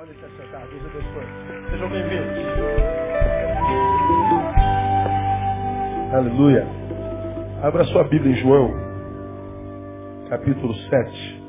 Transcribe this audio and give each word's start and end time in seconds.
Podem 0.00 0.14
se 0.14 0.24
assentar. 0.24 0.66
Deus 0.66 0.82
abençoe. 0.86 1.70
Sejam 1.70 1.90
bem-vindos. 1.90 2.38
Aleluia. 6.14 6.66
Abra 7.62 7.84
sua 7.84 8.04
Bíblia 8.04 8.32
em 8.32 8.36
João, 8.36 8.72
capítulo 10.30 10.74
7. 10.74 11.42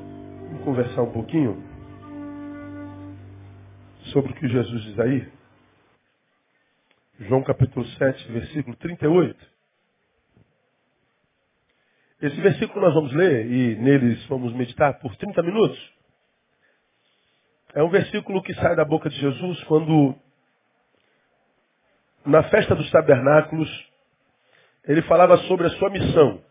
Vamos 0.49 0.63
conversar 0.65 1.01
um 1.01 1.13
pouquinho 1.13 1.63
sobre 4.11 4.33
o 4.33 4.35
que 4.35 4.49
Jesus 4.49 4.83
diz 4.83 4.99
aí. 4.99 5.31
João 7.21 7.43
capítulo 7.43 7.85
7, 7.85 8.31
versículo 8.33 8.75
38. 8.75 9.47
Esse 12.21 12.41
versículo 12.41 12.81
nós 12.81 12.93
vamos 12.93 13.13
ler 13.13 13.49
e 13.49 13.75
neles 13.77 14.25
vamos 14.25 14.51
meditar 14.51 14.99
por 14.99 15.15
30 15.15 15.41
minutos. 15.41 16.00
É 17.73 17.81
um 17.81 17.89
versículo 17.89 18.43
que 18.43 18.53
sai 18.55 18.75
da 18.75 18.83
boca 18.83 19.09
de 19.09 19.15
Jesus 19.17 19.63
quando, 19.63 20.13
na 22.25 22.43
festa 22.43 22.75
dos 22.75 22.89
tabernáculos, 22.91 23.69
ele 24.85 25.01
falava 25.03 25.37
sobre 25.47 25.67
a 25.67 25.69
sua 25.71 25.89
missão. 25.89 26.43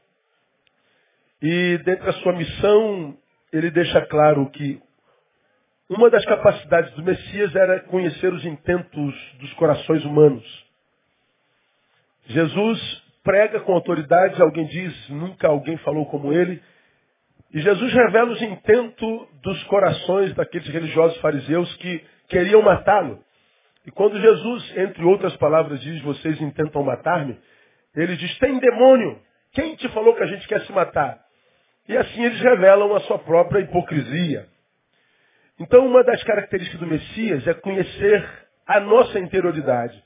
E 1.43 1.79
dentro 1.85 2.07
da 2.07 2.13
sua 2.15 2.33
missão, 2.33 3.17
ele 3.53 3.71
deixa 3.71 4.01
claro 4.07 4.49
que 4.51 4.81
uma 5.91 6.09
das 6.09 6.25
capacidades 6.25 6.93
do 6.95 7.03
Messias 7.03 7.55
era 7.55 7.81
conhecer 7.81 8.33
os 8.33 8.45
intentos 8.45 9.15
dos 9.41 9.53
corações 9.55 10.05
humanos. 10.05 10.45
Jesus 12.27 13.03
prega 13.23 13.61
com 13.61 13.73
autoridade, 13.75 14.41
alguém 14.41 14.67
diz, 14.67 15.09
nunca 15.11 15.49
alguém 15.49 15.77
falou 15.79 16.07
como 16.07 16.33
ele, 16.33 16.63
e 17.53 17.61
Jesus 17.61 17.93
revela 17.93 18.31
os 18.31 18.41
intentos 18.43 19.29
dos 19.43 19.63
corações 19.65 20.35
daqueles 20.35 20.69
religiosos 20.69 21.17
fariseus 21.19 21.75
que 21.77 22.05
queriam 22.29 22.63
matá-lo. 22.63 23.23
E 23.87 23.91
quando 23.91 24.21
Jesus, 24.21 24.77
entre 24.77 25.05
outras 25.05 25.37
palavras, 25.37 25.81
diz, 25.81 26.01
vocês 26.03 26.41
intentam 26.41 26.83
matar-me, 26.83 27.37
ele 27.97 28.17
diz, 28.17 28.39
tem 28.39 28.59
demônio. 28.59 29.21
Quem 29.53 29.75
te 29.75 29.89
falou 29.89 30.15
que 30.15 30.23
a 30.23 30.27
gente 30.27 30.47
quer 30.47 30.61
se 30.61 30.73
matar? 30.73 31.19
E 31.89 31.97
assim 31.97 32.23
eles 32.23 32.41
revelam 32.41 32.95
a 32.95 33.01
sua 33.01 33.19
própria 33.19 33.61
hipocrisia. 33.61 34.47
Então 35.59 35.85
uma 35.87 36.05
das 36.05 36.23
características 36.23 36.79
do 36.79 36.87
Messias 36.87 37.47
é 37.49 37.55
conhecer 37.55 38.29
a 38.65 38.79
nossa 38.79 39.19
interioridade. 39.19 40.01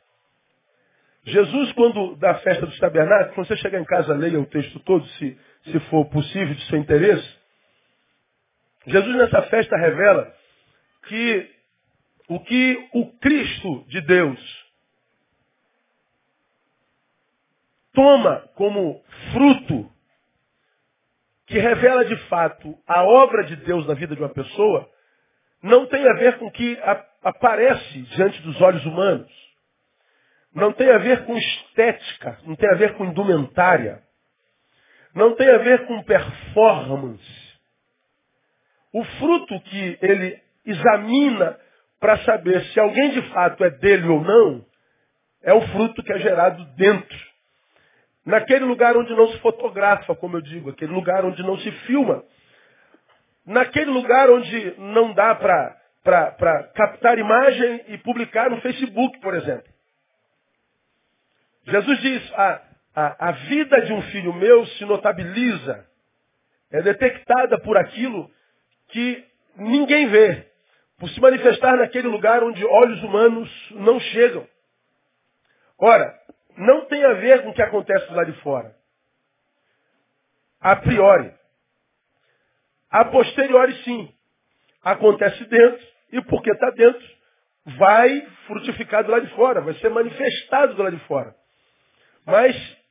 Jesus, 1.27 1.73
quando 1.73 2.17
da 2.17 2.35
festa 2.37 2.65
dos 2.67 2.79
tabernáculos, 2.79 3.35
quando 3.35 3.49
você 3.49 3.57
chegar 3.57 3.81
em 3.81 3.85
casa, 3.85 4.15
leia 4.15 4.41
o 4.41 4.47
texto 4.47 4.79
todo, 4.81 5.07
se 5.07 5.39
se 5.65 5.81
for 5.91 6.07
possível, 6.07 6.55
de 6.55 6.67
seu 6.67 6.79
interesse. 6.79 7.39
Jesus 8.87 9.17
nessa 9.17 9.43
festa 9.43 9.77
revela 9.77 10.35
que 11.07 11.51
o 12.29 12.41
que 12.41 12.89
o 12.93 13.13
Cristo 13.19 13.85
de 13.89 14.01
Deus 14.03 14.65
toma 17.93 18.41
como 18.55 19.03
fruto 19.33 19.91
que 21.47 21.59
revela 21.59 22.05
de 22.05 22.17
fato 22.29 22.77
a 22.87 23.05
obra 23.05 23.45
de 23.45 23.57
Deus 23.57 23.87
na 23.87 23.95
vida 23.95 24.15
de 24.15 24.23
uma 24.23 24.31
pessoa, 24.31 24.91
não 25.63 25.87
tem 25.87 26.07
a 26.09 26.15
ver 26.15 26.39
com 26.39 26.47
o 26.47 26.51
que 26.51 26.79
aparece 27.23 28.03
diante 28.03 28.41
dos 28.43 28.61
olhos 28.61 28.85
humanos. 28.85 29.31
Não 30.55 30.73
tem 30.73 30.91
a 30.91 30.99
ver 30.99 31.25
com 31.25 31.37
estética, 31.37 32.39
não 32.45 32.55
tem 32.55 32.71
a 32.71 32.77
ver 32.77 32.95
com 32.95 33.05
indumentária. 33.05 34.03
Não 35.15 35.35
tem 35.37 35.49
a 35.49 35.59
ver 35.59 35.87
com 35.87 36.03
performance. 36.03 37.45
O 38.93 39.05
fruto 39.05 39.61
que 39.61 39.99
ele 40.03 40.43
examina 40.65 41.59
para 42.01 42.19
saber 42.19 42.65
se 42.67 42.81
alguém 42.81 43.11
de 43.11 43.23
fato 43.31 43.65
é 43.65 43.71
dele 43.71 44.09
ou 44.09 44.21
não, 44.21 44.65
é 45.43 45.53
o 45.53 45.61
fruto 45.69 46.03
que 46.03 46.13
é 46.13 46.19
gerado 46.19 46.65
dentro. 46.77 47.19
Naquele 48.25 48.65
lugar 48.65 48.97
onde 48.97 49.15
não 49.15 49.29
se 49.29 49.39
fotografa, 49.41 50.15
como 50.15 50.37
eu 50.37 50.41
digo, 50.41 50.71
aquele 50.71 50.93
lugar 50.93 51.25
onde 51.25 51.43
não 51.43 51.59
se 51.59 51.71
filma. 51.87 52.25
Naquele 53.47 53.91
lugar 53.91 54.31
onde 54.31 54.75
não 54.79 55.13
dá 55.13 55.35
para 55.35 56.65
captar 56.75 57.19
imagem 57.19 57.85
e 57.89 57.99
publicar 57.99 58.51
no 58.51 58.61
Facebook, 58.63 59.21
por 59.21 59.35
exemplo. 59.35 59.73
Jesus 61.67 62.01
diz, 62.01 62.33
ah, 62.35 62.63
a, 62.95 63.29
a 63.29 63.33
vida 63.33 63.81
de 63.83 63.93
um 63.93 64.03
filho 64.03 64.33
meu 64.33 64.65
se 64.67 64.85
notabiliza, 64.85 65.87
é 66.71 66.83
detectada 66.83 67.59
por 67.61 67.77
aquilo 67.77 68.31
que 68.89 69.25
ninguém 69.57 70.09
vê, 70.09 70.47
por 70.99 71.09
se 71.11 71.21
manifestar 71.21 71.77
naquele 71.77 72.09
lugar 72.09 72.43
onde 72.43 72.65
olhos 72.65 73.03
humanos 73.03 73.51
não 73.73 73.99
chegam. 73.99 74.47
Ora, 75.79 76.15
não 76.57 76.87
tem 76.87 77.05
a 77.05 77.15
ver 77.15 77.43
com 77.43 77.51
o 77.51 77.55
que 77.55 77.63
acontece 77.63 78.13
lá 78.13 78.25
de 78.25 78.33
fora. 78.41 78.75
A 80.61 80.77
priori. 80.77 81.33
A 82.91 83.05
posteriori, 83.07 83.75
sim. 83.83 84.15
Acontece 84.83 85.45
dentro, 85.47 85.87
e 86.13 86.23
porque 86.23 86.51
está 86.51 86.71
dentro, 86.71 87.05
vai 87.77 88.21
frutificar 88.47 89.03
do 89.05 89.21
de 89.21 89.35
fora, 89.35 89.61
vai 89.61 89.75
ser 89.75 89.89
manifestado 89.89 90.75
do 90.75 90.91
de 90.91 90.99
fora. 91.07 91.35
Mas 92.25 92.84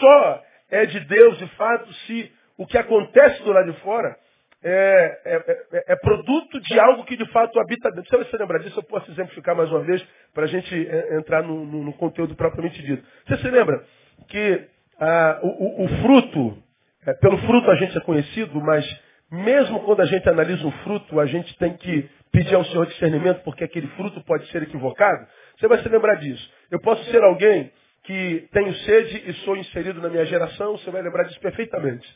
só 0.00 0.42
é 0.70 0.86
de 0.86 1.00
Deus, 1.00 1.38
de 1.38 1.46
fato, 1.56 1.92
se 2.06 2.32
o 2.58 2.66
que 2.66 2.78
acontece 2.78 3.42
do 3.42 3.52
lado 3.52 3.72
de 3.72 3.80
fora 3.80 4.16
é, 4.62 5.20
é, 5.24 5.34
é, 5.72 5.92
é 5.92 5.96
produto 5.96 6.60
de 6.60 6.80
algo 6.80 7.04
que 7.04 7.16
de 7.16 7.26
fato 7.30 7.58
habita 7.60 7.90
dentro. 7.92 8.10
Se 8.10 8.16
você 8.16 8.36
lembra 8.36 8.58
disso, 8.58 8.78
eu 8.78 8.82
posso 8.82 9.10
exemplificar 9.10 9.54
mais 9.54 9.70
uma 9.70 9.80
vez 9.80 10.04
para 10.34 10.44
a 10.44 10.48
gente 10.48 10.74
é, 10.74 11.16
entrar 11.18 11.42
no, 11.42 11.64
no, 11.64 11.84
no, 11.84 11.92
conteúdo 11.92 12.34
propriamente 12.34 12.82
dito. 12.82 13.06
Você 13.26 13.36
se 13.38 13.50
lembra 13.50 13.84
que 14.28 14.66
ah, 14.98 15.40
o, 15.42 15.48
o, 15.48 15.84
o, 15.84 15.88
fruto, 16.02 16.58
é, 17.06 17.12
pelo 17.14 17.38
fruto 17.38 17.70
a 17.70 17.76
gente 17.76 17.96
é 17.96 18.00
conhecido, 18.00 18.60
mas 18.60 18.84
mesmo 19.30 19.80
quando 19.84 20.00
a 20.00 20.06
gente 20.06 20.28
analisa 20.28 20.66
um 20.66 20.72
fruto, 20.82 21.20
a 21.20 21.26
gente 21.26 21.56
tem 21.58 21.76
que 21.76 22.08
pedir 22.32 22.54
ao 22.54 22.64
Senhor 22.64 22.86
discernimento, 22.86 23.42
porque 23.44 23.62
aquele 23.62 23.86
fruto 23.88 24.20
pode 24.24 24.50
ser 24.50 24.62
equivocado. 24.62 25.26
Você 25.58 25.68
vai 25.68 25.78
se 25.78 25.88
lembrar 25.88 26.16
disso. 26.16 26.50
Eu 26.70 26.80
posso 26.80 27.04
ser 27.10 27.22
alguém 27.22 27.70
que 28.06 28.48
tenho 28.52 28.72
sede 28.72 29.30
e 29.30 29.32
sou 29.44 29.56
inserido 29.56 30.00
na 30.00 30.08
minha 30.08 30.24
geração, 30.26 30.78
você 30.78 30.90
vai 30.92 31.02
lembrar 31.02 31.24
disso 31.24 31.40
perfeitamente. 31.40 32.06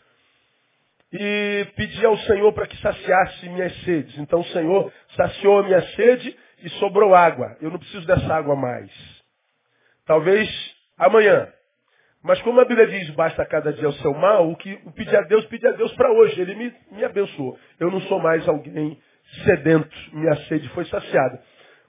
E 1.12 1.66
pedi 1.74 2.06
ao 2.06 2.16
Senhor 2.18 2.52
para 2.52 2.68
que 2.68 2.76
saciasse 2.76 3.48
minhas 3.48 3.74
sedes. 3.82 4.16
Então 4.18 4.40
o 4.40 4.44
Senhor 4.46 4.92
saciou 5.16 5.58
a 5.58 5.62
minha 5.64 5.82
sede 5.96 6.36
e 6.62 6.68
sobrou 6.78 7.12
água. 7.12 7.56
Eu 7.60 7.70
não 7.70 7.78
preciso 7.78 8.06
dessa 8.06 8.32
água 8.32 8.54
mais. 8.54 8.90
Talvez 10.06 10.48
amanhã. 10.96 11.52
Mas 12.22 12.40
como 12.42 12.60
a 12.60 12.64
Bíblia 12.64 12.86
diz, 12.86 13.10
basta 13.10 13.44
cada 13.46 13.72
dia 13.72 13.88
o 13.88 13.92
seu 13.94 14.14
mal, 14.14 14.48
o 14.48 14.56
que 14.56 14.78
o 14.84 14.92
pedir 14.92 15.16
a 15.16 15.22
Deus, 15.22 15.44
pedir 15.46 15.66
a 15.66 15.72
Deus 15.72 15.92
para 15.94 16.12
hoje. 16.12 16.40
Ele 16.40 16.54
me, 16.54 16.72
me 16.92 17.02
abençoou. 17.04 17.58
Eu 17.80 17.90
não 17.90 18.00
sou 18.02 18.20
mais 18.20 18.46
alguém 18.46 18.96
sedento. 19.44 19.96
Minha 20.12 20.36
sede 20.46 20.68
foi 20.68 20.84
saciada. 20.84 21.42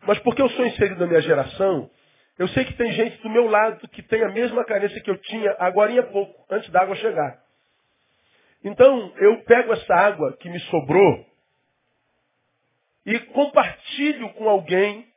Mas 0.07 0.17
porque 0.19 0.41
eu 0.41 0.49
sou 0.49 0.65
inserido 0.65 1.01
na 1.01 1.05
minha 1.05 1.21
geração, 1.21 1.87
eu 2.41 2.47
sei 2.47 2.65
que 2.65 2.73
tem 2.73 2.91
gente 2.93 3.21
do 3.21 3.29
meu 3.29 3.45
lado 3.45 3.87
que 3.89 4.01
tem 4.01 4.23
a 4.23 4.29
mesma 4.29 4.65
carência 4.65 4.99
que 4.99 5.11
eu 5.11 5.17
tinha 5.19 5.55
agora 5.59 5.99
há 5.99 6.03
pouco, 6.07 6.43
antes 6.49 6.67
da 6.71 6.81
água 6.81 6.95
chegar. 6.95 7.39
Então, 8.63 9.13
eu 9.17 9.43
pego 9.43 9.71
essa 9.73 9.93
água 9.93 10.35
que 10.37 10.49
me 10.49 10.59
sobrou 10.61 11.23
e 13.05 13.19
compartilho 13.19 14.33
com 14.33 14.49
alguém 14.49 15.07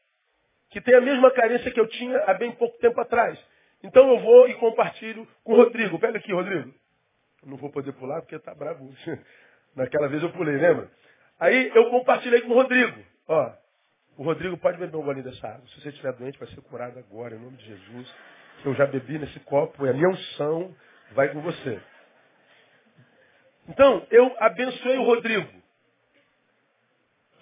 que 0.69 0.83
tem 0.83 0.95
a 0.97 1.01
mesma 1.01 1.31
carência 1.31 1.71
que 1.71 1.81
eu 1.81 1.89
tinha 1.89 2.19
há 2.27 2.35
bem 2.35 2.53
pouco 2.53 2.77
tempo 2.77 3.01
atrás. 3.01 3.43
Então 3.83 4.07
eu 4.07 4.21
vou 4.21 4.47
e 4.47 4.55
compartilho 4.57 5.27
com 5.43 5.55
o 5.55 5.57
Rodrigo. 5.57 5.99
Pega 5.99 6.19
aqui, 6.19 6.31
Rodrigo. 6.31 6.75
Eu 7.43 7.49
não 7.49 7.57
vou 7.57 7.71
poder 7.71 7.95
pular 7.95 8.21
porque 8.21 8.37
está 8.37 8.55
bravo. 8.55 8.95
Naquela 9.75 10.09
vez 10.09 10.23
eu 10.23 10.31
pulei, 10.31 10.59
lembra? 10.59 10.91
Aí 11.41 11.73
eu 11.75 11.89
compartilhei 11.89 12.43
com 12.43 12.51
o 12.51 12.55
Rodrigo. 12.55 13.03
Ó, 13.27 13.64
o 14.17 14.23
Rodrigo 14.23 14.57
pode 14.59 14.79
beber 14.79 14.97
um 14.97 15.03
golinho 15.03 15.25
dessa 15.25 15.47
água. 15.47 15.67
Se 15.69 15.81
você 15.81 15.89
estiver 15.89 16.13
doente, 16.13 16.39
vai 16.39 16.49
ser 16.49 16.61
curado 16.63 16.99
agora, 16.99 17.35
em 17.35 17.39
nome 17.39 17.57
de 17.57 17.67
Jesus. 17.67 18.15
Eu 18.65 18.75
já 18.75 18.87
bebi 18.87 19.19
nesse 19.19 19.41
copo, 19.41 19.85
é 19.85 19.91
a 19.91 19.93
minha 19.93 20.09
unção, 20.09 20.75
vai 21.13 21.29
com 21.29 21.41
você. 21.41 21.81
Então, 23.69 24.07
eu 24.11 24.35
abençoei 24.39 24.99
o 24.99 25.05
Rodrigo. 25.05 25.49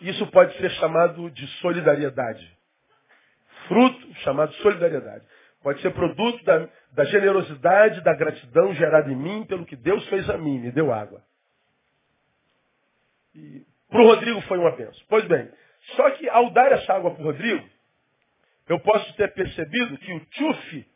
Isso 0.00 0.26
pode 0.28 0.56
ser 0.56 0.70
chamado 0.72 1.30
de 1.30 1.46
solidariedade. 1.58 2.58
Fruto 3.68 4.14
chamado 4.16 4.52
solidariedade. 4.54 5.24
Pode 5.62 5.80
ser 5.80 5.92
produto 5.92 6.42
da, 6.44 6.68
da 6.92 7.04
generosidade, 7.04 8.00
da 8.02 8.14
gratidão 8.14 8.74
gerada 8.74 9.12
em 9.12 9.16
mim 9.16 9.44
pelo 9.44 9.64
que 9.64 9.76
Deus 9.76 10.04
fez 10.08 10.28
a 10.28 10.36
mim, 10.36 10.58
me 10.58 10.72
deu 10.72 10.92
água. 10.92 11.22
Para 13.88 14.02
o 14.02 14.06
Rodrigo 14.06 14.40
foi 14.42 14.58
uma 14.58 14.74
benção. 14.74 15.04
Pois 15.08 15.24
bem, 15.26 15.48
só 15.96 16.10
que 16.12 16.28
ao 16.28 16.50
dar 16.50 16.72
essa 16.72 16.94
água 16.94 17.12
para 17.12 17.22
o 17.22 17.24
Rodrigo, 17.26 17.68
eu 18.68 18.78
posso 18.80 19.12
ter 19.16 19.32
percebido 19.34 19.98
que 19.98 20.12
o 20.12 20.20
Tchuf 20.26 20.86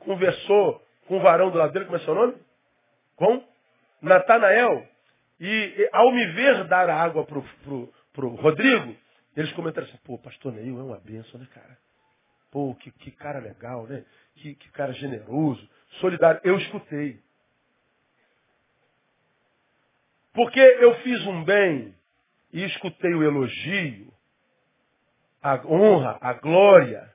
conversou 0.00 0.84
com 1.06 1.16
o 1.16 1.20
varão 1.20 1.50
do 1.50 1.58
lado 1.58 1.72
dele, 1.72 1.86
como 1.86 1.96
é 1.96 2.00
seu 2.00 2.14
nome? 2.14 2.36
Com 3.16 3.42
Natanael. 4.02 4.86
E, 5.40 5.88
ao 5.92 6.12
me 6.12 6.26
ver 6.32 6.64
dar 6.68 6.88
a 6.88 6.96
água 6.96 7.24
para 7.24 7.38
o 7.38 8.28
Rodrigo, 8.36 8.96
Eles 9.36 9.52
comentaram 9.52 9.88
assim, 9.88 9.98
pô, 10.04 10.16
pastor 10.18 10.52
Neil 10.52 10.78
é 10.78 10.82
uma 10.82 11.00
benção, 11.00 11.40
né, 11.40 11.46
cara? 11.52 11.76
Pô, 12.52 12.74
que, 12.76 12.90
que 12.92 13.10
cara 13.10 13.40
legal, 13.40 13.84
né? 13.86 14.04
Que, 14.36 14.54
que 14.54 14.70
cara 14.70 14.92
generoso, 14.92 15.68
solidário. 16.00 16.40
Eu 16.44 16.56
escutei. 16.56 17.20
Porque 20.32 20.60
eu 20.60 20.94
fiz 21.00 21.26
um 21.26 21.42
bem 21.44 21.94
e 22.54 22.64
escutei 22.66 23.12
o 23.12 23.24
elogio, 23.24 24.14
a 25.42 25.56
honra, 25.66 26.16
a 26.20 26.34
glória, 26.34 27.12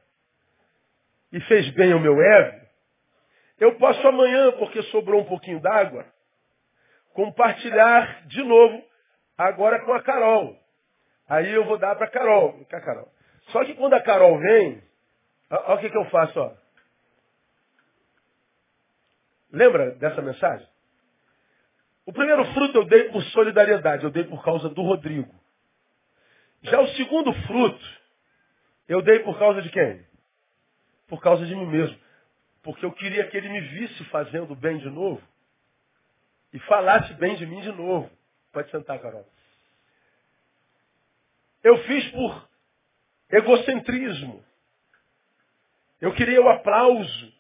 e 1.32 1.40
fez 1.42 1.70
bem 1.72 1.94
ao 1.94 2.00
meu 2.00 2.22
ego, 2.22 2.68
eu 3.58 3.78
posso 3.78 4.06
amanhã, 4.06 4.52
porque 4.58 4.84
sobrou 4.84 5.22
um 5.22 5.26
pouquinho 5.26 5.62
d'água, 5.62 6.06
compartilhar 7.14 8.28
de 8.28 8.44
novo, 8.44 8.84
agora 9.38 9.80
com 9.86 9.94
a 9.94 10.04
Carol. 10.04 10.60
Aí 11.30 11.50
eu 11.52 11.64
vou 11.64 11.78
dar 11.78 11.96
para 11.96 12.08
a 12.08 12.12
Carol. 12.12 12.66
Carol. 12.66 13.10
Só 13.52 13.64
que 13.64 13.76
quando 13.76 13.94
a 13.94 14.02
Carol 14.02 14.40
vem, 14.40 14.84
olha 15.50 15.76
o 15.76 15.80
que, 15.80 15.90
que 15.90 15.98
eu 15.98 16.06
faço. 16.10 16.38
Ó. 16.38 16.54
Lembra 19.52 19.92
dessa 19.92 20.22
mensagem? 20.22 20.68
O 22.10 22.12
primeiro 22.12 22.44
fruto 22.56 22.76
eu 22.76 22.86
dei 22.86 23.04
por 23.10 23.22
solidariedade, 23.26 24.04
eu 24.04 24.10
dei 24.10 24.24
por 24.24 24.44
causa 24.44 24.68
do 24.68 24.82
Rodrigo. 24.82 25.32
Já 26.64 26.82
o 26.82 26.88
segundo 26.96 27.32
fruto, 27.44 27.86
eu 28.88 29.00
dei 29.04 29.20
por 29.20 29.38
causa 29.38 29.62
de 29.62 29.70
quem? 29.70 30.04
Por 31.08 31.22
causa 31.22 31.46
de 31.46 31.56
mim 31.56 31.68
mesmo. 31.68 31.96
Porque 32.64 32.84
eu 32.84 32.92
queria 32.94 33.28
que 33.28 33.38
ele 33.38 33.50
me 33.50 33.62
visse 33.62 34.04
fazendo 34.06 34.56
bem 34.56 34.80
de 34.80 34.90
novo 34.90 35.22
e 36.52 36.58
falasse 36.62 37.14
bem 37.14 37.36
de 37.36 37.46
mim 37.46 37.62
de 37.62 37.72
novo. 37.74 38.10
Pode 38.52 38.72
sentar, 38.72 38.98
Carol. 38.98 39.28
Eu 41.64 41.78
fiz 41.84 42.10
por 42.10 42.50
egocentrismo. 43.30 44.44
Eu 46.02 46.12
queria 46.16 46.42
o 46.42 46.50
aplauso. 46.50 47.34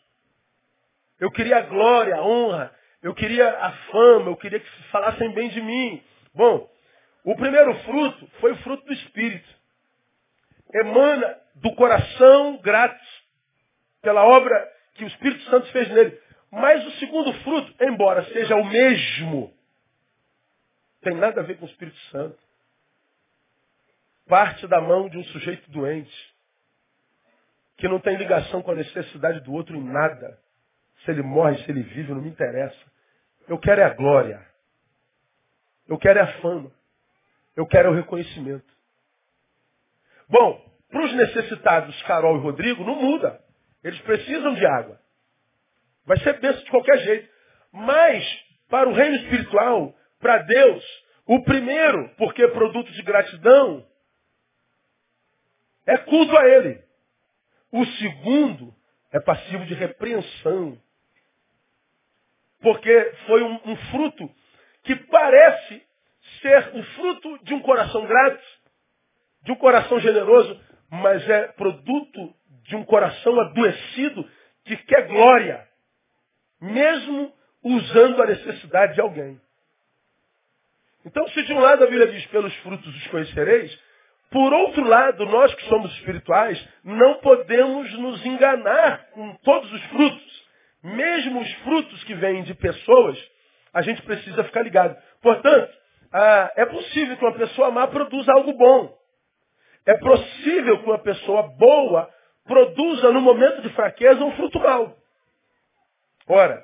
Eu 1.20 1.32
queria 1.32 1.58
a 1.58 1.62
glória, 1.62 2.18
a 2.18 2.22
honra. 2.24 2.79
Eu 3.02 3.14
queria 3.14 3.50
a 3.50 3.72
fama. 3.92 4.30
Eu 4.30 4.38
queria 4.38 4.60
que 4.60 4.84
falassem 4.92 5.32
bem 5.34 5.50
de 5.50 5.62
mim. 5.62 6.04
Bom, 6.34 6.70
o 7.24 7.36
primeiro 7.36 7.74
fruto 7.84 8.28
foi 8.40 8.52
o 8.54 8.58
fruto 8.58 8.86
do 8.86 8.94
Espírito. 8.94 9.48
Emana 10.74 11.40
do 11.56 11.74
coração 11.76 12.58
grato 12.58 13.04
pela 14.02 14.24
obra 14.24 14.72
que 14.96 15.04
o 15.04 15.08
Espírito 15.08 15.44
Santo 15.50 15.68
fez 15.72 15.90
nele. 15.90 16.20
Mas 16.52 16.86
o 16.86 16.92
segundo 17.00 17.34
fruto, 17.42 17.74
embora 17.82 18.24
seja 18.26 18.56
o 18.56 18.66
mesmo, 18.66 19.54
tem 21.02 21.16
nada 21.16 21.42
a 21.42 21.44
ver 21.44 21.58
com 21.58 21.66
o 21.66 21.70
Espírito 21.70 21.98
Santo. 22.12 22.38
Parte 24.28 24.68
da 24.68 24.82
mão 24.82 25.10
de 25.10 25.18
um 25.18 25.24
sujeito 25.26 25.70
doente, 25.72 26.34
que 27.78 27.88
não 27.88 28.00
tem 28.00 28.16
ligação 28.18 28.62
com 28.62 28.72
a 28.72 28.76
necessidade 28.76 29.40
do 29.42 29.54
outro 29.54 29.76
em 29.76 29.84
nada. 29.84 30.40
Se 31.04 31.12
ele 31.12 31.22
morre, 31.22 31.64
se 31.64 31.72
ele 31.72 31.84
vive, 31.84 32.14
não 32.14 32.22
me 32.22 32.30
interessa. 32.30 32.80
Eu 33.48 33.58
quero 33.58 33.82
é 33.82 33.86
a 33.86 33.94
glória. 33.94 34.46
Eu 35.88 35.98
quero 35.98 36.20
é 36.20 36.22
a 36.22 36.42
fama. 36.42 36.72
Eu 37.56 37.66
quero 37.66 37.90
é 37.90 37.92
o 37.92 37.96
reconhecimento. 37.96 38.66
Bom, 40.28 40.64
para 40.90 41.06
os 41.06 41.14
necessitados, 41.14 42.02
Carol 42.04 42.38
e 42.38 42.42
Rodrigo, 42.42 42.84
não 42.84 42.96
muda. 42.96 43.42
Eles 43.84 44.00
precisam 44.02 44.54
de 44.54 44.66
água. 44.66 45.00
Vai 46.06 46.20
ser 46.20 46.40
bênção 46.40 46.64
de 46.64 46.72
qualquer 46.72 46.98
jeito. 47.00 47.30
Mas, 47.72 48.24
para 48.70 48.90
o 48.90 48.94
reino 48.94 49.16
espiritual, 49.18 49.96
para 50.20 50.40
Deus, 50.40 50.84
o 51.26 51.44
primeiro, 51.44 52.10
porque 52.18 52.44
é 52.44 52.48
produto 52.48 52.92
de 52.92 53.02
gratidão, 53.04 53.88
é 55.86 55.98
culto 55.98 56.38
a 56.38 56.48
Ele. 56.48 56.84
O 57.72 57.86
segundo 57.86 58.74
é 59.12 59.20
passivo 59.20 59.66
de 59.66 59.74
repreensão. 59.74 60.80
Porque 62.62 63.14
foi 63.26 63.44
um, 63.44 63.60
um 63.66 63.76
fruto 63.92 64.30
que 64.84 64.96
parece 64.96 65.84
ser 66.42 66.72
o 66.76 66.84
fruto 66.84 67.44
de 67.44 67.54
um 67.54 67.62
coração 67.62 68.06
grato, 68.06 68.44
de 69.44 69.52
um 69.52 69.56
coração 69.56 70.00
generoso, 70.00 70.60
mas 70.90 71.28
é 71.30 71.48
produto 71.50 72.34
de 72.64 72.76
um 72.76 72.84
coração 72.84 73.40
adoecido 73.40 74.30
que 74.66 74.78
quer 74.78 75.08
glória, 75.08 75.68
mesmo 76.62 77.34
usando 77.64 78.22
a 78.22 78.28
necessidade 78.28 78.96
de 78.96 79.02
alguém. 79.02 79.40
Então, 81.06 81.28
se 81.30 81.44
de 81.44 81.54
um 81.54 81.60
lado 81.60 81.84
a 81.84 81.88
Bíblia 81.88 82.08
diz, 82.08 82.26
pelos 82.28 82.54
frutos 82.58 82.96
os 82.96 83.08
conhecereis, 83.08 83.78
por 84.30 84.54
outro 84.54 84.84
lado, 84.84 85.26
nós 85.26 85.54
que 85.56 85.64
somos 85.66 85.92
espirituais, 85.94 86.64
não 86.84 87.16
podemos 87.16 87.92
nos 87.98 88.24
enganar 88.26 89.10
com 89.12 89.36
todos 89.38 89.72
os 89.72 89.84
frutos. 89.86 90.39
Mesmo 90.84 91.42
os 91.42 91.54
frutos 91.56 92.04
que 92.06 92.14
vêm 92.14 92.44
de 92.44 92.54
pessoas, 92.54 93.18
a 93.74 93.82
gente 93.82 94.02
precisa 94.02 94.44
ficar 94.44 94.62
ligado. 94.62 94.96
Portanto, 95.22 95.74
ah, 96.12 96.52
é 96.56 96.66
possível 96.66 97.18
que 97.18 97.26
uma 97.26 97.38
pessoa 97.38 97.72
má 97.72 97.88
produza 97.88 98.32
algo 98.32 98.54
bom. 98.54 98.98
É 99.86 99.98
possível 99.98 100.80
que 100.80 100.86
uma 100.86 101.00
pessoa 101.00 101.44
boa 101.58 102.10
produza 102.46 103.12
no 103.12 103.22
momento 103.22 103.62
de 103.62 103.70
fraqueza 103.70 104.24
um 104.24 104.36
fruto 104.36 104.60
mau. 104.60 104.96
Ora, 106.28 106.64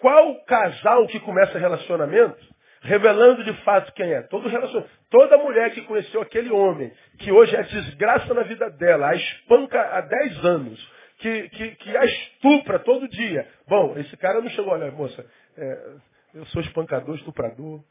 qual 0.00 0.44
casal 0.44 1.06
que 1.06 1.20
começa 1.20 1.58
relacionamento 1.58 2.54
revelando 2.84 3.42
de 3.42 3.52
fato 3.62 3.92
quem 3.94 4.12
é? 4.12 4.22
Todo 4.22 4.48
relacionamento. 4.48 4.92
Toda 5.10 5.38
mulher 5.38 5.72
que 5.72 5.82
conheceu 5.82 6.20
aquele 6.20 6.50
homem, 6.50 6.92
que 7.18 7.32
hoje 7.32 7.56
é 7.56 7.62
desgraça 7.62 8.34
na 8.34 8.42
vida 8.42 8.68
dela, 8.70 9.08
a 9.08 9.14
espanca 9.14 9.80
há 9.80 10.00
10 10.02 10.44
anos, 10.44 10.92
que, 11.24 11.48
que, 11.48 11.70
que 11.76 11.96
a 11.96 12.04
estupra 12.04 12.78
todo 12.80 13.08
dia. 13.08 13.48
Bom, 13.66 13.96
esse 13.96 14.14
cara 14.18 14.42
não 14.42 14.50
chegou, 14.50 14.74
olha, 14.74 14.90
moça, 14.90 15.24
é, 15.56 15.92
eu 16.34 16.44
sou 16.46 16.60
espancador, 16.60 17.16
estuprador, 17.16 17.82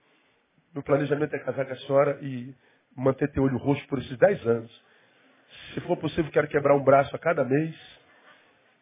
meu 0.71 0.83
planejamento 0.83 1.35
é 1.35 1.39
casar 1.39 1.65
com 1.65 1.73
a 1.73 1.77
senhora 1.77 2.19
e 2.21 2.53
manter 2.95 3.31
teu 3.31 3.41
olho 3.41 3.57
roxo 3.57 3.85
por 3.87 3.97
esses 3.97 4.15
10 4.19 4.47
anos. 4.47 4.83
Se 5.73 5.81
for 5.81 5.97
possível, 5.97 6.31
quero 6.31 6.47
quebrar 6.47 6.75
um 6.75 6.83
braço 6.83 7.15
a 7.15 7.19
cada 7.19 7.43
mês. 7.43 7.75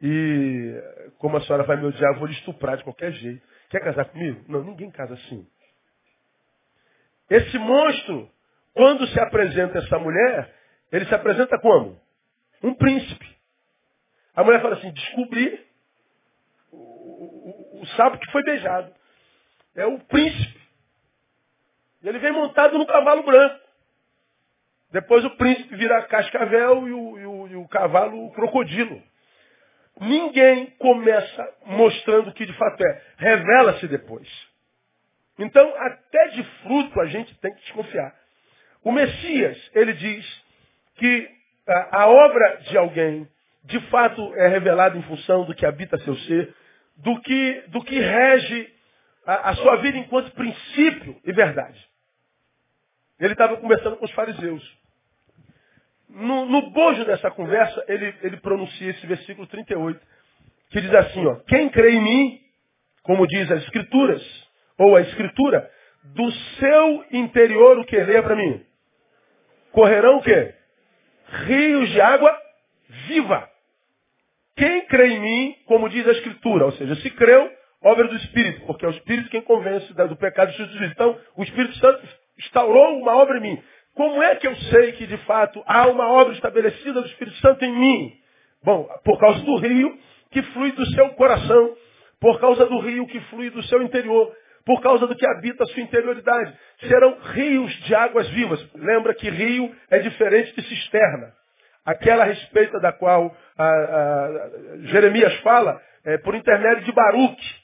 E 0.02 0.74
como 1.18 1.38
a 1.38 1.42
senhora 1.42 1.64
vai 1.64 1.78
me 1.78 1.86
odiar, 1.86 2.12
eu 2.12 2.20
vou 2.20 2.28
lhe 2.28 2.34
estuprar 2.34 2.76
de 2.76 2.84
qualquer 2.84 3.14
jeito. 3.14 3.42
Quer 3.70 3.80
casar 3.80 4.06
comigo? 4.06 4.44
Não, 4.50 4.64
ninguém 4.64 4.92
casa 4.92 5.14
assim. 5.14 5.48
Esse 7.30 7.58
monstro, 7.58 8.30
quando 8.74 9.08
se 9.08 9.20
apresenta 9.20 9.78
essa 9.78 9.98
mulher, 9.98 10.54
ele 10.92 11.06
se 11.06 11.16
apresenta 11.16 11.58
como? 11.60 11.98
Um 12.62 12.74
príncipe. 12.74 13.31
A 14.42 14.44
mulher 14.44 14.60
fala 14.60 14.74
assim, 14.74 14.92
descobri 14.92 15.64
o, 16.72 16.76
o, 16.76 17.82
o 17.82 17.88
sapo 17.96 18.18
que 18.18 18.32
foi 18.32 18.42
beijado. 18.42 18.92
É 19.76 19.86
o 19.86 20.00
príncipe. 20.00 20.60
Ele 22.04 22.18
vem 22.18 22.32
montado 22.32 22.76
no 22.76 22.88
cavalo 22.88 23.22
branco. 23.22 23.62
Depois 24.92 25.24
o 25.26 25.30
príncipe 25.38 25.76
vira 25.76 26.02
cascavel 26.08 26.88
e 26.88 26.92
o, 26.92 27.20
e 27.20 27.26
o, 27.26 27.48
e 27.50 27.56
o 27.56 27.68
cavalo 27.68 28.26
o 28.26 28.32
crocodilo. 28.32 29.00
Ninguém 30.00 30.72
começa 30.72 31.56
mostrando 31.68 32.32
o 32.32 32.34
que 32.34 32.48
de 32.48 32.54
fato 32.54 32.84
é. 32.84 33.02
Revela-se 33.18 33.88
depois. 33.88 34.28
Então, 35.38 35.72
até 35.78 36.30
de 36.30 36.44
fruto 36.64 37.00
a 37.00 37.06
gente 37.06 37.32
tem 37.36 37.54
que 37.54 37.62
desconfiar. 37.62 38.16
O 38.84 38.92
Messias, 38.92 39.70
ele 39.76 39.94
diz 39.94 40.44
que 40.96 41.30
a, 41.68 42.02
a 42.02 42.08
obra 42.08 42.56
de 42.62 42.76
alguém, 42.76 43.30
de 43.64 43.80
fato, 43.90 44.34
é 44.36 44.48
revelada 44.48 44.98
em 44.98 45.04
função 45.04 45.46
do 45.46 45.54
que 45.54 45.66
habita 45.66 45.98
seu 46.00 46.16
ser, 46.16 46.54
do 46.98 47.20
que, 47.22 47.64
do 47.68 47.84
que 47.84 48.00
rege 48.00 48.74
a, 49.26 49.52
a 49.52 49.56
sua 49.56 49.78
vida 49.78 49.98
enquanto 49.98 50.32
princípio 50.32 51.20
e 51.24 51.32
verdade. 51.32 51.80
Ele 53.20 53.34
estava 53.34 53.58
conversando 53.58 53.98
com 53.98 54.06
os 54.06 54.12
fariseus. 54.12 54.82
No, 56.10 56.46
no 56.46 56.72
bojo 56.72 57.06
dessa 57.06 57.30
conversa, 57.32 57.86
ele, 57.88 58.14
ele 58.22 58.38
pronuncia 58.38 58.90
esse 58.90 59.06
versículo 59.06 59.48
38, 59.48 60.00
que 60.72 60.82
diz 60.82 60.94
assim, 60.94 61.26
ó, 61.28 61.36
quem 61.48 61.70
crê 61.70 61.92
em 61.92 62.02
mim, 62.02 62.42
como 63.04 63.28
diz 63.28 63.50
as 63.52 63.64
escrituras, 63.64 64.22
ou 64.78 64.96
a 64.96 65.02
escritura, 65.02 65.72
do 66.04 66.32
seu 66.32 67.06
interior 67.12 67.78
o 67.78 67.86
que? 67.86 67.96
Leia 67.96 68.24
para 68.24 68.36
mim. 68.36 68.66
Correrão 69.72 70.18
o 70.18 70.22
quê? 70.22 70.56
Rios 71.46 71.90
de 71.92 72.02
água 72.02 72.41
viva. 73.08 73.50
Quem 74.56 74.86
crê 74.86 75.08
em 75.14 75.20
mim, 75.20 75.56
como 75.66 75.90
diz 75.90 76.08
a 76.08 76.12
escritura, 76.12 76.66
ou 76.66 76.72
seja, 76.74 76.96
se 76.96 77.10
creu, 77.12 77.50
obra 77.84 78.08
do 78.08 78.16
Espírito, 78.16 78.66
porque 78.66 78.86
é 78.86 78.88
o 78.88 78.92
Espírito 78.92 79.30
quem 79.30 79.42
convence 79.42 79.92
do 79.94 80.16
pecado 80.16 80.52
e 80.52 80.66
do 80.66 80.86
Então, 80.86 81.18
o 81.36 81.44
Espírito 81.44 81.76
Santo 81.78 82.08
instaurou 82.38 83.00
uma 83.00 83.16
obra 83.16 83.38
em 83.38 83.42
mim. 83.42 83.64
Como 83.94 84.22
é 84.22 84.36
que 84.36 84.48
eu 84.48 84.56
sei 84.56 84.94
que 84.94 85.06
de 85.06 85.18
fato 85.20 85.62
há 85.66 85.88
uma 85.88 86.08
obra 86.10 86.34
estabelecida 86.34 87.02
do 87.02 87.08
Espírito 87.08 87.38
Santo 87.38 87.64
em 87.66 87.74
mim? 87.74 88.14
Bom, 88.64 88.88
por 89.04 89.20
causa 89.20 89.42
do 89.42 89.58
rio 89.58 89.98
que 90.32 90.42
flui 90.44 90.72
do 90.72 90.86
seu 90.92 91.10
coração, 91.10 91.76
por 92.20 92.40
causa 92.40 92.66
do 92.66 92.80
rio 92.80 93.08
que 93.08 93.20
flui 93.22 93.50
do 93.50 93.62
seu 93.64 93.82
interior, 93.82 94.34
por 94.66 94.82
causa 94.82 95.08
do 95.08 95.16
que 95.16 95.26
habita 95.26 95.64
a 95.64 95.68
sua 95.68 95.82
interioridade. 95.82 96.54
Serão 96.88 97.18
rios 97.34 97.74
de 97.84 97.96
águas 97.96 98.30
vivas. 98.30 98.66
Lembra 98.76 99.14
que 99.14 99.30
rio 99.30 99.76
é 99.90 100.00
diferente 100.00 100.56
de 100.56 100.68
cisterna. 100.68 101.34
Aquela 101.86 102.24
a 102.24 102.28
respeito 102.28 102.80
da 102.80 102.92
qual 102.92 103.36
a, 103.58 103.64
a, 103.66 104.30
Jeremias 104.84 105.34
fala, 105.42 105.82
é, 106.06 106.18
por 106.20 106.36
intermédio 106.36 106.84
de 106.84 106.92
Baruque. 106.92 107.62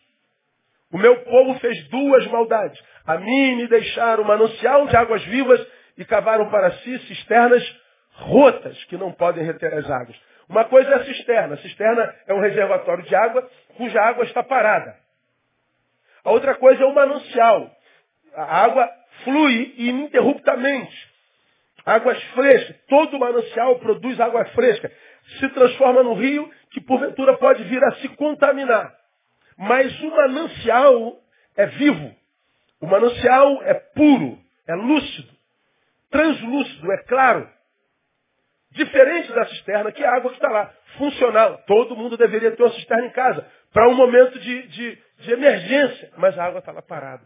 O 0.92 0.98
meu 0.98 1.18
povo 1.24 1.60
fez 1.60 1.88
duas 1.90 2.26
maldades. 2.28 2.82
A 3.06 3.18
mim 3.18 3.56
me 3.56 3.68
deixaram 3.68 4.24
manancial 4.24 4.88
de 4.88 4.96
águas 4.96 5.24
vivas 5.26 5.66
e 5.98 6.06
cavaram 6.06 6.50
para 6.50 6.72
si 6.72 7.00
cisternas 7.00 7.64
rotas 8.12 8.84
que 8.86 8.98
não 8.98 9.12
podem 9.12 9.44
reter 9.44 9.74
as 9.74 9.90
águas. 9.90 10.18
Uma 10.50 10.66
coisa 10.66 10.90
é 10.90 10.96
a 10.96 11.06
cisterna. 11.06 11.56
A 11.56 11.58
cisterna 11.58 12.16
é 12.26 12.34
um 12.34 12.40
reservatório 12.40 13.04
de 13.04 13.16
água 13.16 13.50
cuja 13.76 14.02
água 14.02 14.24
está 14.24 14.42
parada. 14.44 14.96
A 16.24 16.32
outra 16.32 16.56
coisa 16.56 16.84
é 16.84 16.86
o 16.86 16.96
manancial. 16.96 17.72
A 18.36 18.64
água 18.64 18.90
flui 19.24 19.74
ininterruptamente. 19.78 21.07
Águas 21.88 22.22
frescas. 22.34 22.75
Todo 22.89 23.17
manancial 23.17 23.79
produz 23.79 24.20
água 24.20 24.44
fresca. 24.48 24.91
Se 25.39 25.48
transforma 25.50 26.03
no 26.03 26.15
rio 26.15 26.51
que 26.72 26.82
porventura 26.82 27.38
pode 27.38 27.63
vir 27.63 27.82
a 27.82 27.91
se 27.96 28.10
contaminar. 28.10 28.94
Mas 29.58 29.98
o 30.01 30.12
manancial 30.12 31.17
é 31.56 31.65
vivo. 31.67 32.13
O 32.82 32.88
manancial 32.88 33.63
é 33.63 33.74
puro, 33.74 34.38
é 34.67 34.75
lúcido, 34.75 35.34
translúcido, 36.12 36.91
é 36.91 36.98
claro. 37.06 37.50
Diferente 38.72 39.32
da 39.32 39.46
cisterna, 39.46 39.91
que 39.94 40.03
é 40.03 40.08
a 40.08 40.15
água 40.17 40.29
que 40.29 40.38
está 40.38 40.50
lá, 40.50 40.72
funcional. 40.98 41.58
Todo 41.65 41.96
mundo 41.96 42.17
deveria 42.17 42.51
ter 42.51 42.62
uma 42.62 42.74
cisterna 42.74 43.08
em 43.08 43.12
casa, 43.12 43.50
para 43.72 43.88
um 43.88 43.96
momento 43.96 44.38
de, 44.38 44.67
de, 44.67 45.01
de 45.20 45.32
emergência. 45.32 46.12
Mas 46.17 46.38
a 46.38 46.44
água 46.44 46.60
está 46.60 46.74
lá 46.74 46.82
parada. 46.82 47.25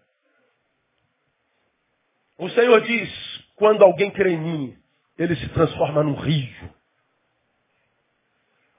O 2.37 2.47
Senhor 2.49 2.79
diz, 2.81 3.41
quando 3.61 3.83
alguém 3.83 4.09
crê 4.09 4.31
em 4.31 4.39
mim, 4.39 4.77
ele 5.19 5.35
se 5.35 5.47
transforma 5.49 6.01
num 6.01 6.15
rio. 6.15 6.71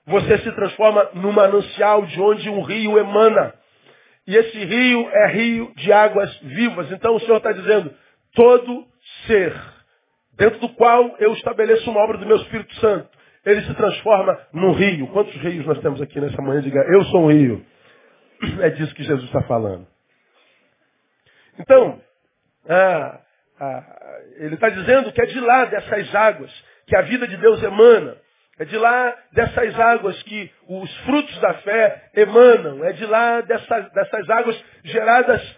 Você 0.05 0.39
se 0.39 0.51
transforma 0.51 1.09
num 1.15 1.31
manancial 1.31 2.05
de 2.05 2.21
onde 2.21 2.51
um 2.51 2.63
rio 2.63 2.99
emana. 2.99 3.55
E 4.27 4.35
esse 4.35 4.59
rio 4.65 5.09
é 5.09 5.33
rio 5.35 5.73
de 5.77 5.93
águas 5.93 6.37
vivas. 6.41 6.91
Então 6.91 7.15
o 7.15 7.21
Senhor 7.21 7.37
está 7.37 7.53
dizendo, 7.53 7.95
todo 8.35 8.85
ser 9.29 9.55
dentro 10.33 10.59
do 10.59 10.71
qual 10.71 11.15
eu 11.21 11.33
estabeleço 11.35 11.89
uma 11.89 12.01
obra 12.01 12.19
do 12.19 12.27
meu 12.27 12.39
Espírito 12.39 12.75
Santo. 12.81 13.09
Ele 13.47 13.63
se 13.63 13.75
transforma 13.75 14.37
num 14.53 14.73
rio. 14.73 15.07
Quantos 15.13 15.35
rios 15.37 15.65
nós 15.65 15.79
temos 15.79 16.03
aqui 16.03 16.21
nessa 16.21 16.43
manhã? 16.43 16.61
Diga, 16.61 16.81
eu 16.93 17.05
sou 17.05 17.27
um 17.27 17.31
rio. 17.31 17.65
É 18.59 18.71
disso 18.71 18.93
que 18.97 19.05
Jesus 19.05 19.27
está 19.27 19.43
falando. 19.43 19.87
Então, 21.57 22.01
ah, 22.69 23.21
ah, 23.61 24.22
ele 24.45 24.55
está 24.55 24.69
dizendo 24.69 25.13
que 25.13 25.23
é 25.23 25.27
de 25.27 25.41
lá 25.41 25.65
dessas 25.67 26.15
águas 26.15 26.65
que 26.87 26.97
a 26.97 27.03
vida 27.03 27.27
de 27.27 27.37
Deus 27.37 27.63
emana. 27.63 28.17
É 28.59 28.65
de 28.65 28.77
lá 28.77 29.17
dessas 29.33 29.81
águas 29.81 30.23
que 30.25 30.51
os 30.69 30.97
frutos 30.99 31.39
da 31.41 31.55
fé 31.55 32.11
emanam. 32.15 32.85
É 32.85 32.93
de 32.93 33.07
lá 33.07 33.41
dessas, 33.41 33.91
dessas 33.93 34.31
águas 34.31 34.65
geradas 34.85 35.57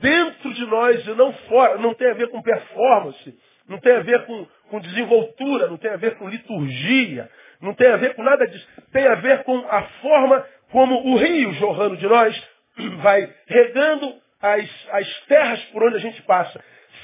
dentro 0.00 0.52
de 0.54 0.66
nós 0.66 1.06
e 1.06 1.10
não 1.10 1.32
fora. 1.48 1.78
Não 1.78 1.94
tem 1.94 2.10
a 2.10 2.14
ver 2.14 2.28
com 2.28 2.42
performance 2.42 3.36
não 3.70 3.78
tem 3.78 3.92
a 3.92 4.00
ver 4.00 4.26
com, 4.26 4.46
com 4.68 4.80
desenvoltura, 4.80 5.68
não 5.68 5.76
tem 5.76 5.92
a 5.92 5.96
ver 5.96 6.16
com 6.16 6.28
liturgia, 6.28 7.30
não 7.60 7.72
tem 7.72 7.86
a 7.86 7.96
ver 7.96 8.14
com 8.16 8.22
nada 8.24 8.44
disso. 8.48 8.66
Tem 8.92 9.06
a 9.06 9.14
ver 9.14 9.44
com 9.44 9.56
a 9.58 9.82
forma 10.02 10.44
como 10.72 11.12
o 11.12 11.16
rio 11.16 11.52
jorrando 11.52 11.96
de 11.96 12.06
nós 12.06 12.48
vai 13.00 13.32
regando 13.46 14.12
as, 14.42 14.88
as 14.90 15.20
terras 15.26 15.60
por 15.66 15.84
onde 15.84 15.96
a 15.96 16.00
gente 16.00 16.20
passa. 16.22 16.60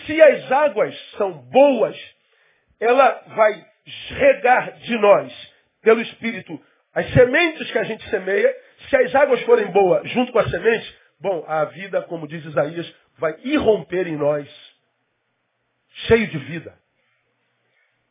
Se 0.07 0.23
as 0.23 0.53
águas 0.53 0.97
são 1.19 1.33
boas, 1.33 1.97
ela 2.81 3.23
vai 3.29 3.67
regar 4.09 4.73
de 4.79 4.99
nós, 4.99 5.53
pelo 5.83 6.01
Espírito, 6.01 6.61
as 6.95 7.13
sementes 7.13 7.71
que 7.71 7.79
a 7.79 7.85
gente 7.85 8.09
semeia. 8.09 8.55
Se 8.89 8.97
as 8.97 9.15
águas 9.15 9.41
forem 9.43 9.67
boas 9.67 10.09
junto 10.11 10.33
com 10.33 10.39
a 10.39 10.49
semente, 10.49 10.97
bom, 11.21 11.45
a 11.47 11.65
vida, 11.67 12.03
como 12.03 12.27
diz 12.29 12.45
Isaías, 12.45 12.93
vai 13.19 13.37
irromper 13.45 14.07
em 14.07 14.17
nós 14.17 14.49
cheio 16.07 16.27
de 16.29 16.39
vida. 16.39 16.75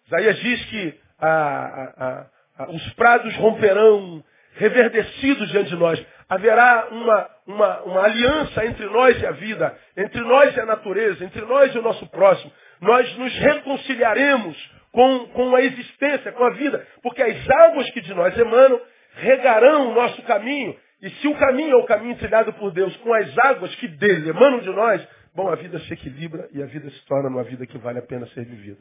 Isaías 0.07 0.39
diz 0.39 0.65
que 0.65 0.99
a, 1.19 1.29
a, 1.29 2.27
a, 2.57 2.71
os 2.71 2.93
prados 2.93 3.35
romperão 3.37 4.23
reverdecidos 4.53 5.49
diante 5.49 5.69
de 5.69 5.75
nós. 5.75 6.03
Haverá 6.29 6.87
uma, 6.91 7.29
uma, 7.45 7.81
uma 7.83 8.03
aliança 8.03 8.65
entre 8.65 8.85
nós 8.85 9.21
e 9.21 9.25
a 9.25 9.31
vida, 9.31 9.77
entre 9.95 10.21
nós 10.21 10.55
e 10.55 10.59
a 10.59 10.65
natureza, 10.65 11.23
entre 11.23 11.41
nós 11.41 11.73
e 11.73 11.79
o 11.79 11.81
nosso 11.81 12.07
próximo. 12.07 12.51
Nós 12.81 13.17
nos 13.17 13.33
reconciliaremos 13.37 14.71
com, 14.91 15.27
com 15.27 15.55
a 15.55 15.61
existência, 15.61 16.31
com 16.31 16.43
a 16.43 16.51
vida, 16.51 16.85
porque 17.01 17.21
as 17.21 17.49
águas 17.49 17.89
que 17.91 18.01
de 18.01 18.13
nós 18.13 18.37
emanam 18.37 18.79
regarão 19.15 19.91
o 19.91 19.93
nosso 19.93 20.21
caminho. 20.23 20.75
E 21.01 21.09
se 21.09 21.27
o 21.27 21.35
caminho 21.35 21.73
é 21.73 21.75
o 21.75 21.85
caminho 21.85 22.17
trilhado 22.17 22.53
por 22.53 22.71
Deus, 22.71 22.95
com 22.97 23.13
as 23.13 23.37
águas 23.39 23.73
que 23.75 23.87
dele 23.87 24.29
emanam 24.29 24.59
de 24.59 24.69
nós, 24.69 25.05
Bom, 25.35 25.49
a 25.49 25.55
vida 25.55 25.77
se 25.79 25.93
equilibra 25.93 26.47
e 26.53 26.63
a 26.63 26.65
vida 26.65 26.89
se 26.89 27.05
torna 27.05 27.27
uma 27.27 27.43
vida 27.43 27.67
que 27.67 27.77
vale 27.77 27.99
a 27.99 28.01
pena 28.01 28.25
ser 28.27 28.45
vivida. 28.45 28.79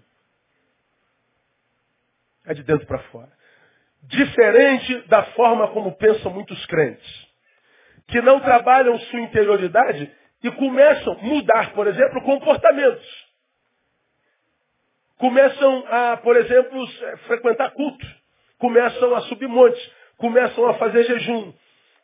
É 2.46 2.54
de 2.54 2.62
dentro 2.62 2.86
para 2.86 3.00
fora. 3.10 3.32
Diferente 4.04 5.08
da 5.08 5.24
forma 5.32 5.72
como 5.72 5.96
pensam 5.96 6.32
muitos 6.32 6.64
crentes, 6.66 7.26
que 8.08 8.20
não 8.20 8.40
trabalham 8.40 8.98
sua 8.98 9.20
interioridade 9.20 10.10
e 10.42 10.50
começam 10.52 11.14
a 11.14 11.22
mudar, 11.22 11.72
por 11.72 11.86
exemplo, 11.86 12.22
comportamentos. 12.22 13.24
Começam 15.18 15.84
a, 15.88 16.16
por 16.18 16.36
exemplo, 16.36 16.86
frequentar 17.26 17.70
culto. 17.72 18.06
Começam 18.58 19.14
a 19.14 19.22
subir 19.22 19.48
montes. 19.48 19.90
Começam 20.18 20.66
a 20.66 20.74
fazer 20.74 21.04
jejum. 21.04 21.52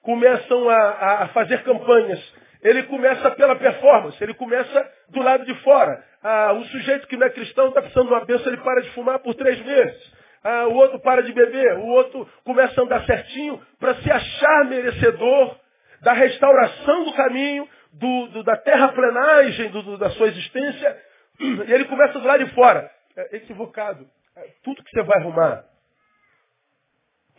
Começam 0.03 0.71
a, 0.71 1.23
a 1.25 1.29
fazer 1.29 1.63
campanhas 1.65 2.21
ele 2.63 2.83
começa 2.85 3.31
pela 3.33 3.57
performance, 3.57 4.23
ele 4.23 4.35
começa 4.35 4.93
do 5.09 5.23
lado 5.23 5.45
de 5.45 5.55
fora. 5.63 6.05
Ah, 6.23 6.53
o 6.53 6.65
sujeito 6.67 7.07
que 7.07 7.17
não 7.17 7.27
é 7.27 7.31
cristão 7.31 7.69
está 7.69 7.81
precisando 7.81 8.09
de 8.09 8.13
uma 8.13 8.25
bênção, 8.25 8.53
ele 8.53 8.63
para 8.63 8.83
de 8.83 8.91
fumar 8.91 9.19
por 9.21 9.35
três 9.35 9.59
meses. 9.65 10.13
Ah, 10.45 10.67
o 10.67 10.75
outro 10.75 11.01
para 11.01 11.23
de 11.23 11.33
beber, 11.33 11.79
o 11.79 11.87
outro 11.87 12.29
começa 12.45 12.79
a 12.81 12.85
andar 12.85 13.05
certinho 13.05 13.61
para 13.79 13.95
se 13.97 14.11
achar 14.11 14.65
merecedor 14.67 15.57
da 16.01 16.13
restauração 16.13 17.05
do 17.05 17.15
caminho, 17.15 17.69
do, 17.93 18.27
do, 18.29 18.43
da 18.45 18.57
terraplenagem 18.57 19.71
do, 19.71 19.99
da 19.99 20.11
sua 20.11 20.29
existência. 20.29 21.05
E 21.41 21.73
ele 21.73 21.87
começa 21.87 22.19
do 22.19 22.27
lado 22.27 22.45
de 22.45 22.55
fora. 22.55 22.91
É 23.17 23.37
equivocado. 23.37 24.07
É, 24.37 24.49
tudo 24.63 24.85
que 24.85 24.91
você 24.91 25.03
vai 25.03 25.21
arrumar 25.21 25.65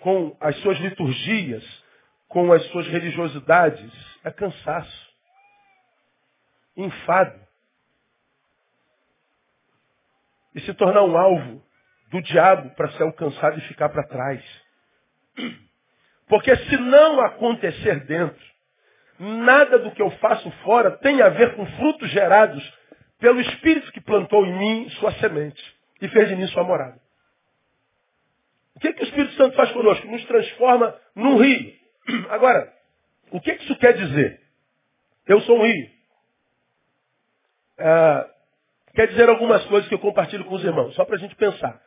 com 0.01 0.35
as 0.39 0.55
suas 0.61 0.79
liturgias, 0.79 1.63
com 2.27 2.51
as 2.51 2.65
suas 2.71 2.87
religiosidades, 2.87 3.91
é 4.23 4.31
cansaço 4.31 5.11
enfado. 6.75 7.39
E 10.55 10.61
se 10.61 10.73
tornar 10.73 11.03
um 11.03 11.15
alvo 11.15 11.63
do 12.09 12.21
diabo 12.21 12.71
para 12.71 12.91
ser 12.91 13.03
alcançado 13.03 13.57
e 13.59 13.67
ficar 13.67 13.89
para 13.89 14.07
trás. 14.07 14.43
Porque 16.31 16.55
se 16.55 16.77
não 16.77 17.19
acontecer 17.19 18.05
dentro, 18.05 18.41
nada 19.19 19.77
do 19.79 19.91
que 19.91 20.01
eu 20.01 20.09
faço 20.11 20.49
fora 20.63 20.91
tem 20.91 21.21
a 21.21 21.27
ver 21.27 21.57
com 21.57 21.65
frutos 21.65 22.09
gerados 22.09 22.73
pelo 23.19 23.41
Espírito 23.41 23.91
que 23.91 23.99
plantou 23.99 24.45
em 24.45 24.57
mim 24.57 24.89
sua 24.91 25.11
semente 25.15 25.61
e 26.01 26.07
fez 26.07 26.29
de 26.29 26.37
mim 26.37 26.47
sua 26.47 26.63
morada. 26.63 26.97
O 28.77 28.79
que, 28.79 28.93
que 28.93 29.03
o 29.03 29.07
Espírito 29.07 29.33
Santo 29.33 29.57
faz 29.57 29.73
conosco? 29.73 30.07
Nos 30.07 30.23
transforma 30.23 30.97
num 31.13 31.35
rio. 31.35 31.73
Agora, 32.31 32.71
o 33.29 33.41
que, 33.41 33.53
que 33.53 33.65
isso 33.65 33.75
quer 33.75 33.91
dizer? 33.91 34.39
Eu 35.27 35.41
sou 35.41 35.59
um 35.59 35.63
rio. 35.63 35.89
Ah, 37.77 38.29
quer 38.95 39.09
dizer 39.09 39.27
algumas 39.27 39.65
coisas 39.65 39.89
que 39.89 39.95
eu 39.95 39.99
compartilho 39.99 40.45
com 40.45 40.55
os 40.55 40.63
irmãos, 40.63 40.95
só 40.95 41.03
para 41.03 41.17
a 41.17 41.19
gente 41.19 41.35
pensar. 41.35 41.81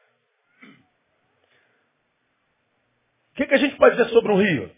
O 3.35 3.37
que, 3.37 3.47
que 3.47 3.55
a 3.55 3.59
gente 3.59 3.75
pode 3.75 3.97
dizer 3.97 4.11
sobre 4.11 4.31
um 4.31 4.37
rio? 4.37 4.71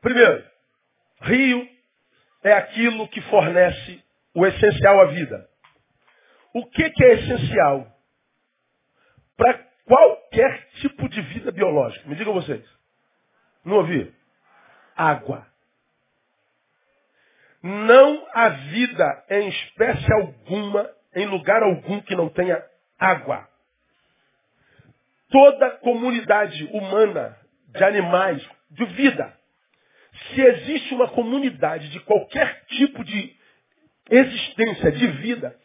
Primeiro, 0.00 0.44
rio 1.20 1.68
é 2.42 2.52
aquilo 2.52 3.06
que 3.06 3.20
fornece 3.20 4.02
o 4.34 4.44
essencial 4.44 5.02
à 5.02 5.04
vida. 5.04 5.48
O 6.52 6.66
que, 6.66 6.90
que 6.90 7.04
é 7.04 7.12
essencial 7.12 7.86
para 9.36 9.54
qualquer 9.86 10.68
tipo 10.80 11.08
de 11.08 11.22
vida 11.22 11.52
biológica? 11.52 12.08
Me 12.08 12.16
digam 12.16 12.34
vocês. 12.34 12.68
Não 13.64 13.76
ouvi? 13.76 14.12
Água. 14.96 15.46
Não 17.62 18.26
há 18.34 18.48
vida 18.48 19.24
em 19.30 19.48
espécie 19.48 20.12
alguma, 20.12 20.90
em 21.14 21.26
lugar 21.26 21.62
algum 21.62 22.00
que 22.00 22.16
não 22.16 22.28
tenha 22.28 22.60
água. 22.98 23.48
Toda 25.30 25.70
comunidade 25.78 26.64
humana, 26.72 27.38
de 27.74 27.84
animais, 27.84 28.46
de 28.70 28.84
vida, 28.84 29.36
se 30.12 30.40
existe 30.40 30.94
uma 30.94 31.08
comunidade 31.08 31.88
de 31.88 32.00
qualquer 32.00 32.64
tipo 32.66 33.02
de 33.04 33.36
existência 34.10 34.92
de 34.92 35.06
vida, 35.06 35.56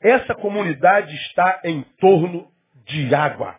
essa 0.00 0.34
comunidade 0.34 1.14
está 1.14 1.60
em 1.64 1.82
torno 1.98 2.50
de 2.84 3.14
água. 3.14 3.58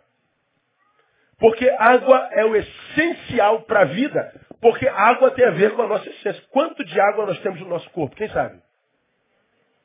Porque 1.40 1.70
água 1.70 2.30
é 2.32 2.46
o 2.46 2.56
essencial 2.56 3.62
para 3.64 3.82
a 3.82 3.86
vida. 3.86 4.42
Porque 4.62 4.88
água 4.88 5.32
tem 5.32 5.46
a 5.46 5.52
ver 5.52 5.76
com 5.76 5.84
a 5.84 5.88
nossa 5.88 6.10
essência. 6.10 6.44
Quanto 6.50 6.84
de 6.84 7.00
água 7.00 7.26
nós 7.26 7.40
temos 7.40 7.60
no 7.60 7.68
nosso 7.68 7.90
corpo? 7.92 8.16
Quem 8.16 8.30
sabe? 8.30 8.62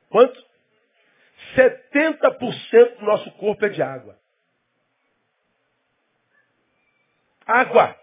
Quanto? 0.09 0.43
70% 1.55 2.97
do 2.99 3.05
nosso 3.05 3.31
corpo 3.33 3.65
é 3.65 3.69
de 3.69 3.81
água. 3.81 4.17
Água. 7.45 8.02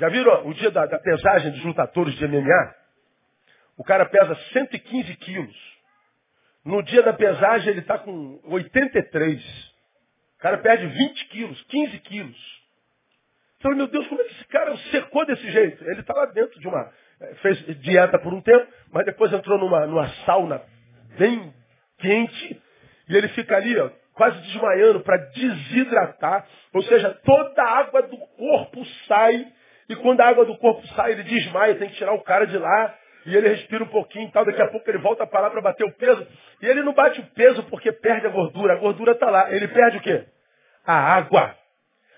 Já 0.00 0.08
viram 0.08 0.46
o 0.46 0.54
dia 0.54 0.70
da, 0.70 0.86
da 0.86 0.98
pesagem 0.98 1.50
dos 1.52 1.62
lutadores 1.62 2.14
de 2.14 2.26
MMA? 2.26 2.74
O 3.76 3.84
cara 3.84 4.06
pesa 4.06 4.34
115 4.54 5.14
quilos. 5.16 5.78
No 6.64 6.82
dia 6.82 7.02
da 7.02 7.12
pesagem 7.12 7.68
ele 7.68 7.80
está 7.80 7.98
com 7.98 8.40
83. 8.44 9.44
O 10.38 10.40
cara 10.40 10.56
perde 10.56 10.86
20 10.86 11.28
quilos, 11.28 11.62
15 11.64 11.98
quilos. 11.98 12.60
Você 13.60 13.74
meu 13.74 13.88
Deus, 13.88 14.06
como 14.08 14.22
é 14.22 14.24
que 14.24 14.32
esse 14.32 14.44
cara 14.46 14.74
secou 14.90 15.26
desse 15.26 15.50
jeito? 15.50 15.84
Ele 15.84 16.00
está 16.00 16.14
lá 16.14 16.24
dentro 16.26 16.58
de 16.58 16.66
uma. 16.66 16.90
Eh, 17.20 17.34
fez 17.42 17.80
dieta 17.82 18.18
por 18.18 18.32
um 18.32 18.40
tempo, 18.40 18.72
mas 18.90 19.04
depois 19.04 19.30
entrou 19.30 19.58
numa, 19.58 19.86
numa 19.86 20.08
sauna 20.24 20.62
bem 21.18 21.52
quente. 21.98 22.62
E 23.06 23.14
ele 23.14 23.28
fica 23.28 23.54
ali, 23.54 23.78
ó, 23.78 23.90
quase 24.14 24.40
desmaiando 24.40 25.00
para 25.00 25.18
desidratar. 25.18 26.46
Ou 26.72 26.82
seja, 26.84 27.10
toda 27.22 27.62
a 27.62 27.78
água 27.80 28.00
do 28.00 28.16
corpo 28.16 28.82
sai. 29.06 29.59
E 29.90 29.96
quando 29.96 30.20
a 30.20 30.28
água 30.28 30.44
do 30.44 30.56
corpo 30.56 30.86
sai, 30.94 31.10
ele 31.10 31.24
desmaia, 31.24 31.74
tem 31.74 31.88
que 31.88 31.96
tirar 31.96 32.12
o 32.12 32.22
cara 32.22 32.46
de 32.46 32.56
lá. 32.56 32.96
E 33.26 33.34
ele 33.36 33.48
respira 33.48 33.82
um 33.82 33.88
pouquinho 33.88 34.28
e 34.28 34.30
tal, 34.30 34.44
daqui 34.44 34.62
a 34.62 34.68
pouco 34.68 34.88
ele 34.88 34.98
volta 34.98 35.24
a 35.24 35.26
parar 35.26 35.50
para 35.50 35.60
bater 35.60 35.84
o 35.84 35.92
peso. 35.94 36.24
E 36.62 36.66
ele 36.66 36.84
não 36.84 36.92
bate 36.92 37.20
o 37.20 37.26
peso 37.32 37.64
porque 37.64 37.90
perde 37.90 38.24
a 38.28 38.30
gordura. 38.30 38.74
A 38.74 38.76
gordura 38.76 39.12
está 39.12 39.28
lá. 39.28 39.52
Ele 39.52 39.66
perde 39.66 39.96
o 39.96 40.00
quê? 40.00 40.26
A 40.86 40.94
água. 40.94 41.56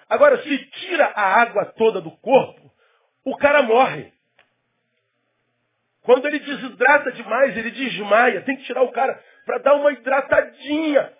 Agora, 0.06 0.36
se 0.42 0.58
tira 0.58 1.06
a 1.14 1.40
água 1.40 1.64
toda 1.74 2.02
do 2.02 2.10
corpo, 2.18 2.70
o 3.24 3.34
cara 3.38 3.62
morre. 3.62 4.12
Quando 6.02 6.26
ele 6.26 6.40
desidrata 6.40 7.10
demais, 7.12 7.56
ele 7.56 7.70
desmaia. 7.70 8.42
Tem 8.42 8.54
que 8.58 8.64
tirar 8.64 8.82
o 8.82 8.92
cara 8.92 9.18
para 9.46 9.58
dar 9.60 9.76
uma 9.76 9.92
hidratadinha. 9.92 11.10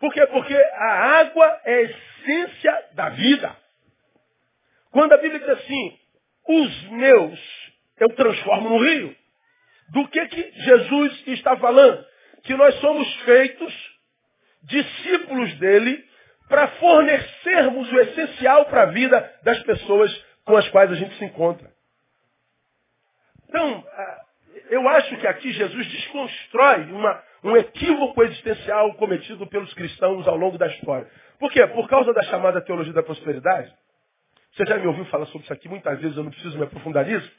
Por 0.00 0.12
quê? 0.12 0.26
Porque 0.26 0.54
a 0.54 1.18
água 1.18 1.60
é 1.64 1.74
a 1.76 1.82
essência 1.82 2.84
da 2.92 3.08
vida. 3.08 3.56
Quando 4.90 5.12
a 5.12 5.16
Bíblia 5.18 5.38
diz 5.38 5.48
assim, 5.48 5.98
os 6.48 6.82
meus 6.90 7.40
eu 8.00 8.08
transformo 8.14 8.70
no 8.70 8.78
rio. 8.78 9.14
Do 9.92 10.08
que, 10.08 10.26
que 10.28 10.52
Jesus 10.62 11.22
está 11.28 11.56
falando? 11.58 12.04
Que 12.44 12.54
nós 12.54 12.74
somos 12.76 13.14
feitos 13.22 14.00
discípulos 14.62 15.54
dele 15.58 16.02
para 16.48 16.68
fornecermos 16.68 17.92
o 17.92 18.00
essencial 18.00 18.64
para 18.66 18.82
a 18.82 18.86
vida 18.86 19.40
das 19.44 19.62
pessoas 19.62 20.24
com 20.44 20.56
as 20.56 20.68
quais 20.70 20.90
a 20.90 20.94
gente 20.94 21.14
se 21.16 21.24
encontra. 21.24 21.70
Então, 23.48 23.84
eu 24.70 24.88
acho 24.88 25.16
que 25.16 25.26
aqui 25.26 25.52
Jesus 25.52 25.86
desconstrói 25.88 26.84
uma, 26.92 27.22
um 27.44 27.56
equívoco 27.56 28.22
existencial 28.22 28.94
cometido 28.94 29.46
pelos 29.46 29.72
cristãos 29.74 30.26
ao 30.26 30.36
longo 30.36 30.56
da 30.56 30.66
história. 30.68 31.08
Por 31.38 31.52
quê? 31.52 31.66
Por 31.66 31.88
causa 31.88 32.12
da 32.12 32.22
chamada 32.22 32.60
teologia 32.60 32.92
da 32.92 33.02
prosperidade. 33.02 33.72
Você 34.52 34.66
já 34.66 34.76
me 34.76 34.86
ouviu 34.86 35.04
falar 35.06 35.26
sobre 35.26 35.44
isso 35.44 35.52
aqui 35.52 35.68
muitas 35.68 36.00
vezes, 36.00 36.16
eu 36.16 36.24
não 36.24 36.30
preciso 36.30 36.56
me 36.58 36.64
aprofundar 36.64 37.06
nisso. 37.06 37.30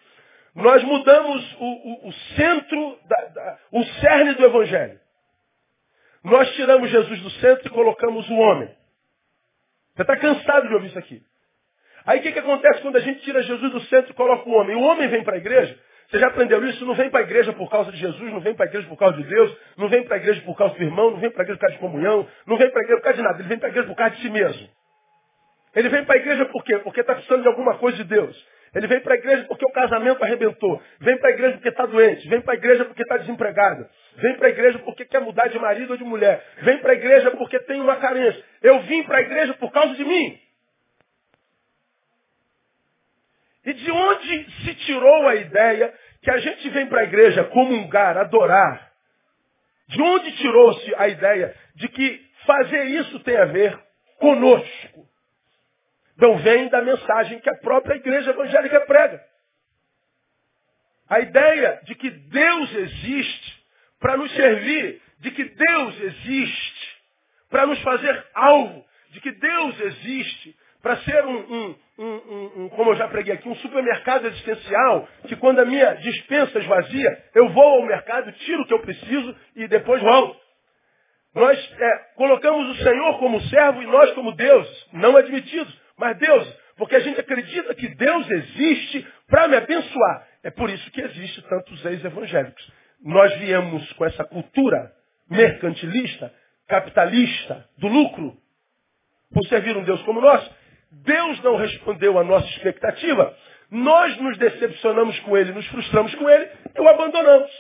Nós 0.56 0.84
mudamos 0.84 1.56
o, 1.60 1.66
o, 1.66 2.08
o 2.10 2.14
centro, 2.36 3.00
da, 3.08 3.26
da, 3.28 3.60
o 3.72 3.84
cerne 3.84 4.34
do 4.34 4.46
Evangelho. 4.46 5.00
Nós 6.24 6.54
tiramos 6.56 6.90
Jesus 6.90 7.22
do 7.22 7.30
centro 7.32 7.68
e 7.68 7.70
colocamos 7.70 8.30
o 8.30 8.36
homem. 8.36 8.70
Você 9.96 10.02
está 10.04 10.16
cansado 10.18 10.68
de 10.68 10.74
ouvir 10.74 10.88
isso 10.88 11.00
aqui. 11.00 11.22
Aí 12.06 12.20
o 12.20 12.22
que, 12.22 12.32
que 12.32 12.40
acontece 12.40 12.82
quando 12.82 12.98
a 12.98 13.02
gente 13.02 13.22
tira 13.22 13.42
Jesus 13.44 13.72
do 13.72 13.82
centro 13.82 14.12
e 14.12 14.16
coloca 14.16 14.48
o 14.50 14.54
homem? 14.54 14.76
O 14.76 14.82
homem 14.82 15.08
vem 15.08 15.24
para 15.24 15.36
a 15.36 15.38
igreja. 15.38 15.78
Você 16.10 16.20
já 16.20 16.28
aprendeu 16.28 16.64
isso? 16.66 16.86
Não 16.86 16.96
vem 16.96 17.10
para 17.10 17.22
a 17.22 17.24
igreja 17.24 17.54
por 17.54 17.70
causa 17.70 17.92
de 17.92 17.98
Jesus, 17.98 18.34
não 18.34 18.42
vem 18.42 18.54
para 18.54 18.66
a 18.66 18.68
igreja 18.68 18.88
por 18.88 18.98
causa 18.98 19.18
de 19.18 19.24
Deus, 19.24 19.58
não 19.78 19.88
vem 19.88 20.04
para 20.04 20.16
a 20.16 20.20
igreja 20.20 20.42
por 20.42 20.58
causa 20.58 20.76
do 20.76 20.84
irmão, 20.84 21.12
não 21.12 21.20
vem 21.20 21.32
para 21.32 21.42
a 21.42 21.44
igreja 21.44 21.58
por 21.58 21.62
causa 21.62 21.76
de 21.76 21.80
comunhão, 21.80 22.28
não 22.46 22.58
vem 22.58 22.70
para 22.70 22.82
a 22.82 22.84
igreja 22.84 22.98
por 23.00 23.04
causa 23.04 23.18
de 23.18 23.24
nada. 23.24 23.40
Ele 23.40 23.48
vem 23.48 23.60
para 23.60 23.68
a 23.68 23.72
igreja 23.72 23.88
por 23.88 23.96
causa 23.96 24.16
de 24.16 24.22
si 24.22 24.30
mesmo. 24.30 24.70
Ele 25.76 25.90
vem 25.90 26.04
para 26.06 26.16
a 26.16 26.20
igreja 26.20 26.46
por 26.46 26.64
quê? 26.64 26.78
Porque 26.80 27.02
está 27.02 27.16
precisando 27.16 27.44
de 27.44 27.48
alguma 27.48 27.78
coisa 27.78 27.98
de 27.98 28.04
Deus. 28.04 28.48
Ele 28.74 28.88
vem 28.88 29.02
para 29.02 29.16
a 29.16 29.18
igreja 29.18 29.44
porque 29.46 29.66
o 29.66 29.72
casamento 29.72 30.24
arrebentou. 30.24 30.82
Vem 31.00 31.18
para 31.18 31.30
a 31.30 31.34
igreja 31.34 31.54
porque 31.54 31.70
está 31.70 31.86
doente. 31.86 32.28
Vem 32.30 32.42
para 32.42 32.54
a 32.54 32.58
igreja 32.58 32.86
porque 32.86 33.02
está 33.02 33.18
desempregado. 33.18 33.86
Vem 34.16 34.38
para 34.38 34.48
a 34.48 34.50
igreja 34.50 34.80
porque 34.80 35.06
quer 35.06 35.20
mudar 35.20 35.48
de 35.50 35.60
marido 35.60 35.92
ou 35.92 35.98
de 35.98 36.04
mulher. 36.04 36.46
Vem 36.62 36.78
para 36.80 36.92
a 36.92 36.96
igreja 36.96 37.32
porque 37.32 37.60
tem 37.60 37.82
uma 37.82 37.98
carência. 37.98 38.42
Eu 38.62 38.80
vim 38.84 39.04
para 39.04 39.18
a 39.18 39.22
igreja 39.22 39.54
por 39.56 39.72
causa 39.72 39.94
de 39.96 40.06
mim. 40.06 40.40
E 43.66 43.74
de 43.74 43.92
onde 43.92 44.52
se 44.64 44.76
tirou 44.86 45.28
a 45.28 45.36
ideia 45.36 45.94
que 46.22 46.32
a 46.32 46.38
gente 46.38 46.70
vem 46.70 46.88
para 46.88 47.02
a 47.02 47.04
igreja 47.04 47.44
comungar, 47.46 48.18
adorar? 48.18 48.92
De 49.88 50.02
onde 50.02 50.32
tirou-se 50.38 50.96
a 50.96 51.10
ideia 51.10 51.54
de 51.76 51.88
que 51.90 52.26
fazer 52.46 52.86
isso 52.86 53.20
tem 53.20 53.36
a 53.36 53.46
ver 53.46 53.78
conosco? 54.18 55.11
Então 56.22 56.38
vem 56.38 56.70
da 56.70 56.84
mensagem 56.84 57.40
que 57.40 57.50
a 57.50 57.56
própria 57.56 57.96
igreja 57.96 58.30
evangélica 58.30 58.82
prega. 58.82 59.20
A 61.10 61.20
ideia 61.20 61.82
de 61.84 61.96
que 61.96 62.12
Deus 62.12 62.76
existe 62.76 63.66
para 64.00 64.16
nos 64.18 64.32
servir, 64.36 65.02
de 65.18 65.32
que 65.32 65.44
Deus 65.44 66.00
existe 66.00 67.02
para 67.50 67.66
nos 67.66 67.82
fazer 67.82 68.24
alvo, 68.36 68.86
de 69.10 69.20
que 69.20 69.32
Deus 69.32 69.82
existe 69.82 70.56
para 70.84 70.98
ser 70.98 71.26
um, 71.26 71.40
um, 71.40 71.76
um, 71.98 72.52
um, 72.56 72.70
como 72.70 72.92
eu 72.92 72.98
já 72.98 73.08
preguei 73.08 73.34
aqui, 73.34 73.50
um 73.50 73.56
supermercado 73.56 74.28
existencial, 74.28 75.10
que 75.28 75.36
quando 75.38 75.58
a 75.58 75.66
minha 75.66 75.96
dispensa 75.96 76.60
esvazia, 76.60 77.26
eu 77.34 77.50
vou 77.50 77.64
ao 77.64 77.88
mercado, 77.88 78.32
tiro 78.34 78.62
o 78.62 78.68
que 78.68 78.74
eu 78.76 78.82
preciso 78.82 79.36
e 79.56 79.68
depois 79.68 80.00
volto. 80.04 80.40
Nós 81.34 81.58
é, 81.80 81.98
colocamos 82.16 82.78
o 82.78 82.84
Senhor 82.84 83.18
como 83.18 83.42
servo 83.42 83.82
e 83.82 83.88
nós 83.88 84.12
como 84.12 84.34
Deus, 84.34 84.88
não 84.94 85.18
admitidos. 85.18 85.81
Mas 86.02 86.18
Deus, 86.18 86.52
porque 86.78 86.96
a 86.96 87.00
gente 87.00 87.20
acredita 87.20 87.76
que 87.76 87.88
Deus 87.90 88.28
existe 88.28 89.08
para 89.28 89.48
me 89.48 89.56
abençoar. 89.56 90.28
É 90.42 90.50
por 90.50 90.68
isso 90.68 90.90
que 90.90 91.00
existe 91.00 91.44
tantos 91.44 91.86
ex-evangélicos. 91.86 92.74
Nós 93.04 93.32
viemos 93.38 93.94
com 93.94 94.04
essa 94.04 94.24
cultura 94.24 94.92
mercantilista, 95.30 96.34
capitalista, 96.68 97.70
do 97.78 97.88
lucro, 97.88 98.36
por 99.32 99.46
servir 99.46 99.78
um 99.78 99.84
Deus 99.84 100.02
como 100.02 100.22
nós. 100.22 100.52
Deus 100.92 101.40
não 101.44 101.56
respondeu 101.56 102.18
à 102.18 102.24
nossa 102.24 102.48
expectativa. 102.48 103.38
Nós 103.70 104.18
nos 104.18 104.40
decepcionamos 104.40 105.20
com 105.20 105.38
Ele, 105.38 105.52
nos 105.52 105.68
frustramos 105.68 106.16
com 106.16 106.28
Ele 106.28 106.50
e 106.76 106.82
o 106.82 106.90
abandonamos. 106.90 107.52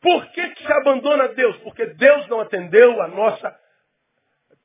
Por 0.00 0.30
que, 0.30 0.48
que 0.48 0.62
se 0.62 0.72
abandona 0.72 1.28
Deus? 1.28 1.58
Porque 1.58 1.84
Deus 1.84 2.26
não 2.28 2.40
atendeu 2.40 3.02
a 3.02 3.08
nossa 3.08 3.65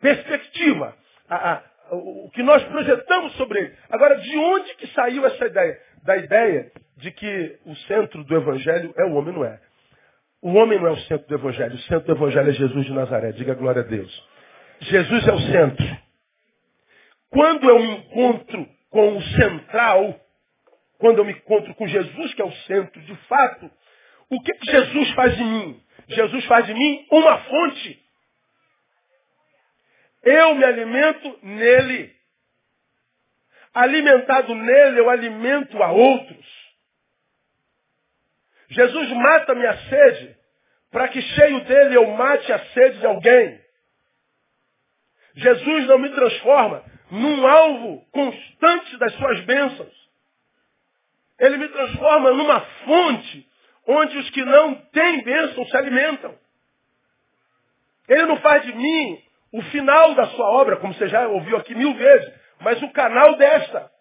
perspectiva, 0.01 0.95
a, 1.29 1.53
a, 1.53 1.63
o 1.91 2.29
que 2.31 2.43
nós 2.43 2.63
projetamos 2.63 3.33
sobre 3.33 3.59
ele. 3.59 3.75
Agora, 3.89 4.15
de 4.15 4.37
onde 4.37 4.75
que 4.75 4.87
saiu 4.87 5.25
essa 5.25 5.45
ideia? 5.45 5.79
Da 6.03 6.17
ideia 6.17 6.71
de 6.97 7.11
que 7.11 7.59
o 7.65 7.75
centro 7.87 8.23
do 8.23 8.35
Evangelho 8.35 8.93
é 8.97 9.05
o 9.05 9.13
homem, 9.13 9.33
não 9.33 9.45
é. 9.45 9.59
O 10.41 10.53
homem 10.53 10.79
não 10.79 10.87
é 10.87 10.91
o 10.91 10.97
centro 11.01 11.27
do 11.27 11.35
Evangelho. 11.35 11.75
O 11.75 11.79
centro 11.79 12.07
do 12.07 12.13
Evangelho 12.13 12.49
é 12.49 12.53
Jesus 12.53 12.85
de 12.85 12.93
Nazaré. 12.93 13.31
Diga 13.33 13.53
glória 13.53 13.81
a 13.81 13.85
Deus. 13.85 14.27
Jesus 14.81 15.27
é 15.27 15.31
o 15.31 15.39
centro. 15.39 15.97
Quando 17.29 17.69
eu 17.69 17.79
me 17.79 17.97
encontro 17.97 18.67
com 18.89 19.17
o 19.17 19.21
central, 19.21 20.19
quando 20.97 21.19
eu 21.19 21.25
me 21.25 21.33
encontro 21.33 21.73
com 21.75 21.87
Jesus, 21.87 22.33
que 22.33 22.41
é 22.41 22.45
o 22.45 22.51
centro 22.51 23.01
de 23.01 23.15
fato, 23.27 23.71
o 24.29 24.41
que, 24.41 24.53
que 24.53 24.71
Jesus 24.71 25.11
faz 25.11 25.37
de 25.37 25.43
mim? 25.43 25.81
Jesus 26.07 26.45
faz 26.45 26.65
de 26.65 26.73
mim 26.73 27.05
uma 27.11 27.37
fonte. 27.37 28.00
Eu 30.23 30.55
me 30.55 30.63
alimento 30.63 31.39
nele. 31.41 32.15
Alimentado 33.73 34.53
nele, 34.53 34.99
eu 34.99 35.09
alimento 35.09 35.81
a 35.81 35.91
outros. 35.91 36.61
Jesus 38.69 39.09
mata 39.11 39.55
minha 39.55 39.77
sede, 39.89 40.37
para 40.91 41.07
que 41.07 41.21
cheio 41.21 41.61
dele 41.65 41.95
eu 41.95 42.07
mate 42.11 42.51
a 42.51 42.59
sede 42.67 42.99
de 42.99 43.05
alguém. 43.05 43.61
Jesus 45.35 45.87
não 45.87 45.97
me 45.97 46.09
transforma 46.09 46.83
num 47.09 47.47
alvo 47.47 48.05
constante 48.11 48.97
das 48.97 49.13
suas 49.15 49.41
bênçãos. 49.41 50.09
Ele 51.39 51.57
me 51.57 51.67
transforma 51.69 52.31
numa 52.31 52.61
fonte 52.61 53.49
onde 53.87 54.17
os 54.17 54.29
que 54.29 54.43
não 54.43 54.75
têm 54.75 55.23
bênção 55.23 55.65
se 55.65 55.75
alimentam. 55.75 56.37
Ele 58.07 58.25
não 58.25 58.37
faz 58.37 58.63
de 58.63 58.73
mim 58.73 59.23
o 59.51 59.61
final 59.63 60.15
da 60.15 60.27
sua 60.27 60.49
obra, 60.49 60.77
como 60.77 60.93
você 60.93 61.07
já 61.07 61.27
ouviu 61.27 61.57
aqui 61.57 61.75
mil 61.75 61.93
vezes, 61.93 62.33
mas 62.61 62.81
o 62.81 62.91
canal 62.91 63.35
desta. 63.35 63.91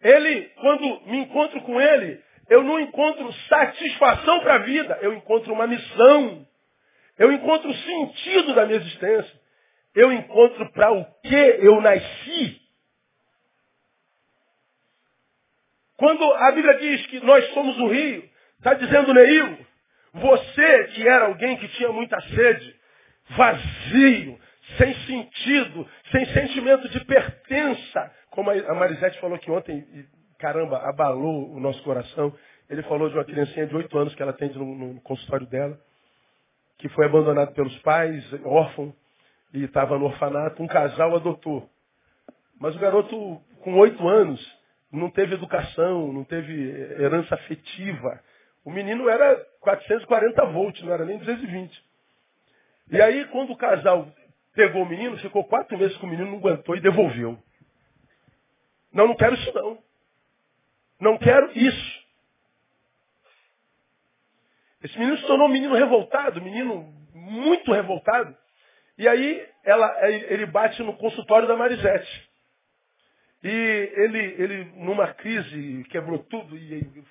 Ele, 0.00 0.42
quando 0.60 1.00
me 1.06 1.18
encontro 1.18 1.60
com 1.62 1.80
ele, 1.80 2.22
eu 2.48 2.62
não 2.62 2.78
encontro 2.78 3.32
satisfação 3.48 4.40
para 4.40 4.54
a 4.54 4.58
vida, 4.58 4.98
eu 5.02 5.14
encontro 5.14 5.52
uma 5.52 5.66
missão. 5.66 6.46
Eu 7.18 7.32
encontro 7.32 7.70
o 7.70 7.74
sentido 7.74 8.54
da 8.54 8.66
minha 8.66 8.78
existência. 8.78 9.40
Eu 9.94 10.12
encontro 10.12 10.70
para 10.72 10.92
o 10.92 11.04
que 11.22 11.34
eu 11.34 11.80
nasci. 11.80 12.60
Quando 15.96 16.24
a 16.34 16.52
Bíblia 16.52 16.74
diz 16.78 17.06
que 17.06 17.20
nós 17.20 17.46
somos 17.54 17.78
o 17.78 17.86
rio, 17.86 18.28
está 18.58 18.74
dizendo, 18.74 19.14
Neil, 19.14 19.58
você 20.12 20.84
que 20.88 21.06
era 21.06 21.26
alguém 21.26 21.56
que 21.56 21.68
tinha 21.68 21.92
muita 21.92 22.20
sede, 22.20 22.73
vazio, 23.30 24.38
sem 24.78 24.94
sentido, 25.06 25.86
sem 26.10 26.26
sentimento 26.26 26.88
de 26.88 27.04
pertença, 27.04 28.12
como 28.30 28.50
a 28.50 28.74
Marisete 28.74 29.20
falou 29.20 29.38
que 29.38 29.50
ontem, 29.50 29.86
caramba, 30.38 30.78
abalou 30.88 31.52
o 31.52 31.60
nosso 31.60 31.82
coração. 31.82 32.34
Ele 32.68 32.82
falou 32.82 33.08
de 33.08 33.14
uma 33.14 33.24
criancinha 33.24 33.66
de 33.66 33.76
oito 33.76 33.96
anos 33.96 34.14
que 34.14 34.22
ela 34.22 34.32
atende 34.32 34.58
no, 34.58 34.74
no 34.74 35.00
consultório 35.02 35.46
dela, 35.46 35.78
que 36.78 36.88
foi 36.88 37.06
abandonado 37.06 37.52
pelos 37.52 37.76
pais, 37.78 38.24
órfão, 38.44 38.94
e 39.52 39.62
estava 39.64 39.98
no 39.98 40.06
orfanato. 40.06 40.62
Um 40.62 40.66
casal 40.66 41.14
adotou. 41.14 41.68
Mas 42.58 42.74
o 42.74 42.78
garoto, 42.78 43.40
com 43.60 43.74
oito 43.78 44.08
anos, 44.08 44.40
não 44.90 45.10
teve 45.10 45.34
educação, 45.34 46.12
não 46.12 46.24
teve 46.24 46.52
herança 46.98 47.34
afetiva. 47.34 48.20
O 48.64 48.70
menino 48.70 49.08
era 49.08 49.36
440 49.60 50.44
volts, 50.46 50.82
não 50.82 50.92
era 50.92 51.04
nem 51.04 51.18
220. 51.18 51.84
E 52.90 53.00
aí, 53.00 53.24
quando 53.26 53.52
o 53.52 53.56
casal 53.56 54.08
pegou 54.54 54.82
o 54.82 54.88
menino, 54.88 55.18
ficou 55.18 55.44
quatro 55.44 55.76
meses 55.76 55.96
com 55.96 56.06
o 56.06 56.10
menino, 56.10 56.30
não 56.30 56.38
aguentou 56.38 56.76
e 56.76 56.80
devolveu. 56.80 57.38
Não, 58.92 59.08
não 59.08 59.16
quero 59.16 59.34
isso 59.34 59.52
não. 59.52 59.78
Não 61.00 61.18
quero 61.18 61.50
isso. 61.58 62.04
Esse 64.82 64.98
menino 64.98 65.16
se 65.18 65.26
tornou 65.26 65.48
um 65.48 65.52
menino 65.52 65.74
revoltado, 65.74 66.40
um 66.40 66.44
menino 66.44 66.94
muito 67.14 67.72
revoltado. 67.72 68.36
E 68.96 69.08
aí 69.08 69.48
ela, 69.64 70.08
ele 70.08 70.46
bate 70.46 70.82
no 70.82 70.96
consultório 70.96 71.48
da 71.48 71.56
Marisete. 71.56 72.30
E 73.42 73.92
ele, 73.96 74.18
ele, 74.18 74.64
numa 74.76 75.12
crise, 75.12 75.84
quebrou 75.90 76.18
tudo 76.18 76.56
e 76.56 77.04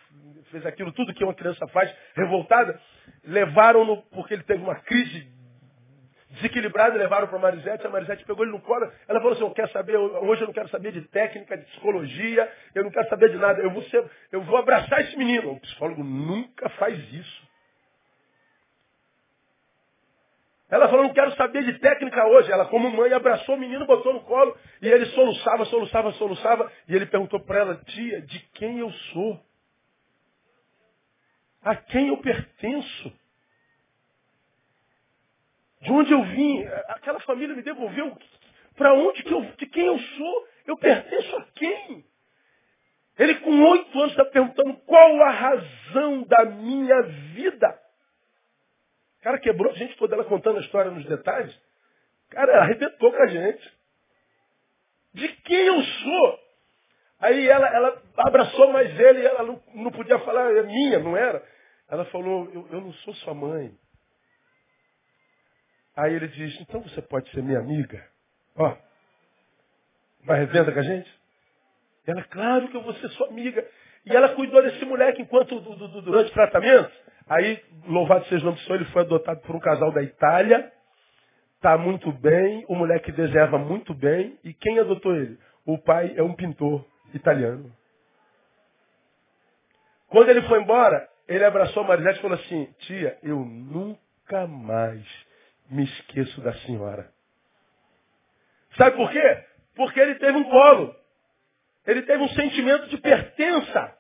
fez 0.46 0.66
aquilo 0.66 0.92
tudo 0.92 1.14
que 1.14 1.24
uma 1.24 1.34
criança 1.34 1.68
faz, 1.68 1.94
revoltada, 2.16 2.80
levaram-no, 3.24 4.02
porque 4.04 4.34
ele 4.34 4.44
teve 4.44 4.64
uma 4.64 4.76
crise 4.76 5.28
desequilibrada, 6.34 6.96
levaram 6.98 7.28
para 7.28 7.40
Marisete, 7.40 7.86
a 7.86 7.90
Marisete 7.90 8.26
pegou 8.26 8.44
ele 8.44 8.54
no 8.54 8.62
colo, 8.62 8.92
ela 9.08 9.20
falou 9.20 9.34
assim, 9.34 9.44
eu 9.44 9.52
quero 9.52 9.72
saber, 9.72 9.98
hoje 9.98 10.42
eu 10.42 10.48
não 10.48 10.54
quero 10.54 10.70
saber 10.70 10.92
de 10.92 11.02
técnica, 11.10 11.58
de 11.58 11.66
psicologia, 11.66 12.52
eu 12.74 12.84
não 12.84 12.92
quero 12.92 13.08
saber 13.10 13.30
de 13.30 13.38
nada, 13.38 13.62
eu 13.62 13.72
vou, 13.72 13.84
ser, 13.84 14.04
eu 14.32 14.42
vou 14.42 14.58
abraçar 14.58 15.02
esse 15.02 15.18
menino. 15.18 15.52
O 15.52 15.60
psicólogo 15.60 16.04
nunca 16.04 16.70
faz 16.70 16.98
isso. 17.14 17.54
Ela 20.70 20.90
falou, 20.90 21.04
não 21.04 21.14
quero 21.14 21.32
saber 21.36 21.64
de 21.66 21.78
técnica 21.78 22.26
hoje. 22.26 22.52
Ela, 22.52 22.66
como 22.66 22.90
mãe, 22.90 23.14
abraçou 23.14 23.54
o 23.54 23.60
menino, 23.60 23.86
botou 23.86 24.12
no 24.12 24.22
colo, 24.22 24.58
e 24.82 24.88
ele 24.88 25.06
soluçava, 25.08 25.66
soluçava, 25.66 26.12
soluçava, 26.14 26.72
e 26.88 26.96
ele 26.96 27.06
perguntou 27.06 27.40
para 27.42 27.60
ela, 27.60 27.76
tia, 27.86 28.22
de 28.22 28.40
quem 28.56 28.80
eu 28.80 28.90
sou? 28.90 29.40
A 31.62 31.76
quem 31.76 32.08
eu 32.08 32.18
pertenço? 32.18 33.14
De 35.84 35.92
onde 35.92 36.14
eu 36.14 36.24
vim? 36.24 36.66
Aquela 36.88 37.20
família 37.22 37.56
me 37.56 37.62
devolveu. 37.62 38.18
Para 38.76 38.94
onde 38.94 39.22
que 39.22 39.34
eu, 39.34 39.42
de 39.42 39.66
quem 39.68 39.86
eu 39.86 40.00
sou? 40.00 40.48
Eu 40.66 40.78
pertenço 40.78 41.36
a 41.36 41.46
quem? 41.54 42.06
Ele 43.20 43.36
com 43.36 43.64
oito 43.70 44.00
anos 44.00 44.12
está 44.12 44.26
perguntando 44.26 44.76
qual 44.86 45.22
a 45.22 45.30
razão 45.30 46.24
da 46.24 46.46
minha 46.46 47.02
vida. 47.34 47.80
O 49.20 49.24
cara 49.24 49.40
quebrou 49.40 49.72
a 49.72 49.76
gente 49.76 49.96
toda 49.98 50.16
ela 50.16 50.24
contando 50.24 50.58
a 50.58 50.62
história 50.62 50.90
nos 50.90 51.06
detalhes. 51.06 51.54
Cara, 52.30 52.62
arrebentou 52.62 53.12
com 53.12 53.22
a 53.22 53.28
gente. 53.28 53.74
De 55.14 55.28
quem 55.28 55.66
eu 55.66 55.84
sou? 55.84 56.40
Aí 57.20 57.48
ela, 57.48 57.68
ela 57.68 58.02
abraçou 58.18 58.72
mais 58.72 59.00
ele 59.00 59.22
e 59.22 59.26
ela 59.26 59.44
não, 59.44 59.62
não 59.76 59.92
podia 59.92 60.18
falar, 60.20 60.52
é 60.56 60.64
minha, 60.64 61.00
não 61.00 61.16
era. 61.16 61.46
Ela 61.90 62.06
falou, 62.06 62.50
eu, 62.52 62.68
eu 62.72 62.82
não 62.82 62.94
sou 62.94 63.14
sua 63.16 63.34
mãe. 63.34 63.78
Aí 65.96 66.14
ele 66.14 66.28
diz, 66.28 66.60
então 66.62 66.82
você 66.82 67.02
pode 67.02 67.30
ser 67.32 67.44
minha 67.44 67.60
amiga? 67.60 68.04
Ó, 68.56 68.76
vai 70.26 70.40
revenda 70.40 70.72
com 70.72 70.80
a 70.80 70.84
gente? 70.84 71.22
Ela, 72.06 72.24
claro 72.24 72.68
que 72.68 72.76
eu 72.76 72.82
vou 72.82 72.94
ser 72.96 73.10
sua 73.10 73.28
amiga. 73.28 73.66
E 74.06 74.16
ela 74.16 74.30
cuidou 74.30 74.62
desse 74.62 74.84
moleque 74.86 75.22
enquanto 75.22 75.60
durante 76.02 76.32
o 76.32 76.34
tratamento. 76.34 76.92
Aí, 77.28 77.64
louvado 77.88 78.26
seja 78.26 78.42
o 78.42 78.46
nome 78.46 78.58
do 78.58 78.64
Senhor, 78.64 78.76
ele 78.76 78.92
foi 78.92 79.04
adotado 79.04 79.40
por 79.42 79.56
um 79.56 79.60
casal 79.60 79.92
da 79.92 80.02
Itália. 80.02 80.72
Está 81.56 81.78
muito 81.78 82.12
bem, 82.12 82.66
o 82.68 82.76
moleque 82.76 83.12
deserva 83.12 83.58
muito 83.58 83.94
bem. 83.94 84.38
E 84.44 84.54
quem 84.54 84.80
adotou 84.80 85.16
ele? 85.16 85.38
O 85.66 85.78
pai 85.78 86.14
é 86.18 86.24
um 86.24 86.34
pintor 86.34 86.86
italiano. 87.14 87.72
Quando 90.08 90.30
ele 90.30 90.42
foi 90.44 90.62
embora, 90.62 91.08
ele 91.28 91.46
abraçou 91.46 91.84
a 91.84 91.88
Marisete 91.88 92.20
e 92.20 92.22
falou 92.22 92.38
assim, 92.38 92.66
tia, 92.80 93.18
eu 93.24 93.40
nunca 93.40 94.46
mais 94.46 95.06
me 95.70 95.84
esqueço 95.84 96.42
da 96.42 96.54
senhora. 96.60 97.10
Sabe 98.78 98.96
por 98.96 99.12
quê? 99.12 99.44
Porque 99.76 100.00
ele 100.00 100.16
teve 100.16 100.38
um 100.38 100.44
colo. 100.44 100.96
Ele 101.86 102.02
teve 102.04 102.24
um 102.24 102.30
sentimento 102.30 102.88
de 102.88 102.98
pertença. 102.98 103.96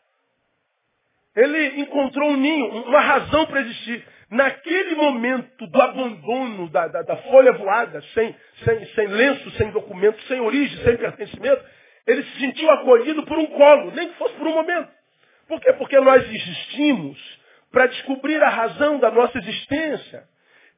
Ele 1.36 1.82
encontrou 1.82 2.30
um 2.30 2.38
ninho, 2.38 2.68
uma 2.86 3.02
razão 3.02 3.46
para 3.46 3.62
existir. 3.62 4.06
Naquele 4.30 4.96
momento 4.96 5.68
do 5.68 5.82
abandono 5.82 6.70
da, 6.70 6.88
da, 6.88 7.02
da 7.04 7.18
folha 7.18 7.54
voada, 7.54 8.02
sem, 8.14 8.36
sem, 8.64 8.86
sem 8.94 9.08
lenço, 9.08 9.52
sem 9.52 9.70
documento, 9.72 10.22
sem 10.24 10.40
origem, 10.40 10.84
sem 10.84 10.98
pertencimento, 10.98 11.64
ele 12.08 12.24
se 12.24 12.40
sentiu 12.40 12.70
acolhido 12.72 13.24
por 13.26 13.38
um 13.38 13.46
colo, 13.48 13.92
nem 13.92 14.10
que 14.10 14.18
fosse 14.18 14.34
por 14.36 14.48
um 14.48 14.54
momento. 14.54 14.90
Por 15.48 15.60
quê? 15.62 15.74
Porque 15.74 16.00
nós 16.00 16.24
existimos 16.24 17.40
para 17.72 17.88
descobrir 17.88 18.42
a 18.42 18.50
razão 18.50 19.00
da 19.00 19.12
nossa 19.12 19.38
existência. 19.38 20.28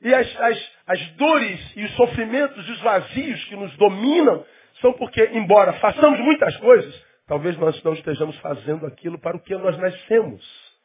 E 0.06 0.14
as, 0.14 0.40
as, 0.40 0.72
as 0.86 1.08
dores 1.14 1.74
e 1.76 1.84
os 1.84 1.96
sofrimentos 1.96 2.70
e 2.70 2.72
os 2.74 2.82
vazios 2.82 3.44
que 3.46 3.56
nos 3.56 3.76
dominam 3.76 4.46
são 4.80 4.94
porque, 4.94 5.32
embora 5.34 5.74
façamos 5.74 6.20
muitas 6.20 6.56
coisas, 6.58 6.94
talvez 7.28 7.58
nós 7.58 7.82
não 7.82 7.94
estejamos 7.94 8.38
fazendo 8.38 8.86
aquilo 8.86 9.18
para 9.18 9.36
o 9.36 9.40
que 9.40 9.56
nós 9.56 9.76
nascemos. 9.80 10.76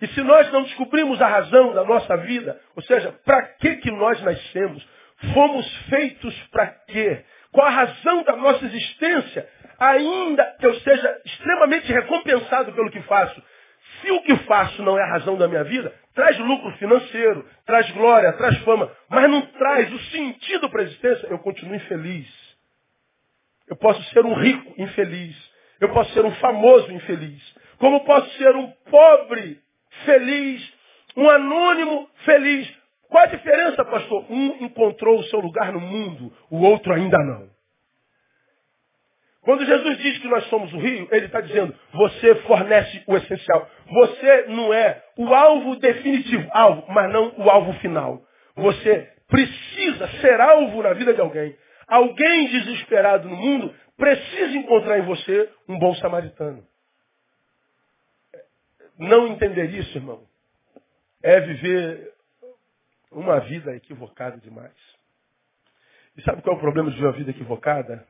E 0.00 0.06
se 0.06 0.22
nós 0.22 0.52
não 0.52 0.62
descobrimos 0.62 1.20
a 1.20 1.26
razão 1.26 1.74
da 1.74 1.82
nossa 1.82 2.16
vida, 2.18 2.60
ou 2.76 2.82
seja, 2.84 3.10
para 3.24 3.42
que, 3.54 3.78
que 3.78 3.90
nós 3.90 4.22
nascemos, 4.22 4.86
fomos 5.32 5.66
feitos 5.88 6.40
para 6.52 6.68
quê? 6.86 7.24
Qual 7.50 7.66
a 7.66 7.70
razão 7.70 8.22
da 8.22 8.36
nossa 8.36 8.64
existência? 8.64 9.48
Ainda 9.80 10.56
que 10.60 10.66
eu 10.66 10.74
seja 10.76 11.20
extremamente 11.24 11.92
recompensado 11.92 12.72
pelo 12.74 12.92
que 12.92 13.02
faço, 13.02 13.42
se 14.04 14.10
o 14.10 14.22
que 14.22 14.36
faço 14.44 14.82
não 14.82 14.98
é 14.98 15.02
a 15.02 15.12
razão 15.12 15.36
da 15.36 15.48
minha 15.48 15.64
vida, 15.64 15.92
traz 16.14 16.38
lucro 16.38 16.70
financeiro, 16.72 17.44
traz 17.64 17.90
glória, 17.92 18.32
traz 18.34 18.58
fama, 18.58 18.90
mas 19.08 19.30
não 19.30 19.40
traz 19.42 19.90
o 19.92 19.98
sentido 20.10 20.68
para 20.68 20.82
a 20.82 20.84
existência, 20.84 21.26
eu 21.28 21.38
continuo 21.38 21.74
infeliz. 21.74 22.28
Eu 23.66 23.76
posso 23.76 24.02
ser 24.10 24.24
um 24.26 24.34
rico 24.34 24.74
infeliz. 24.76 25.34
Eu 25.80 25.88
posso 25.88 26.12
ser 26.12 26.24
um 26.24 26.32
famoso 26.32 26.92
infeliz. 26.92 27.42
Como 27.78 28.04
posso 28.04 28.30
ser 28.36 28.54
um 28.54 28.70
pobre 28.90 29.58
feliz, 30.04 30.72
um 31.16 31.28
anônimo 31.28 32.08
feliz. 32.24 32.70
Qual 33.08 33.24
a 33.24 33.28
diferença, 33.28 33.84
pastor? 33.84 34.26
Um 34.30 34.64
encontrou 34.64 35.18
o 35.18 35.24
seu 35.24 35.40
lugar 35.40 35.72
no 35.72 35.80
mundo, 35.80 36.32
o 36.50 36.62
outro 36.62 36.92
ainda 36.92 37.18
não. 37.18 37.53
Quando 39.44 39.64
Jesus 39.64 39.98
diz 39.98 40.18
que 40.18 40.28
nós 40.28 40.44
somos 40.46 40.72
o 40.72 40.78
rio, 40.78 41.06
ele 41.10 41.26
está 41.26 41.40
dizendo, 41.40 41.74
você 41.92 42.34
fornece 42.42 43.04
o 43.06 43.14
essencial. 43.16 43.70
Você 43.86 44.46
não 44.48 44.72
é 44.72 45.04
o 45.18 45.34
alvo 45.34 45.76
definitivo, 45.76 46.48
alvo, 46.50 46.84
mas 46.88 47.12
não 47.12 47.34
o 47.36 47.50
alvo 47.50 47.74
final. 47.74 48.22
Você 48.56 49.12
precisa 49.28 50.08
ser 50.20 50.40
alvo 50.40 50.82
na 50.82 50.94
vida 50.94 51.12
de 51.12 51.20
alguém. 51.20 51.54
Alguém 51.86 52.48
desesperado 52.48 53.28
no 53.28 53.36
mundo 53.36 53.74
precisa 53.98 54.56
encontrar 54.56 54.98
em 54.98 55.02
você 55.02 55.50
um 55.68 55.78
bom 55.78 55.94
samaritano. 55.96 56.66
Não 58.98 59.28
entender 59.28 59.70
isso, 59.74 59.98
irmão, 59.98 60.22
é 61.22 61.40
viver 61.40 62.14
uma 63.10 63.40
vida 63.40 63.76
equivocada 63.76 64.38
demais. 64.38 64.72
E 66.16 66.22
sabe 66.22 66.40
qual 66.40 66.54
é 66.54 66.58
o 66.58 66.62
problema 66.62 66.90
de 66.90 67.00
uma 67.00 67.12
vida 67.12 67.30
equivocada? 67.30 68.06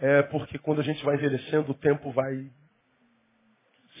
É 0.00 0.22
porque 0.22 0.58
quando 0.58 0.80
a 0.80 0.84
gente 0.84 1.04
vai 1.04 1.16
envelhecendo, 1.16 1.72
o 1.72 1.74
tempo 1.74 2.10
vai 2.12 2.50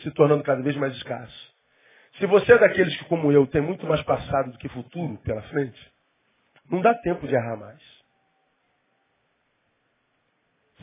se 0.02 0.10
tornando 0.12 0.42
cada 0.42 0.62
vez 0.62 0.76
mais 0.76 0.94
escasso. 0.96 1.52
Se 2.18 2.26
você 2.26 2.52
é 2.52 2.58
daqueles 2.58 2.96
que, 2.96 3.04
como 3.06 3.32
eu, 3.32 3.46
tem 3.46 3.60
muito 3.62 3.86
mais 3.86 4.02
passado 4.02 4.52
do 4.52 4.58
que 4.58 4.68
futuro 4.68 5.18
pela 5.18 5.42
frente, 5.42 5.92
não 6.70 6.80
dá 6.80 6.94
tempo 6.94 7.26
de 7.26 7.34
errar 7.34 7.56
mais. 7.56 8.02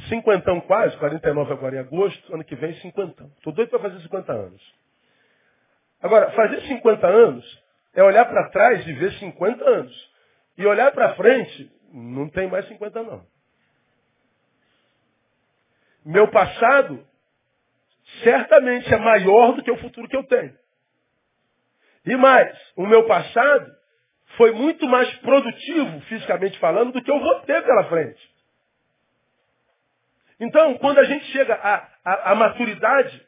Cinquentão 0.07 0.61
quase, 0.61 0.97
49 0.97 1.51
agora 1.51 1.75
em 1.75 1.79
agosto, 1.79 2.33
ano 2.33 2.43
que 2.43 2.55
vem 2.55 2.73
cinquentão. 2.75 3.27
Estou 3.37 3.53
doido 3.53 3.69
para 3.69 3.79
fazer 3.79 3.99
50 4.01 4.31
anos. 4.31 4.75
Agora, 6.01 6.31
fazer 6.31 6.61
50 6.61 7.05
anos 7.07 7.63
é 7.93 8.01
olhar 8.01 8.25
para 8.25 8.49
trás 8.49 8.87
e 8.87 8.93
ver 8.93 9.11
50 9.13 9.63
anos. 9.63 10.11
E 10.57 10.65
olhar 10.65 10.91
para 10.93 11.15
frente, 11.15 11.71
não 11.93 12.29
tem 12.29 12.47
mais 12.47 12.67
50 12.67 13.03
não. 13.03 13.25
Meu 16.05 16.29
passado 16.29 17.05
certamente 18.23 18.93
é 18.93 18.97
maior 18.97 19.53
do 19.53 19.63
que 19.63 19.71
o 19.71 19.77
futuro 19.77 20.07
que 20.07 20.15
eu 20.15 20.23
tenho. 20.23 20.57
E 22.05 22.15
mais, 22.15 22.57
o 22.75 22.85
meu 22.85 23.05
passado 23.05 23.69
foi 24.37 24.51
muito 24.51 24.87
mais 24.87 25.11
produtivo, 25.17 26.01
fisicamente 26.01 26.57
falando, 26.59 26.93
do 26.93 27.03
que 27.03 27.11
eu 27.11 27.19
vou 27.19 27.39
ter 27.41 27.61
pela 27.63 27.83
frente. 27.85 28.29
Então, 30.39 30.77
quando 30.77 30.99
a 30.99 31.03
gente 31.03 31.25
chega 31.25 31.53
à, 31.53 32.31
à 32.31 32.35
maturidade, 32.35 33.27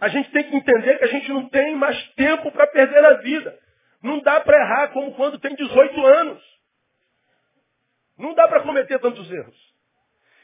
a 0.00 0.08
gente 0.08 0.30
tem 0.30 0.44
que 0.44 0.56
entender 0.56 0.98
que 0.98 1.04
a 1.04 1.08
gente 1.08 1.28
não 1.30 1.48
tem 1.48 1.74
mais 1.74 2.00
tempo 2.14 2.50
para 2.50 2.66
perder 2.66 3.02
na 3.02 3.14
vida. 3.14 3.58
Não 4.02 4.20
dá 4.20 4.40
para 4.40 4.58
errar 4.58 4.88
como 4.88 5.14
quando 5.14 5.38
tem 5.38 5.54
18 5.54 6.06
anos. 6.06 6.42
Não 8.18 8.34
dá 8.34 8.48
para 8.48 8.62
cometer 8.62 8.98
tantos 8.98 9.30
erros. 9.30 9.75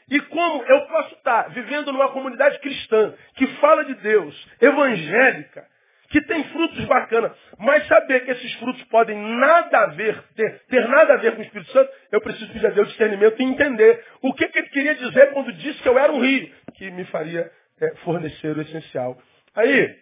E 0.09 0.19
como 0.21 0.63
eu 0.63 0.81
posso 0.87 1.15
estar 1.15 1.49
vivendo 1.49 1.91
numa 1.91 2.09
comunidade 2.09 2.59
cristã 2.59 3.13
que 3.35 3.47
fala 3.57 3.85
de 3.85 3.95
Deus, 3.95 4.47
evangélica, 4.61 5.65
que 6.09 6.21
tem 6.21 6.43
frutos 6.49 6.85
bacanas, 6.85 7.31
mas 7.57 7.87
saber 7.87 8.23
que 8.23 8.31
esses 8.31 8.53
frutos 8.55 8.83
podem 8.83 9.17
nada 9.17 9.79
a 9.79 9.85
ver, 9.87 10.23
ter, 10.35 10.59
ter 10.67 10.87
nada 10.87 11.15
a 11.15 11.17
ver 11.17 11.33
com 11.33 11.41
o 11.41 11.43
Espírito 11.43 11.71
Santo, 11.71 11.91
eu 12.11 12.21
preciso 12.21 12.53
pedir 12.53 12.67
a 12.67 12.69
Deus 12.69 12.87
discernimento 12.89 13.41
e 13.41 13.45
entender 13.45 14.05
o 14.21 14.31
que, 14.33 14.47
que 14.47 14.59
ele 14.59 14.69
queria 14.69 14.93
dizer 14.93 15.33
quando 15.33 15.51
disse 15.53 15.81
que 15.81 15.89
eu 15.89 15.97
era 15.97 16.11
um 16.11 16.21
rio, 16.21 16.53
que 16.75 16.91
me 16.91 17.03
faria 17.05 17.51
é, 17.81 17.95
fornecer 18.03 18.55
o 18.55 18.61
essencial. 18.61 19.19
Aí, 19.55 19.99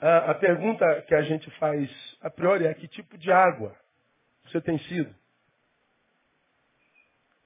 a, 0.00 0.32
a 0.32 0.34
pergunta 0.34 1.02
que 1.08 1.14
a 1.14 1.22
gente 1.22 1.50
faz 1.52 1.90
a 2.20 2.28
priori 2.28 2.66
é 2.66 2.74
que 2.74 2.86
tipo 2.86 3.16
de 3.16 3.32
água 3.32 3.74
você 4.44 4.60
tem 4.60 4.78
sido? 4.80 5.14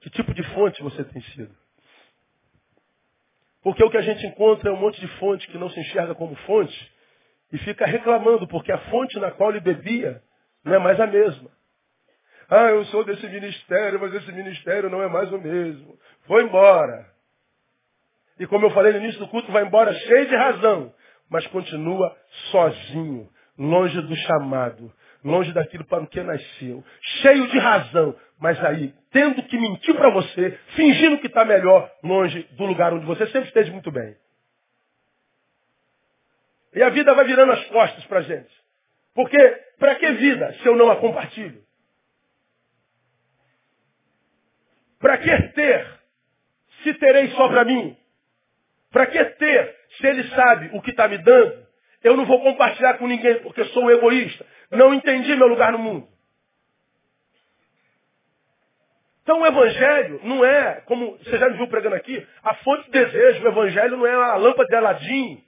Que 0.01 0.09
tipo 0.09 0.33
de 0.33 0.43
fonte 0.53 0.83
você 0.83 1.03
tem 1.03 1.21
sido? 1.21 1.55
Porque 3.65 3.83
o 3.83 3.89
que 3.89 3.97
a 3.97 4.01
gente 4.01 4.23
encontra 4.27 4.69
é 4.69 4.73
um 4.73 4.77
monte 4.77 5.01
de 5.01 5.07
fonte 5.17 5.47
que 5.47 5.57
não 5.57 5.71
se 5.71 5.79
enxerga 5.79 6.13
como 6.13 6.35
fonte 6.45 6.93
e 7.51 7.57
fica 7.57 7.83
reclamando 7.83 8.47
porque 8.47 8.71
a 8.71 8.77
fonte 8.77 9.17
na 9.17 9.31
qual 9.31 9.49
ele 9.49 9.59
bebia 9.59 10.21
não 10.63 10.75
é 10.75 10.77
mais 10.77 10.99
a 10.99 11.07
mesma. 11.07 11.49
Ah, 12.47 12.69
eu 12.69 12.85
sou 12.85 13.03
desse 13.03 13.27
ministério, 13.27 13.99
mas 13.99 14.13
esse 14.13 14.31
ministério 14.31 14.87
não 14.87 15.01
é 15.01 15.07
mais 15.07 15.31
o 15.31 15.39
mesmo. 15.39 15.97
Vou 16.27 16.39
embora. 16.41 17.07
E 18.39 18.45
como 18.45 18.67
eu 18.67 18.69
falei 18.69 18.91
no 18.93 18.99
início 18.99 19.19
do 19.19 19.29
culto, 19.29 19.51
vai 19.51 19.63
embora 19.65 19.91
cheio 19.95 20.27
de 20.27 20.35
razão, 20.35 20.93
mas 21.27 21.47
continua 21.47 22.15
sozinho, 22.51 23.27
longe 23.57 23.99
do 23.99 24.15
chamado, 24.15 24.93
longe 25.23 25.51
daquilo 25.53 25.85
para 25.85 26.03
o 26.03 26.07
que 26.07 26.21
nasceu, 26.21 26.83
cheio 27.01 27.47
de 27.47 27.57
razão, 27.57 28.15
mas 28.39 28.63
aí, 28.63 28.93
tendo 29.15 29.41
que 29.43 29.57
mentir 29.57 29.95
para 29.95 30.09
você, 30.09 30.59
fingindo 30.75 31.17
que 31.19 31.27
está 31.27 31.45
melhor, 31.45 31.89
longe 32.03 32.43
do 32.51 32.65
lugar 32.65 32.93
onde 32.93 33.05
você 33.05 33.25
sempre 33.27 33.47
esteve 33.47 33.71
muito 33.71 33.89
bem. 33.89 34.13
E 36.73 36.83
a 36.83 36.89
vida 36.89 37.13
vai 37.13 37.23
virando 37.23 37.53
as 37.53 37.65
costas 37.67 38.03
para 38.07 38.19
a 38.19 38.23
gente. 38.23 38.53
Porque, 39.13 39.37
para 39.79 39.95
que 39.95 40.11
vida 40.11 40.51
se 40.55 40.67
eu 40.67 40.75
não 40.75 40.91
a 40.91 40.97
compartilho? 40.97 41.63
Para 44.99 45.17
que 45.17 45.47
ter 45.53 45.99
se 46.83 46.93
terei 46.95 47.29
só 47.29 47.47
para 47.47 47.63
mim? 47.63 47.95
Para 48.91 49.05
que 49.05 49.23
ter 49.23 49.77
se 49.97 50.07
ele 50.07 50.27
sabe 50.27 50.71
o 50.73 50.81
que 50.81 50.91
está 50.91 51.07
me 51.07 51.19
dando? 51.19 51.65
Eu 52.03 52.17
não 52.17 52.25
vou 52.25 52.41
compartilhar 52.41 52.97
com 52.97 53.07
ninguém 53.07 53.35
porque 53.35 53.63
sou 53.65 53.85
um 53.85 53.91
egoísta. 53.91 54.45
Não 54.71 54.93
entendi 54.93 55.33
meu 55.37 55.47
lugar 55.47 55.71
no 55.71 55.79
mundo. 55.79 56.14
Então 59.25 59.41
o 59.41 59.45
evangelho 59.45 60.21
não 60.23 60.45
é, 60.45 60.83
como 60.85 61.17
você 61.17 61.35
já 61.39 61.49
me 61.49 61.57
viu 61.57 61.67
pregando 61.67 61.95
aqui, 61.95 62.23
a 62.43 62.53
fonte 62.57 62.85
de 62.85 62.91
desejo. 62.91 63.43
O 63.43 63.47
evangelho 63.47 63.97
não 63.97 64.05
é 64.05 64.13
a 64.13 64.35
lâmpada 64.35 64.69
de 64.69 64.75
Aladim, 64.75 65.43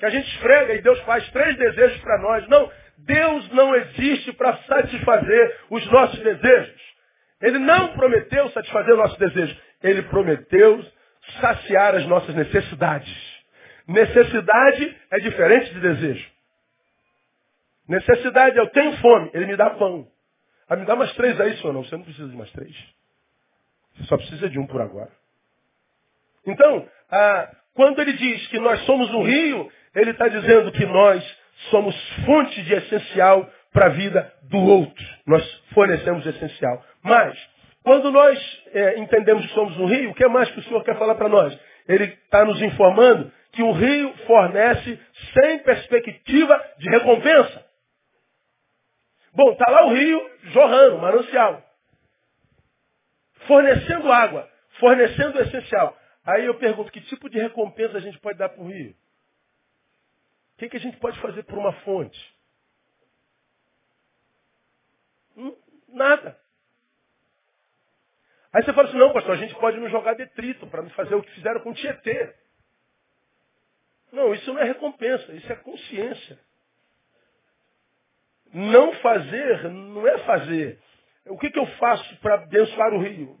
que 0.00 0.04
a 0.04 0.10
gente 0.10 0.28
esfrega 0.34 0.74
e 0.74 0.82
Deus 0.82 0.98
faz 1.02 1.30
três 1.30 1.56
desejos 1.56 2.00
para 2.00 2.18
nós. 2.18 2.48
Não, 2.48 2.68
Deus 2.98 3.52
não 3.52 3.72
existe 3.76 4.32
para 4.32 4.56
satisfazer 4.64 5.60
os 5.70 5.86
nossos 5.92 6.18
desejos. 6.18 6.82
Ele 7.40 7.60
não 7.60 7.92
prometeu 7.92 8.50
satisfazer 8.50 8.94
os 8.94 8.98
nossos 8.98 9.18
desejos. 9.18 9.56
Ele 9.80 10.02
prometeu 10.02 10.84
saciar 11.40 11.94
as 11.94 12.04
nossas 12.06 12.34
necessidades. 12.34 13.44
Necessidade 13.86 14.96
é 15.12 15.18
diferente 15.20 15.72
de 15.72 15.78
desejo. 15.78 16.28
Necessidade, 17.88 18.56
eu 18.56 18.66
tenho 18.70 18.96
fome, 18.96 19.30
ele 19.34 19.46
me 19.46 19.56
dá 19.56 19.70
pão. 19.70 20.08
Ah, 20.68 20.74
me 20.74 20.84
dá 20.84 20.96
mais 20.96 21.12
três 21.12 21.40
aí, 21.40 21.56
senhor. 21.58 21.72
Não, 21.72 21.84
você 21.84 21.96
não 21.96 22.02
precisa 22.02 22.28
de 22.28 22.36
mais 22.36 22.50
três. 22.50 22.93
Você 23.96 24.04
só 24.04 24.16
precisa 24.16 24.48
de 24.48 24.58
um 24.58 24.66
por 24.66 24.80
agora. 24.80 25.10
Então, 26.46 26.88
ah, 27.10 27.50
quando 27.74 28.00
ele 28.00 28.12
diz 28.12 28.46
que 28.48 28.58
nós 28.58 28.80
somos 28.84 29.12
um 29.12 29.22
rio, 29.22 29.70
ele 29.94 30.10
está 30.10 30.28
dizendo 30.28 30.72
que 30.72 30.84
nós 30.86 31.38
somos 31.70 31.94
fonte 32.26 32.62
de 32.62 32.74
essencial 32.74 33.48
para 33.72 33.86
a 33.86 33.90
vida 33.90 34.32
do 34.44 34.58
outro. 34.58 35.04
Nós 35.26 35.44
fornecemos 35.72 36.24
essencial. 36.26 36.84
Mas, 37.02 37.36
quando 37.82 38.10
nós 38.10 38.62
é, 38.72 38.98
entendemos 38.98 39.44
que 39.46 39.52
somos 39.52 39.76
um 39.78 39.86
rio, 39.86 40.10
o 40.10 40.14
que 40.14 40.26
mais 40.28 40.50
que 40.50 40.60
o 40.60 40.62
Senhor 40.62 40.82
quer 40.84 40.98
falar 40.98 41.16
para 41.16 41.28
nós? 41.28 41.58
Ele 41.88 42.04
está 42.04 42.44
nos 42.44 42.60
informando 42.62 43.30
que 43.52 43.62
o 43.62 43.72
rio 43.72 44.12
fornece 44.26 44.98
sem 45.34 45.58
perspectiva 45.60 46.60
de 46.78 46.90
recompensa. 46.90 47.64
Bom, 49.34 49.50
está 49.52 49.70
lá 49.70 49.86
o 49.86 49.94
rio 49.94 50.30
jorrando, 50.44 50.98
manancial. 50.98 51.63
Fornecendo 53.46 54.10
água, 54.10 54.50
fornecendo 54.78 55.38
o 55.38 55.42
essencial. 55.42 55.98
Aí 56.24 56.44
eu 56.46 56.54
pergunto, 56.58 56.90
que 56.90 57.00
tipo 57.02 57.28
de 57.28 57.38
recompensa 57.38 57.98
a 57.98 58.00
gente 58.00 58.18
pode 58.18 58.38
dar 58.38 58.48
para 58.48 58.62
o 58.62 58.68
rio? 58.68 58.94
O 60.54 60.58
que, 60.58 60.68
que 60.68 60.76
a 60.76 60.80
gente 60.80 60.96
pode 60.98 61.20
fazer 61.20 61.42
por 61.44 61.58
uma 61.58 61.72
fonte? 61.80 62.34
Hum, 65.36 65.54
nada. 65.88 66.38
Aí 68.52 68.62
você 68.62 68.72
fala 68.72 68.88
assim, 68.88 68.98
não, 68.98 69.12
pastor, 69.12 69.34
a 69.34 69.38
gente 69.38 69.54
pode 69.56 69.78
nos 69.78 69.90
jogar 69.90 70.14
detrito 70.14 70.66
para 70.68 70.88
fazer 70.90 71.16
o 71.16 71.22
que 71.22 71.30
fizeram 71.32 71.60
com 71.60 71.70
o 71.70 71.74
Tietê. 71.74 72.34
Não, 74.12 74.32
isso 74.32 74.52
não 74.52 74.60
é 74.60 74.64
recompensa, 74.64 75.32
isso 75.32 75.52
é 75.52 75.56
consciência. 75.56 76.38
Não 78.52 78.92
fazer 78.94 79.68
não 79.70 80.06
é 80.06 80.18
fazer. 80.18 80.80
O 81.26 81.38
que, 81.38 81.50
que 81.50 81.58
eu 81.58 81.66
faço 81.78 82.16
para 82.20 82.34
abençoar 82.34 82.92
o 82.92 82.98
rio? 82.98 83.36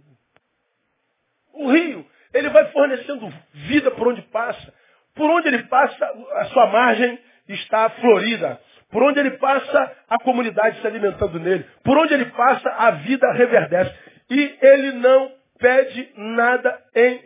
O 1.52 1.70
rio, 1.70 2.06
ele 2.32 2.48
vai 2.48 2.70
fornecendo 2.72 3.32
vida 3.52 3.90
por 3.92 4.08
onde 4.08 4.22
passa. 4.22 4.74
Por 5.14 5.30
onde 5.30 5.48
ele 5.48 5.62
passa, 5.64 6.04
a 6.32 6.44
sua 6.46 6.66
margem 6.66 7.18
está 7.48 7.88
florida. 7.90 8.60
Por 8.90 9.02
onde 9.02 9.20
ele 9.20 9.32
passa, 9.32 9.96
a 10.08 10.18
comunidade 10.18 10.80
se 10.80 10.86
alimentando 10.86 11.38
nele. 11.38 11.64
Por 11.84 11.96
onde 11.98 12.14
ele 12.14 12.26
passa, 12.26 12.68
a 12.70 12.90
vida 12.92 13.30
reverdece. 13.32 13.94
E 14.30 14.58
ele 14.60 14.92
não 14.92 15.32
pede 15.58 16.12
nada 16.16 16.82
em 16.94 17.22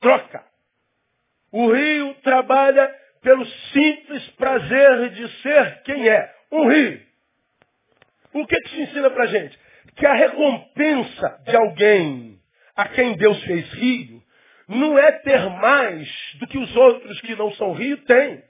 troca. 0.00 0.44
O 1.52 1.72
rio 1.72 2.14
trabalha 2.22 2.94
pelo 3.22 3.44
simples 3.44 4.28
prazer 4.30 5.10
de 5.10 5.28
ser 5.42 5.82
quem 5.82 6.08
é, 6.08 6.34
um 6.50 6.68
rio. 6.68 7.00
O 8.32 8.46
que, 8.46 8.56
que 8.56 8.68
se 8.70 8.82
ensina 8.82 9.10
para 9.10 9.26
gente? 9.26 9.58
Que 9.96 10.06
a 10.06 10.14
recompensa 10.14 11.40
de 11.44 11.56
alguém 11.56 12.40
a 12.76 12.88
quem 12.88 13.16
Deus 13.16 13.42
fez 13.44 13.70
rio 13.74 14.22
não 14.68 14.98
é 14.98 15.12
ter 15.12 15.50
mais 15.50 16.08
do 16.38 16.46
que 16.46 16.56
os 16.56 16.76
outros 16.76 17.20
que 17.22 17.34
não 17.34 17.52
são 17.52 17.72
rio 17.72 17.98
têm. 18.04 18.42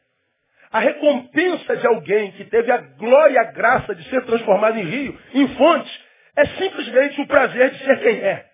A 0.71 0.79
recompensa 0.79 1.77
de 1.77 1.87
alguém 1.87 2.31
que 2.33 2.45
teve 2.45 2.71
a 2.71 2.79
glória 2.79 3.35
e 3.35 3.39
a 3.39 3.51
graça 3.51 3.95
de 3.95 4.09
ser 4.09 4.25
transformado 4.25 4.79
em 4.79 4.85
rio, 4.85 5.19
em 5.35 5.49
fonte, 5.57 6.05
é 6.37 6.47
simplesmente 6.47 7.21
o 7.21 7.27
prazer 7.27 7.71
de 7.71 7.85
ser 7.85 8.01
quem 8.01 8.21
é. 8.21 8.51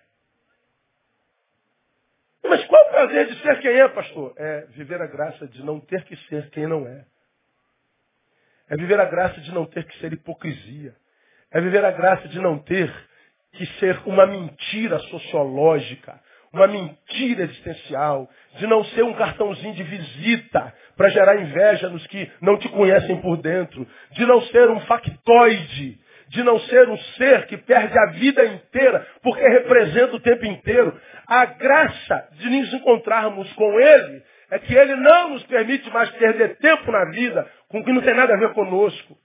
Mas 2.43 2.63
qual 2.65 2.81
o 2.87 2.89
prazer 2.89 3.27
de 3.27 3.41
ser 3.41 3.59
quem 3.59 3.79
é, 3.79 3.87
pastor? 3.89 4.33
É 4.37 4.65
viver 4.69 5.01
a 5.01 5.07
graça 5.07 5.47
de 5.47 5.63
não 5.63 5.79
ter 5.79 6.03
que 6.05 6.15
ser 6.27 6.49
quem 6.49 6.65
não 6.65 6.87
é. 6.87 7.05
É 8.69 8.75
viver 8.75 8.99
a 8.99 9.05
graça 9.05 9.39
de 9.41 9.53
não 9.53 9.65
ter 9.65 9.85
que 9.85 9.97
ser 9.99 10.11
hipocrisia. 10.13 10.95
É 11.53 11.61
viver 11.61 11.83
a 11.83 11.91
graça 11.91 12.27
de 12.27 12.39
não 12.39 12.59
ter 12.59 12.93
que 13.53 13.65
ser 13.79 13.99
uma 14.05 14.25
mentira 14.25 14.99
sociológica, 14.99 16.19
uma 16.53 16.67
mentira 16.67 17.43
existencial, 17.43 18.29
de 18.57 18.67
não 18.67 18.83
ser 18.85 19.03
um 19.03 19.13
cartãozinho 19.13 19.73
de 19.73 19.83
visita 19.83 20.73
para 20.95 21.09
gerar 21.09 21.41
inveja 21.41 21.89
nos 21.89 22.05
que 22.07 22.29
não 22.41 22.57
te 22.57 22.67
conhecem 22.69 23.19
por 23.21 23.37
dentro, 23.37 23.87
de 24.11 24.25
não 24.25 24.41
ser 24.43 24.69
um 24.69 24.79
factoide, 24.81 25.99
de 26.29 26.43
não 26.43 26.59
ser 26.61 26.89
um 26.89 26.97
ser 26.97 27.45
que 27.47 27.57
perde 27.57 27.97
a 27.97 28.11
vida 28.11 28.45
inteira, 28.45 29.07
porque 29.21 29.47
representa 29.47 30.15
o 30.15 30.19
tempo 30.19 30.45
inteiro. 30.45 30.99
A 31.27 31.45
graça 31.45 32.27
de 32.33 32.49
nos 32.49 32.73
encontrarmos 32.73 33.51
com 33.53 33.79
Ele 33.79 34.23
é 34.51 34.59
que 34.59 34.73
Ele 34.73 34.95
não 34.95 35.31
nos 35.31 35.43
permite 35.43 35.89
mais 35.91 36.09
perder 36.11 36.57
tempo 36.57 36.91
na 36.91 37.05
vida 37.11 37.49
com 37.69 37.79
o 37.79 37.83
que 37.83 37.91
não 37.91 38.01
tem 38.01 38.13
nada 38.13 38.33
a 38.33 38.37
ver 38.37 38.53
conosco. 38.53 39.17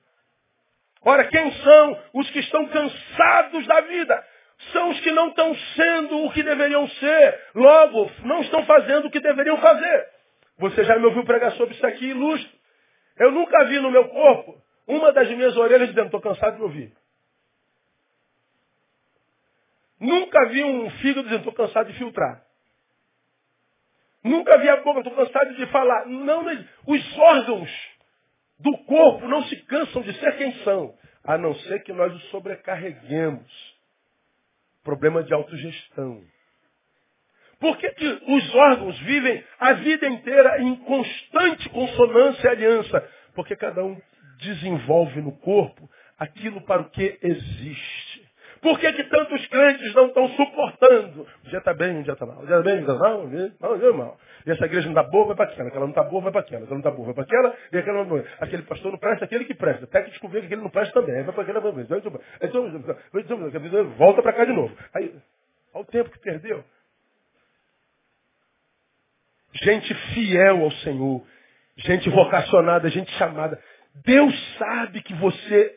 Ora, 1.05 1.25
quem 1.25 1.53
são 1.53 2.03
os 2.15 2.31
que 2.31 2.39
estão 2.39 2.67
cansados 2.69 3.67
da 3.67 3.81
vida? 3.83 4.27
São 4.73 4.91
os 4.91 5.01
que 5.01 5.11
não 5.11 5.29
estão 5.29 5.55
sendo 5.75 6.25
o 6.25 6.33
que 6.33 6.43
deveriam 6.43 6.89
ser. 6.89 7.41
Logo, 7.55 8.11
não 8.25 8.41
estão 8.43 8.65
fazendo 8.65 9.07
o 9.07 9.11
que 9.11 9.19
deveriam 9.19 9.57
fazer. 9.59 10.09
Você 10.59 10.85
já 10.85 10.97
me 10.99 11.07
ouviu 11.07 11.25
pregar 11.25 11.53
sobre 11.53 11.75
isso 11.75 11.87
aqui, 11.87 12.07
ilustre. 12.07 12.61
Eu 13.19 13.33
nunca 13.33 13.65
vi 13.65 13.81
no 13.81 13.91
meu 13.91 14.09
corpo 14.09 14.63
uma 14.87 15.13
das 15.13 15.29
minhas 15.31 15.57
orelhas 15.57 15.89
dizendo, 15.89 16.07
estou 16.07 16.21
cansado 16.21 16.57
de 16.57 16.63
ouvir. 16.63 16.93
Nunca 19.99 20.47
vi 20.47 20.63
um 20.63 20.91
fígado 20.91 21.25
dizendo, 21.25 21.49
estou 21.49 21.53
cansado 21.53 21.91
de 21.91 21.99
filtrar. 21.99 22.45
Nunca 24.23 24.57
vi 24.59 24.69
a 24.69 24.77
boca, 24.79 25.01
estou 25.01 25.15
cansado 25.15 25.55
de 25.55 25.67
falar. 25.67 26.07
Não, 26.07 26.45
os 26.87 27.19
órgãos 27.19 27.71
do 28.63 28.79
corpo 28.85 29.27
não 29.27 29.43
se 29.45 29.57
cansam 29.65 30.03
de 30.03 30.13
ser 30.19 30.37
quem 30.37 30.53
são, 30.65 30.95
a 31.25 31.37
não 31.37 31.55
ser 31.55 31.83
que 31.83 31.93
nós 31.93 32.15
os 32.15 32.25
sobrecarreguemos. 32.31 33.73
Problema 34.85 35.23
de 35.23 35.33
autogestão. 35.33 36.23
Por 37.61 37.77
que, 37.77 37.89
que 37.91 38.07
os 38.27 38.55
órgãos 38.55 38.99
vivem 39.01 39.45
a 39.61 39.73
vida 39.75 40.09
inteira 40.09 40.61
em 40.61 40.75
constante 40.77 41.69
consonância 41.69 42.49
e 42.49 42.51
aliança? 42.51 43.09
Porque 43.35 43.55
cada 43.55 43.85
um 43.85 44.01
desenvolve 44.39 45.21
no 45.21 45.33
corpo 45.39 45.89
aquilo 46.19 46.61
para 46.63 46.83
o 46.83 46.91
que 46.91 47.19
existe. 47.23 48.33
Por 48.61 48.79
que, 48.79 48.93
que 48.93 49.05
tantos 49.05 49.47
crentes 49.47 49.95
não 49.95 50.07
estão 50.07 50.29
suportando? 50.31 51.27
Um 51.45 51.49
dia 51.49 51.59
está 51.59 51.75
bem, 51.75 51.97
um 51.97 52.03
dia 52.03 52.13
está 52.13 52.27
mal. 52.27 52.43
Um 52.43 52.47
dia 52.47 52.59
está 52.59 52.63
bem, 52.63 52.75
um 52.75 52.85
dia 52.85 52.93
está 52.93 52.95
mal, 52.95 53.21
um 53.23 53.31
dia 53.31 53.47
está 53.47 53.93
mal. 53.93 54.19
E 54.47 54.51
essa 54.51 54.65
igreja 54.65 54.89
não 54.89 55.01
está 55.01 55.11
boa, 55.11 55.27
vai 55.27 55.37
para 55.37 55.45
aquela. 55.47 55.69
Aquela 55.69 55.85
não 55.85 55.91
está 55.91 56.03
boa, 56.03 56.23
vai 56.23 56.33
para 56.33 56.41
aquela. 56.41 56.65
Aquela 56.65 56.75
não 56.75 56.81
está 56.81 56.91
boa, 56.91 57.07
vai 57.07 57.15
para 57.15 57.25
aquela. 57.25 57.57
E 57.73 57.79
aquela 57.79 58.05
não 58.05 58.25
Aquele 58.41 58.63
pastor 58.63 58.93
não 58.93 58.99
presta, 58.99 59.25
aquele 59.25 59.45
que 59.45 59.55
presta. 59.55 59.85
Até 59.85 60.03
que 60.03 60.11
descobrir 60.11 60.41
que 60.41 60.47
aquele 60.47 60.63
não 60.63 60.71
presta 60.71 60.93
também. 61.01 61.23
Vai 61.23 61.35
para 61.35 61.43
aquela, 61.43 61.61
vai 61.61 61.73
Volta 63.97 64.23
para 64.23 64.33
cá 64.33 64.45
de 64.45 64.53
novo. 64.53 64.77
Aí, 64.95 65.15
olha 65.75 65.83
o 65.83 65.87
tempo 65.87 66.11
que 66.11 66.19
perdeu 66.19 66.65
gente 69.55 69.95
fiel 70.15 70.63
ao 70.63 70.71
Senhor, 70.71 71.25
gente 71.77 72.09
vocacionada, 72.09 72.89
gente 72.89 73.11
chamada. 73.13 73.61
Deus 74.05 74.57
sabe 74.59 75.03
que 75.03 75.15
você 75.15 75.77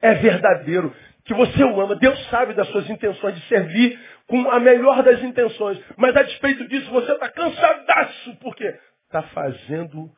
é 0.00 0.14
verdadeiro, 0.14 0.94
que 1.24 1.34
você 1.34 1.62
o 1.64 1.80
ama. 1.80 1.96
Deus 1.96 2.28
sabe 2.28 2.54
das 2.54 2.68
suas 2.68 2.88
intenções 2.88 3.34
de 3.34 3.46
servir 3.46 3.98
com 4.26 4.50
a 4.50 4.60
melhor 4.60 5.02
das 5.02 5.22
intenções. 5.22 5.80
Mas 5.96 6.16
a 6.16 6.22
despeito 6.22 6.66
disso, 6.68 6.90
você 6.90 7.12
está 7.12 7.28
cansadaço, 7.28 8.36
porque 8.36 8.78
está 9.06 9.22
fazendo 9.22 10.10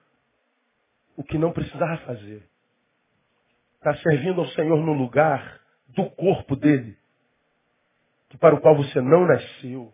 o 1.16 1.24
que 1.24 1.38
não 1.38 1.52
precisava 1.52 1.96
fazer. 1.98 2.42
Está 3.76 3.94
servindo 3.96 4.40
ao 4.40 4.46
Senhor 4.48 4.78
no 4.78 4.92
lugar 4.92 5.60
do 5.88 6.08
corpo 6.10 6.56
dele, 6.56 6.96
para 8.40 8.54
o 8.54 8.60
qual 8.60 8.76
você 8.76 9.00
não 9.00 9.26
nasceu. 9.26 9.92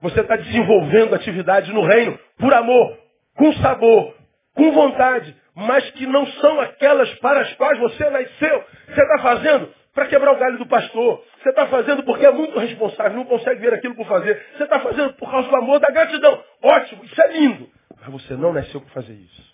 Você 0.00 0.20
está 0.20 0.36
desenvolvendo 0.36 1.14
atividades 1.14 1.68
no 1.74 1.84
reino 1.84 2.18
por 2.38 2.54
amor, 2.54 2.98
com 3.34 3.52
sabor, 3.54 4.14
com 4.54 4.72
vontade, 4.72 5.36
mas 5.54 5.90
que 5.90 6.06
não 6.06 6.26
são 6.26 6.60
aquelas 6.60 7.12
para 7.18 7.40
as 7.40 7.52
quais 7.54 7.78
você 7.78 8.08
nasceu. 8.08 8.64
Você 8.86 9.02
está 9.02 9.18
fazendo 9.22 9.79
para 9.94 10.06
quebrar 10.06 10.32
o 10.32 10.38
galho 10.38 10.58
do 10.58 10.66
pastor. 10.66 11.24
Você 11.42 11.50
está 11.50 11.66
fazendo 11.66 12.02
porque 12.04 12.24
é 12.24 12.30
muito 12.30 12.58
responsável, 12.58 13.16
não 13.16 13.24
consegue 13.24 13.60
ver 13.60 13.74
aquilo 13.74 13.94
por 13.94 14.06
fazer. 14.06 14.40
Você 14.56 14.64
está 14.64 14.80
fazendo 14.80 15.12
por 15.14 15.30
causa 15.30 15.48
do 15.48 15.56
amor, 15.56 15.80
da 15.80 15.88
gratidão. 15.88 16.42
Ótimo, 16.62 17.04
isso 17.04 17.22
é 17.22 17.32
lindo. 17.32 17.68
Mas 18.00 18.10
você 18.10 18.34
não 18.34 18.52
nasceu 18.52 18.80
para 18.80 18.90
fazer 18.90 19.14
isso. 19.14 19.50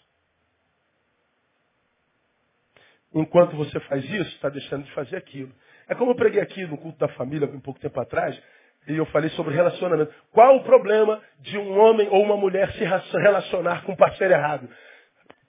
Enquanto 3.14 3.57
você 3.57 3.81
faz 3.81 4.05
isso, 4.05 4.35
está 4.35 4.49
deixando 4.49 4.85
de 4.85 4.92
fazer 4.92 5.16
aquilo. 5.16 5.51
É 5.88 5.94
como 5.94 6.11
eu 6.11 6.16
preguei 6.16 6.40
aqui 6.40 6.66
no 6.66 6.77
culto 6.77 6.99
da 6.99 7.09
família, 7.09 7.49
um 7.49 7.61
pouco 7.61 7.81
tempo 7.81 7.99
atrás, 8.01 8.38
e 8.87 8.96
eu 8.96 9.07
falei 9.07 9.31
sobre 9.31 9.55
relacionamento. 9.55 10.12
Qual 10.33 10.57
o 10.57 10.64
problema 10.64 11.22
de 11.40 11.57
um 11.57 11.79
homem 11.79 12.09
ou 12.11 12.22
uma 12.22 12.37
mulher 12.37 12.70
se 12.72 12.85
relacionar 13.18 13.85
com 13.85 13.92
um 13.92 13.96
parceiro 13.96 14.35
errado? 14.35 14.68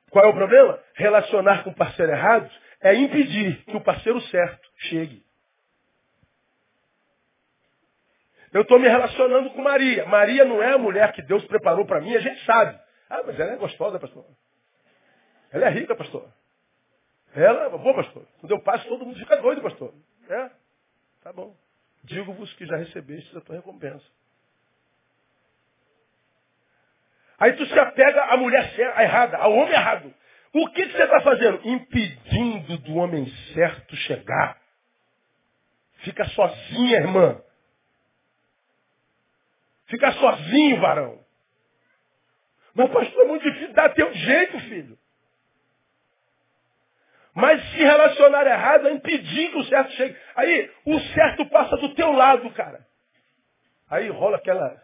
Qual 0.09 0.25
é 0.25 0.29
o 0.29 0.33
problema? 0.33 0.79
Relacionar 0.93 1.63
com 1.63 1.71
um 1.71 1.73
parceiro 1.73 2.11
errado 2.11 2.49
é 2.81 2.93
impedir 2.95 3.63
que 3.65 3.75
o 3.75 3.81
parceiro 3.81 4.21
certo 4.21 4.69
chegue. 4.77 5.25
Eu 8.53 8.61
estou 8.61 8.79
me 8.79 8.87
relacionando 8.87 9.49
com 9.51 9.61
Maria. 9.61 10.05
Maria 10.05 10.45
não 10.45 10.63
é 10.63 10.73
a 10.73 10.77
mulher 10.77 11.11
que 11.13 11.21
Deus 11.21 11.45
preparou 11.45 11.85
para 11.85 12.01
mim, 12.01 12.15
a 12.15 12.19
gente 12.19 12.43
sabe. 12.45 12.79
Ah, 13.09 13.23
mas 13.25 13.39
ela 13.39 13.53
é 13.53 13.57
gostosa, 13.57 13.99
pastor. 13.99 14.25
Ela 15.51 15.67
é 15.67 15.69
rica, 15.69 15.95
pastor. 15.95 16.27
Ela 17.35 17.65
é 17.65 17.69
boa, 17.69 17.95
pastor. 17.95 18.25
Quando 18.39 18.51
eu 18.51 18.59
passo, 18.61 18.87
todo 18.87 19.05
mundo 19.05 19.19
fica 19.19 19.37
doido, 19.37 19.61
pastor. 19.61 19.93
É? 20.29 20.49
Tá 21.21 21.31
bom. 21.31 21.55
Digo-vos 22.03 22.51
que 22.53 22.65
já 22.65 22.77
recebestes 22.77 23.35
a 23.35 23.41
tua 23.41 23.55
recompensa. 23.55 24.05
Aí 27.39 27.53
tu 27.53 27.65
se 27.65 27.79
apega 27.79 28.23
à 28.25 28.37
mulher 28.37 28.79
errada, 28.79 29.37
ao 29.37 29.53
homem 29.53 29.73
errado. 29.73 30.13
O 30.59 30.67
que, 30.71 30.87
que 30.87 30.97
você 30.97 31.03
está 31.03 31.21
fazendo? 31.21 31.61
Impedindo 31.67 32.79
do 32.79 32.95
homem 32.95 33.27
certo 33.53 33.95
chegar. 33.95 34.59
Fica 35.97 36.25
sozinha, 36.29 36.97
irmã. 36.97 37.39
Fica 39.85 40.11
sozinho, 40.13 40.81
varão. 40.81 41.23
Mas, 42.73 42.89
pastor, 42.89 43.23
é 43.23 43.27
muito 43.27 43.43
difícil. 43.43 43.73
Dá 43.73 43.87
teu 43.89 44.11
jeito, 44.11 44.59
filho. 44.61 44.97
Mas 47.35 47.61
se 47.69 47.77
relacionar 47.77 48.47
errado 48.47 48.87
é 48.87 48.93
impedir 48.93 49.51
que 49.51 49.57
o 49.57 49.65
certo 49.65 49.91
chegue. 49.91 50.17
Aí 50.35 50.71
o 50.85 50.99
certo 50.99 51.45
passa 51.51 51.77
do 51.77 51.93
teu 51.93 52.11
lado, 52.13 52.49
cara. 52.53 52.83
Aí 53.87 54.09
rola 54.09 54.37
aquela 54.37 54.75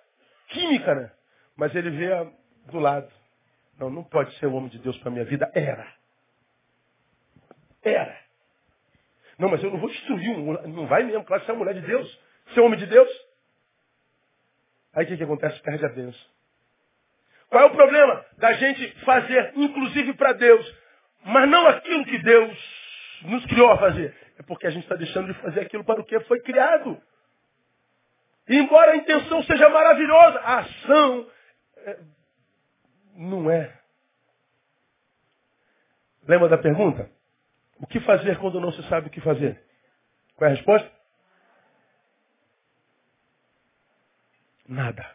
química, 0.49 0.93
né? 0.93 1.11
Mas 1.55 1.75
ele 1.75 1.89
vê 1.89 2.09
do 2.67 2.77
lado. 2.77 3.11
Não, 3.79 3.89
não 3.89 4.03
pode 4.03 4.37
ser 4.37 4.45
o 4.45 4.53
homem 4.53 4.69
de 4.69 4.79
Deus 4.79 4.97
para 4.99 5.11
minha 5.11 5.25
vida. 5.25 5.51
Era. 5.53 5.87
Era. 7.81 8.17
Não, 9.37 9.49
mas 9.49 9.63
eu 9.63 9.71
não 9.71 9.79
vou 9.79 9.89
destruir 9.89 10.29
um. 10.29 10.53
Não 10.67 10.87
vai 10.87 11.03
mesmo, 11.03 11.23
claro 11.23 11.43
você 11.43 11.51
é 11.51 11.55
mulher 11.55 11.73
de 11.73 11.81
Deus. 11.81 12.19
Você 12.47 12.59
é 12.59 12.63
homem 12.63 12.79
de 12.79 12.85
Deus. 12.85 13.09
Aí 14.93 15.05
o 15.05 15.07
que, 15.07 15.17
que 15.17 15.23
acontece? 15.23 15.59
Perde 15.61 15.85
a 15.85 15.89
bênção. 15.89 16.21
Qual 17.49 17.63
é 17.63 17.65
o 17.65 17.71
problema 17.71 18.25
da 18.37 18.53
gente 18.53 18.87
fazer, 19.03 19.53
inclusive 19.55 20.13
para 20.13 20.33
Deus, 20.33 20.75
mas 21.25 21.49
não 21.49 21.67
aquilo 21.67 22.05
que 22.05 22.17
Deus 22.19 22.57
nos 23.23 23.45
criou 23.45 23.71
a 23.71 23.77
fazer. 23.77 24.15
É 24.37 24.43
porque 24.43 24.67
a 24.67 24.69
gente 24.69 24.83
está 24.83 24.95
deixando 24.95 25.31
de 25.31 25.39
fazer 25.39 25.61
aquilo 25.61 25.83
para 25.83 26.01
o 26.01 26.05
que 26.05 26.19
foi 26.21 26.39
criado. 26.41 27.01
E 28.47 28.57
embora 28.57 28.91
a 28.91 28.97
intenção 28.97 29.41
seja 29.43 29.69
maravilhosa, 29.69 30.39
a 30.39 30.59
ação 30.59 31.27
é, 31.77 31.99
não 33.15 33.49
é. 33.49 33.73
Lembra 36.27 36.49
da 36.49 36.57
pergunta? 36.57 37.09
O 37.79 37.87
que 37.87 37.99
fazer 38.01 38.37
quando 38.39 38.59
não 38.59 38.71
se 38.71 38.81
sabe 38.87 39.07
o 39.07 39.09
que 39.09 39.21
fazer? 39.21 39.61
Qual 40.35 40.49
é 40.49 40.53
a 40.53 40.55
resposta? 40.55 40.91
Nada. 44.67 45.05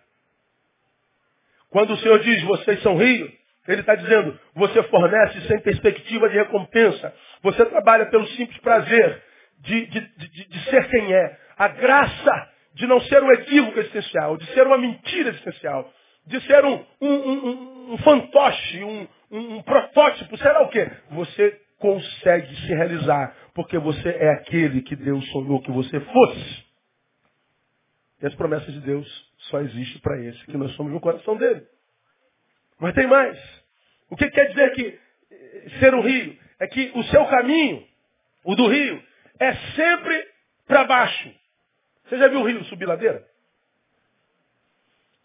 Quando 1.71 1.95
o 1.95 1.97
Senhor 1.99 2.19
diz, 2.21 2.43
vocês 2.45 2.83
são 2.83 2.97
rios, 2.97 3.31
ele 3.67 3.81
está 3.81 3.95
dizendo, 3.95 4.39
você 4.55 4.83
fornece 4.85 5.47
sem 5.47 5.61
perspectiva 5.61 6.29
de 6.29 6.37
recompensa. 6.37 7.15
Você 7.43 7.65
trabalha 7.67 8.07
pelo 8.07 8.27
simples 8.29 8.59
prazer 8.61 9.23
de, 9.59 9.87
de, 9.87 10.01
de, 10.01 10.49
de 10.49 10.71
ser 10.71 10.89
quem 10.89 11.15
é. 11.15 11.39
A 11.57 11.69
graça 11.69 12.51
de 12.75 12.87
não 12.87 13.01
ser 13.01 13.23
um 13.23 13.33
equívoco 13.33 13.79
existencial, 13.79 14.37
de 14.37 14.47
ser 14.53 14.67
uma 14.67 14.79
mentira 14.79 15.31
existencial, 15.31 15.93
de 16.27 16.41
ser 16.43 16.65
um, 16.65 16.85
um, 17.01 17.15
um, 17.15 17.78
um 17.88 17.98
fantoche, 17.98 18.85
um, 18.85 19.08
um, 19.31 19.63
protótipo, 19.63 20.37
será 20.37 20.63
o 20.63 20.69
quê? 20.69 20.90
Você 21.10 21.60
consegue 21.79 22.54
se 22.56 22.75
realizar, 22.75 23.35
porque 23.54 23.79
você 23.79 24.08
é 24.10 24.31
aquele 24.31 24.83
que 24.83 24.94
Deus 24.94 25.27
sonhou 25.31 25.63
que 25.63 25.71
você 25.71 25.98
fosse. 25.98 26.65
E 28.21 28.27
as 28.27 28.35
promessas 28.35 28.73
de 28.75 28.81
Deus 28.81 29.06
só 29.50 29.60
existem 29.60 30.00
para 30.00 30.21
esse, 30.23 30.44
que 30.46 30.56
nós 30.56 30.73
somos 30.73 30.92
no 30.92 31.00
coração 31.00 31.37
dele. 31.37 31.67
Mas 32.79 32.94
tem 32.94 33.06
mais. 33.06 33.38
O 34.10 34.17
que 34.17 34.29
quer 34.31 34.46
dizer 34.48 34.73
que 34.73 35.00
eh, 35.31 35.67
ser 35.81 35.94
o 35.94 36.00
rio? 36.00 36.37
É 36.60 36.67
que 36.67 36.90
o 36.94 37.02
seu 37.04 37.25
caminho, 37.27 37.87
o 38.44 38.54
do 38.54 38.69
rio, 38.69 39.02
é 39.38 39.54
sempre 39.75 40.29
para 40.67 40.85
baixo. 40.85 41.33
Você 42.04 42.19
já 42.19 42.29
viu 42.29 42.40
o 42.40 42.44
rio 42.46 42.65
subir 42.65 42.87
ladeira? 42.87 43.25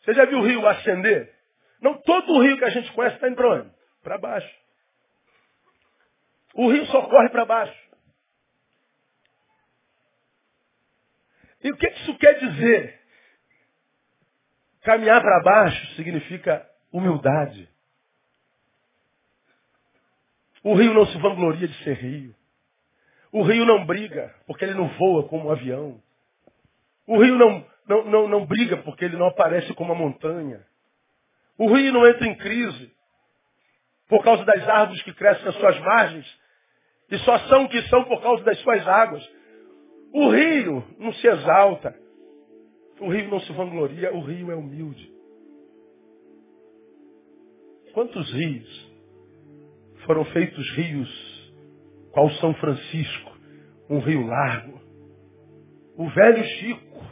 Você 0.02 0.14
já 0.14 0.26
viu 0.26 0.40
o 0.40 0.46
rio 0.46 0.68
ascender? 0.68 1.33
Não, 1.84 1.96
todo 1.98 2.32
o 2.32 2.42
rio 2.42 2.58
que 2.58 2.64
a 2.64 2.70
gente 2.70 2.90
conhece 2.94 3.16
está 3.16 3.28
indo 3.28 3.36
para 3.36 3.56
onde? 3.56 3.70
Para 4.02 4.18
baixo. 4.18 4.56
O 6.54 6.72
rio 6.72 6.86
só 6.86 7.02
corre 7.02 7.28
para 7.28 7.44
baixo. 7.44 7.84
E 11.62 11.70
o 11.72 11.76
que 11.76 11.88
isso 11.88 12.18
quer 12.18 12.40
dizer? 12.40 13.02
Caminhar 14.84 15.22
para 15.22 15.44
baixo 15.44 15.96
significa 15.96 16.66
humildade. 16.92 17.70
O 20.64 20.76
rio 20.76 20.94
não 20.94 21.06
se 21.08 21.18
vangloria 21.18 21.68
de 21.68 21.84
ser 21.84 21.98
rio. 21.98 22.34
O 23.30 23.44
rio 23.44 23.66
não 23.66 23.86
briga 23.86 24.34
porque 24.48 24.64
ele 24.64 24.74
não 24.74 24.88
voa 24.98 25.28
como 25.28 25.50
um 25.50 25.52
avião. 25.52 26.02
O 27.06 27.22
rio 27.22 27.36
não, 27.38 27.68
não, 27.86 28.06
não, 28.06 28.28
não 28.30 28.46
briga 28.46 28.78
porque 28.78 29.04
ele 29.04 29.18
não 29.18 29.28
aparece 29.28 29.74
como 29.74 29.92
uma 29.92 30.02
montanha. 30.02 30.66
O 31.58 31.74
rio 31.74 31.94
não 31.94 32.08
entra 32.08 32.28
em 32.28 32.36
crise 32.36 32.92
por 34.10 34.24
causa 34.24 34.44
das 34.46 34.68
árvores 34.68 35.02
que 35.04 35.14
crescem 35.14 35.46
nas 35.46 35.56
suas 35.56 35.80
margens 35.80 36.40
e 37.12 37.18
só 37.20 37.38
são 37.48 37.66
o 37.66 37.70
que 37.70 37.82
são 37.84 38.04
por 38.06 38.22
causa 38.22 38.44
das 38.44 38.60
suas 38.60 38.88
águas. 38.88 39.24
O 40.14 40.30
rio 40.30 40.84
não 41.00 41.14
se 41.14 41.28
exalta. 41.28 41.96
O 43.00 43.10
rio 43.10 43.30
não 43.30 43.40
se 43.42 43.52
vangloria. 43.54 44.14
O 44.14 44.22
rio 44.22 44.52
é 44.52 44.56
humilde. 44.56 45.12
Quantos 47.94 48.32
rios 48.34 48.92
foram 50.06 50.26
feitos 50.26 50.70
rios, 50.72 51.54
qual 52.12 52.30
São 52.32 52.54
Francisco, 52.56 53.32
um 53.90 54.00
rio 54.00 54.26
largo? 54.26 54.82
O 55.96 56.10
velho 56.10 56.44
Chico, 56.44 57.06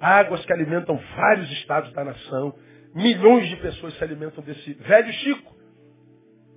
águas 0.00 0.44
que 0.44 0.52
alimentam 0.52 0.96
vários 1.16 1.50
estados 1.52 1.92
da 1.92 2.04
nação. 2.04 2.58
Milhões 2.94 3.48
de 3.48 3.56
pessoas 3.56 3.96
se 3.96 4.04
alimentam 4.04 4.42
desse 4.42 4.72
velho 4.74 5.12
Chico. 5.12 5.56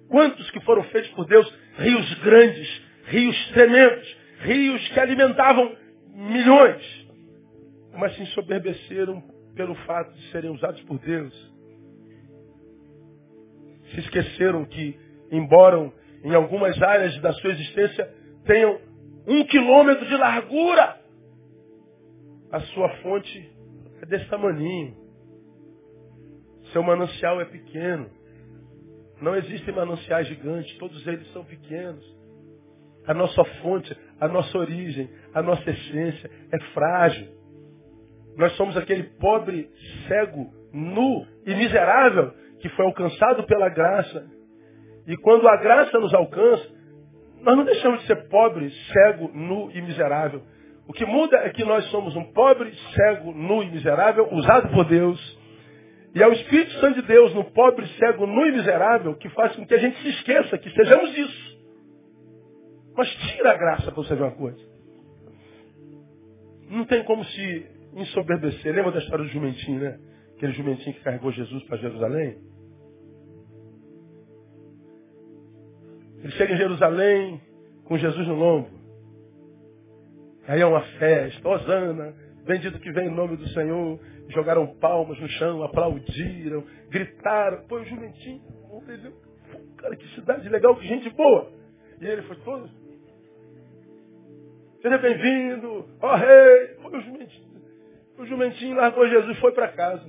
Quantos 0.09 0.49
que 0.51 0.59
foram 0.61 0.83
feitos 0.85 1.11
por 1.11 1.25
Deus? 1.25 1.51
Rios 1.77 2.13
grandes, 2.23 2.81
rios 3.05 3.49
tremendos, 3.51 4.17
rios 4.39 4.87
que 4.89 4.99
alimentavam 4.99 5.75
milhões, 6.13 7.07
mas 7.93 8.15
se 8.15 8.23
ensoberbeceram 8.23 9.23
pelo 9.55 9.75
fato 9.85 10.13
de 10.13 10.31
serem 10.31 10.51
usados 10.51 10.81
por 10.83 10.99
Deus. 10.99 11.53
Se 13.91 13.99
esqueceram 13.99 14.65
que, 14.65 14.99
embora 15.31 15.91
em 16.23 16.33
algumas 16.33 16.81
áreas 16.81 17.19
da 17.21 17.31
sua 17.33 17.51
existência 17.51 18.05
tenham 18.45 18.79
um 19.27 19.43
quilômetro 19.45 20.05
de 20.05 20.15
largura, 20.15 20.99
a 22.51 22.59
sua 22.59 22.89
fonte 22.97 23.51
é 24.01 24.05
desse 24.05 24.25
tamaninho. 24.29 25.02
Seu 26.73 26.83
manancial 26.83 27.39
é 27.39 27.45
pequeno. 27.45 28.09
Não 29.21 29.35
existem 29.35 29.73
mananciais 29.73 30.27
gigantes, 30.27 30.77
todos 30.77 31.05
eles 31.07 31.31
são 31.31 31.45
pequenos. 31.45 32.03
A 33.07 33.13
nossa 33.13 33.43
fonte, 33.61 33.95
a 34.19 34.27
nossa 34.27 34.57
origem, 34.57 35.09
a 35.33 35.41
nossa 35.41 35.69
essência 35.69 36.29
é 36.51 36.59
frágil. 36.73 37.27
Nós 38.35 38.51
somos 38.53 38.75
aquele 38.75 39.03
pobre, 39.19 39.69
cego, 40.07 40.51
nu 40.73 41.25
e 41.45 41.53
miserável 41.55 42.33
que 42.59 42.69
foi 42.69 42.85
alcançado 42.85 43.43
pela 43.43 43.69
graça. 43.69 44.25
E 45.05 45.15
quando 45.17 45.47
a 45.47 45.57
graça 45.57 45.99
nos 45.99 46.13
alcança, 46.13 46.67
nós 47.41 47.57
não 47.57 47.65
deixamos 47.65 47.99
de 48.01 48.07
ser 48.07 48.27
pobre, 48.29 48.69
cego, 48.91 49.29
nu 49.33 49.69
e 49.73 49.81
miserável. 49.81 50.41
O 50.87 50.93
que 50.93 51.05
muda 51.05 51.37
é 51.37 51.49
que 51.49 51.63
nós 51.63 51.85
somos 51.91 52.15
um 52.15 52.31
pobre, 52.31 52.73
cego, 52.95 53.33
nu 53.33 53.61
e 53.61 53.69
miserável, 53.69 54.27
usado 54.31 54.69
por 54.69 54.85
Deus. 54.85 55.42
E 56.15 56.21
é 56.21 56.27
o 56.27 56.33
Espírito 56.33 56.71
Santo 56.79 57.01
de 57.01 57.07
Deus, 57.07 57.33
no 57.33 57.45
pobre, 57.45 57.87
cego, 57.97 58.27
nu 58.27 58.45
e 58.45 58.51
miserável, 58.51 59.15
que 59.15 59.29
faz 59.29 59.55
com 59.55 59.65
que 59.65 59.73
a 59.73 59.79
gente 59.79 59.99
se 60.01 60.09
esqueça 60.09 60.57
que 60.59 60.69
sejamos 60.69 61.17
isso. 61.17 61.53
Mas 62.95 63.09
tira 63.09 63.51
a 63.51 63.57
graça 63.57 63.91
para 63.91 64.03
você 64.03 64.15
ver 64.15 64.23
uma 64.23 64.35
coisa. 64.35 64.59
Não 66.69 66.85
tem 66.85 67.03
como 67.03 67.23
se 67.25 67.65
ensoberbecer. 67.95 68.73
Lembra 68.75 68.91
da 68.91 68.99
história 68.99 69.25
do 69.25 69.31
jumentinho, 69.31 69.79
né? 69.79 69.99
Aquele 70.35 70.53
jumentinho 70.53 70.95
que 70.95 71.01
carregou 71.01 71.31
Jesus 71.31 71.63
para 71.63 71.77
Jerusalém? 71.77 72.37
Ele 76.19 76.31
chega 76.33 76.53
em 76.53 76.57
Jerusalém 76.57 77.41
com 77.85 77.97
Jesus 77.97 78.27
no 78.27 78.35
lombo. 78.35 78.69
Aí 80.47 80.61
é 80.61 80.65
uma 80.65 80.81
festa, 80.81 81.47
Osana, 81.47 82.13
bendito 82.45 82.79
que 82.79 82.91
vem 82.91 83.07
em 83.07 83.15
nome 83.15 83.35
do 83.35 83.47
Senhor. 83.49 83.99
Jogaram 84.29 84.67
palmas 84.75 85.19
no 85.19 85.27
chão, 85.27 85.63
aplaudiram, 85.63 86.63
gritaram. 86.89 87.65
Pô, 87.67 87.77
o 87.77 87.85
jumentinho, 87.85 88.41
cara, 89.77 89.95
que 89.95 90.07
cidade 90.15 90.47
legal, 90.49 90.75
que 90.75 90.87
gente 90.87 91.09
boa. 91.11 91.51
E 92.01 92.05
ele 92.05 92.21
foi 92.23 92.35
todo 92.37 92.69
Seja 94.81 94.97
bem-vindo, 94.97 95.87
ó 96.01 96.11
oh, 96.11 96.15
rei. 96.17 96.75
o 96.83 96.99
jumentinho, 96.99 97.47
o 98.17 98.25
jumentinho 98.25 98.75
largou 98.75 99.07
Jesus 99.07 99.37
e 99.37 99.39
foi 99.39 99.53
para 99.53 99.69
casa. 99.69 100.03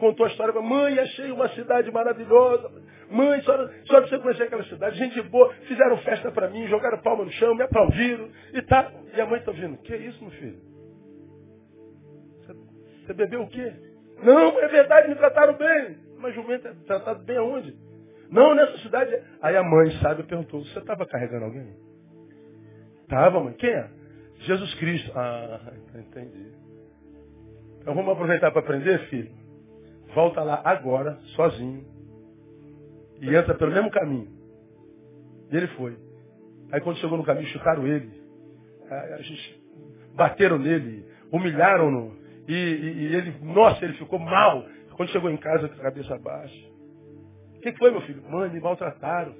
Contou 0.00 0.24
a 0.24 0.30
história. 0.30 0.58
Mãe, 0.62 0.98
achei 0.98 1.30
uma 1.30 1.48
cidade 1.50 1.90
maravilhosa. 1.90 2.70
Mãe, 3.10 3.42
só, 3.42 3.68
só 3.84 4.00
você 4.00 4.18
conhecer 4.18 4.44
aquela 4.44 4.64
cidade. 4.64 4.96
Gente 4.96 5.20
boa. 5.22 5.52
Fizeram 5.68 5.98
festa 5.98 6.32
para 6.32 6.48
mim, 6.48 6.66
jogaram 6.68 7.02
palma 7.02 7.24
no 7.24 7.30
chão, 7.32 7.54
me 7.54 7.62
aplaudiram. 7.62 8.30
E 8.54 8.62
tá. 8.62 8.90
E 9.14 9.20
a 9.20 9.26
mãe 9.26 9.38
está 9.38 9.50
ouvindo. 9.50 9.76
Que 9.78 9.92
é 9.92 9.98
isso, 9.98 10.22
meu 10.22 10.32
filho? 10.32 10.73
Você, 13.04 13.12
bebeu 13.12 13.42
o 13.42 13.48
quê? 13.48 13.72
Não, 14.22 14.58
é 14.60 14.68
verdade, 14.68 15.08
me 15.08 15.14
trataram 15.14 15.56
bem. 15.56 15.98
Mas 16.18 16.34
jumento 16.34 16.66
é 16.66 16.72
tratado 16.86 17.22
bem 17.24 17.36
aonde? 17.36 17.76
Não, 18.30 18.54
nessa 18.54 18.78
cidade. 18.78 19.14
Aí 19.42 19.56
a 19.56 19.62
mãe, 19.62 19.90
sabe, 20.00 20.22
perguntou, 20.22 20.64
você 20.64 20.78
estava 20.78 21.06
carregando 21.06 21.44
alguém? 21.44 21.76
Tava, 23.08 23.40
mãe. 23.40 23.52
Quem 23.54 23.70
é? 23.70 23.88
Jesus 24.40 24.74
Cristo. 24.74 25.12
Ah, 25.14 25.72
entendi. 25.94 26.52
Então 27.80 27.94
vamos 27.94 28.12
aproveitar 28.12 28.50
para 28.50 28.60
aprender, 28.60 28.98
filho. 29.08 29.30
Volta 30.14 30.42
lá 30.42 30.62
agora, 30.64 31.18
sozinho. 31.36 31.84
E 33.20 33.34
entra 33.34 33.54
pelo 33.54 33.72
mesmo 33.72 33.90
caminho. 33.90 34.28
E 35.50 35.56
ele 35.56 35.66
foi. 35.68 35.96
Aí 36.72 36.80
quando 36.80 36.96
chegou 36.96 37.18
no 37.18 37.24
caminho, 37.24 37.46
chutaram 37.48 37.86
ele. 37.86 38.10
A 38.90 39.22
gente, 39.22 39.62
bateram 40.14 40.58
nele, 40.58 41.06
humilharam-no. 41.30 42.23
E, 42.46 42.52
e, 42.52 42.56
e, 42.56 43.14
ele, 43.16 43.34
nossa, 43.42 43.84
ele 43.84 43.94
ficou 43.94 44.18
mal. 44.18 44.64
Quando 44.96 45.10
chegou 45.10 45.30
em 45.30 45.36
casa 45.36 45.68
com 45.68 45.74
a 45.74 45.82
cabeça 45.84 46.18
baixa. 46.18 46.68
O 47.56 47.60
que, 47.60 47.72
foi, 47.72 47.90
meu 47.90 48.02
filho? 48.02 48.22
Mãe, 48.30 48.50
me 48.50 48.60
maltrataram, 48.60 49.34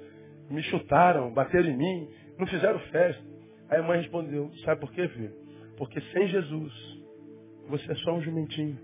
me 0.49 0.61
chutaram, 0.63 1.31
bateram 1.31 1.69
em 1.69 1.77
mim, 1.77 2.09
não 2.37 2.47
fizeram 2.47 2.79
festa. 2.91 3.23
Aí 3.69 3.79
a 3.79 3.83
mãe 3.83 4.01
respondeu, 4.01 4.51
sabe 4.63 4.81
por 4.81 4.91
quê, 4.91 5.07
filho? 5.07 5.31
Porque 5.77 5.99
sem 6.01 6.27
Jesus, 6.27 6.73
você 7.69 7.91
é 7.91 7.95
só 7.95 8.13
um 8.13 8.21
jumentinho. 8.21 8.77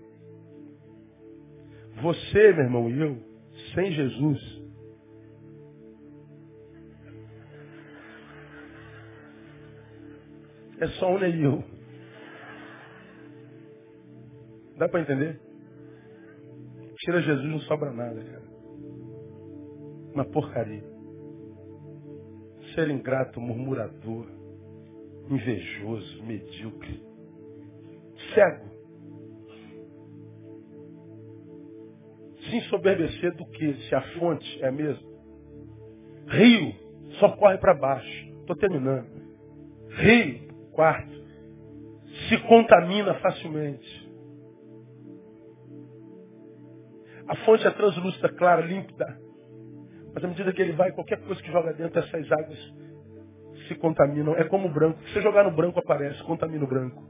Você, 2.00 2.52
meu 2.52 2.64
irmão, 2.64 2.90
e 2.90 3.00
eu, 3.00 3.18
sem 3.74 3.92
Jesus, 3.92 4.62
é 10.80 10.86
só 10.98 11.14
um 11.14 11.18
neil. 11.18 11.64
Dá 14.82 14.88
para 14.88 15.00
entender? 15.00 15.40
Tira 16.96 17.22
Jesus 17.22 17.48
não 17.48 17.60
sobra 17.60 17.92
nada, 17.92 18.20
cara. 18.20 18.42
Uma 20.12 20.24
porcaria. 20.24 20.82
Ser 22.74 22.90
ingrato, 22.90 23.40
murmurador 23.40 24.26
invejoso, 25.30 26.24
medíocre, 26.24 27.00
cego. 28.34 28.70
Se 32.40 32.56
ensoberbecer 32.56 33.36
do 33.36 33.46
que? 33.50 33.74
Se 33.88 33.94
a 33.94 34.02
fonte 34.18 34.64
é 34.64 34.66
a 34.66 34.72
mesma. 34.72 35.08
Rio 36.26 36.74
só 37.20 37.36
corre 37.36 37.56
para 37.58 37.74
baixo. 37.74 38.28
Estou 38.40 38.56
terminando. 38.56 39.06
Rio, 39.90 40.48
quarto, 40.72 41.22
se 42.28 42.36
contamina 42.48 43.14
facilmente. 43.20 43.91
A 47.32 47.36
fonte 47.46 47.66
é 47.66 47.70
translúcida, 47.70 48.28
clara, 48.28 48.60
límpida. 48.60 49.06
Mas 50.14 50.22
à 50.22 50.28
medida 50.28 50.52
que 50.52 50.60
ele 50.60 50.72
vai, 50.72 50.92
qualquer 50.92 51.18
coisa 51.22 51.42
que 51.42 51.50
joga 51.50 51.72
dentro 51.72 51.98
dessas 51.98 52.30
águas 52.30 52.58
se 53.66 53.74
contaminam. 53.76 54.34
É 54.34 54.44
como 54.44 54.68
o 54.68 54.70
branco. 54.70 55.00
Se 55.14 55.20
jogar 55.22 55.44
no 55.44 55.50
branco, 55.50 55.78
aparece, 55.78 56.22
contamina 56.24 56.62
o 56.62 56.68
branco. 56.68 57.02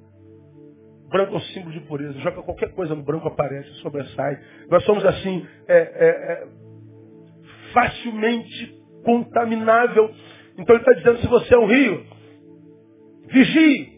branco 1.08 1.34
é 1.34 1.36
um 1.38 1.40
símbolo 1.40 1.72
de 1.72 1.80
pureza. 1.80 2.12
Joga 2.20 2.40
qualquer 2.40 2.72
coisa 2.72 2.94
no 2.94 3.02
branco, 3.02 3.26
aparece, 3.26 3.68
sobressai. 3.80 4.38
Nós 4.70 4.84
somos 4.84 5.04
assim, 5.04 5.44
é, 5.66 5.76
é, 5.76 6.08
é, 6.08 6.48
facilmente 7.72 8.80
contaminável. 9.04 10.08
Então 10.56 10.76
ele 10.76 10.84
está 10.84 10.92
dizendo, 10.92 11.18
se 11.18 11.26
você 11.26 11.52
é 11.52 11.58
um 11.58 11.66
rio, 11.66 12.06
vigie. 13.26 13.92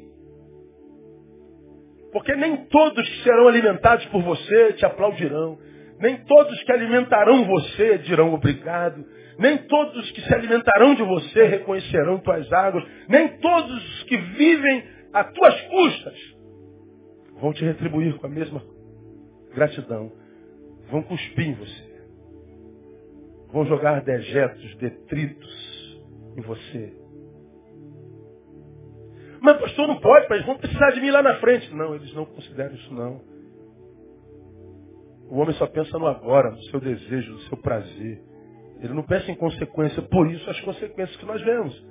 Porque 2.13 2.35
nem 2.35 2.65
todos 2.65 3.23
serão 3.23 3.47
alimentados 3.47 4.07
por 4.07 4.23
você 4.23 4.73
te 4.73 4.87
aplaudirão. 4.87 5.59
Nem 6.05 6.19
todos 6.19 6.63
que 6.65 6.71
alimentarão 6.71 7.47
você 7.47 7.97
dirão 7.97 8.35
obrigado. 8.35 9.03
Nem 9.39 9.57
todos 9.57 10.11
que 10.11 10.21
se 10.21 10.35
alimentarão 10.35 10.95
de 10.95 11.03
você 11.03 11.47
reconhecerão 11.47 12.19
tuas 12.19 12.53
águas. 12.53 12.85
Nem 13.09 13.39
todos 13.39 14.03
que 14.03 14.15
vivem 14.15 14.85
a 15.15 15.25
tuas 15.25 15.61
custas, 15.63 16.19
vão 17.41 17.55
te 17.55 17.65
retribuir 17.65 18.19
com 18.19 18.27
a 18.27 18.29
mesma 18.29 18.63
gratidão. 19.55 20.13
Vão 20.91 21.01
cuspir 21.05 21.49
em 21.49 21.55
você. 21.55 22.05
Vão 23.51 23.65
jogar 23.65 24.03
dejetos, 24.03 24.77
detritos 24.77 26.05
em 26.37 26.43
você. 26.43 26.93
Mas 29.41 29.59
pastor, 29.59 29.89
não 29.89 30.01
pode, 30.01 30.27
mas 30.29 30.45
vão 30.45 30.59
precisar 30.59 30.91
de 30.91 31.01
mim 31.01 31.11
lá 31.11 31.23
na 31.23 31.37
frente. 31.37 31.75
Não, 31.75 31.95
eles 31.95 32.13
não 32.13 32.27
consideram 32.27 32.75
isso 32.75 32.93
não. 32.93 33.34
O 35.31 35.39
homem 35.39 35.55
só 35.57 35.67
pensa 35.67 35.99
no 35.99 36.07
agora, 36.07 36.51
no 36.51 36.63
seu 36.65 36.81
desejo, 36.81 37.33
no 37.33 37.41
seu 37.41 37.57
prazer. 37.59 38.23
Ele 38.81 38.93
não 38.93 39.03
pensa 39.03 39.31
em 39.31 39.35
consequência. 39.35 40.03
Por 40.03 40.31
isso 40.31 40.49
as 40.51 40.61
consequências 40.61 41.17
que 41.17 41.27
nós 41.27 41.43
vemos. 41.43 41.87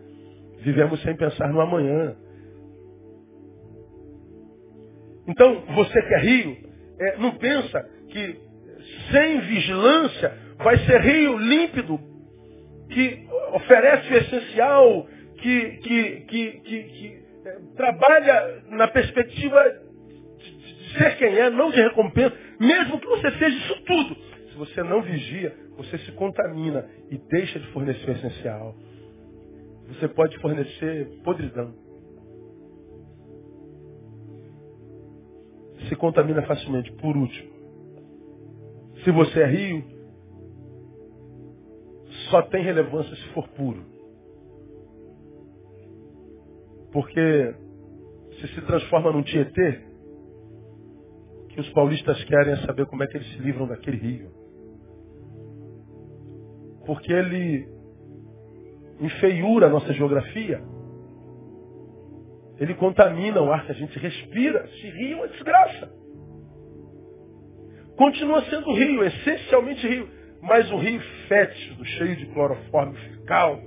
Vivemos 0.60 1.02
sem 1.02 1.16
pensar 1.16 1.52
no 1.52 1.60
amanhã. 1.60 2.16
Então, 5.28 5.64
você 5.74 6.02
que 6.02 6.14
é 6.14 6.20
rio, 6.20 6.58
é, 7.00 7.18
não 7.18 7.32
pensa 7.38 7.82
que 8.10 8.40
sem 9.12 9.40
vigilância 9.42 10.38
vai 10.58 10.78
ser 10.80 11.02
rio 11.02 11.38
límpido, 11.38 12.00
que 12.90 13.28
oferece 13.54 14.14
o 14.14 14.18
essencial, 14.18 15.08
que, 15.42 15.70
que, 15.78 16.12
que, 16.28 16.52
que 16.62 17.24
é, 17.46 17.58
trabalha 17.76 18.64
na 18.70 18.88
perspectiva 18.88 19.64
de, 20.38 20.52
de 20.52 20.98
ser 20.98 21.18
quem 21.18 21.38
é, 21.38 21.50
não 21.50 21.72
de 21.72 21.82
recompensa, 21.82 22.36
mesmo 22.64 22.99
que 22.99 23.07
você 23.07 23.32
seja 23.32 23.57
isso 23.57 23.84
tudo. 23.84 24.16
Se 24.49 24.55
você 24.57 24.84
não 24.84 25.01
vigia, 25.01 25.55
você 25.78 25.97
se 25.99 26.11
contamina 26.14 26.88
e 27.09 27.18
deixa 27.18 27.59
de 27.59 27.68
fornecer 27.72 28.09
o 28.09 28.14
essencial. 28.14 28.76
Você 29.88 30.07
pode 30.07 30.38
fornecer 30.39 31.07
podridão. 31.24 31.74
Se 35.89 35.95
contamina 35.95 36.41
facilmente. 36.43 36.91
Por 36.93 37.18
último, 37.18 37.51
se 39.03 39.11
você 39.11 39.41
é 39.41 39.47
rio, 39.47 39.84
só 42.30 42.41
tem 42.43 42.64
relevância 42.64 43.16
se 43.16 43.28
for 43.30 43.47
puro. 43.49 43.84
Porque 46.91 47.55
se 48.39 48.47
se 48.49 48.61
transforma 48.61 49.11
num 49.11 49.24
tietê, 49.24 49.93
que 51.54 51.62
os 51.62 51.70
paulistas 51.70 52.24
querem 52.24 52.54
é 52.54 52.58
saber 52.66 52.86
como 52.88 53.04
é 53.04 53.08
que 53.08 53.16
eles 53.16 53.32
se 53.34 53.38
livram 53.38 53.68
daquele 53.68 53.97
rio. 53.97 54.32
Porque 56.86 57.14
ele 57.14 57.68
enfeiura 58.99 59.68
a 59.68 59.70
nossa 59.70 59.93
geografia. 59.93 60.62
Ele 62.58 62.74
contamina 62.76 63.41
o 63.41 63.51
ar 63.51 63.66
que 63.66 63.72
a 63.72 63.76
gente 63.76 63.97
respira. 63.99 64.68
Se 64.68 64.89
rio 64.89 65.24
é 65.24 65.28
desgraça. 65.28 65.91
Continua 67.95 68.41
sendo 68.45 68.74
rio, 68.74 69.04
essencialmente 69.04 69.88
rio. 69.88 70.10
Mas 70.41 70.70
um 70.72 70.78
rio 70.78 70.99
fétido, 71.28 71.86
cheio 71.86 72.16
de 72.16 72.26
cloroforme 72.28 72.97
fecal. 72.97 73.62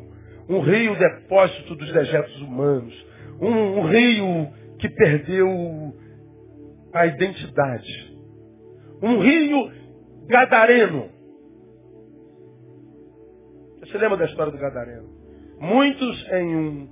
Um 0.49 0.61
rio 0.61 0.97
depósito 0.99 1.75
dos 1.77 1.93
dejetos 1.93 2.41
humanos. 2.41 3.07
Um, 3.41 3.79
um 3.79 3.87
rio 3.87 4.53
que 4.79 4.89
perdeu 4.89 5.95
a 6.97 7.07
identidade. 7.07 8.17
Um 9.03 9.21
rio 9.21 9.71
gadareno. 10.27 11.11
Você 13.81 13.99
lembra 13.99 14.17
da 14.17 14.25
história 14.25 14.51
do 14.51 14.59
gadareno? 14.59 15.09
Muitos 15.61 16.29
em 16.33 16.57
um, 16.57 16.89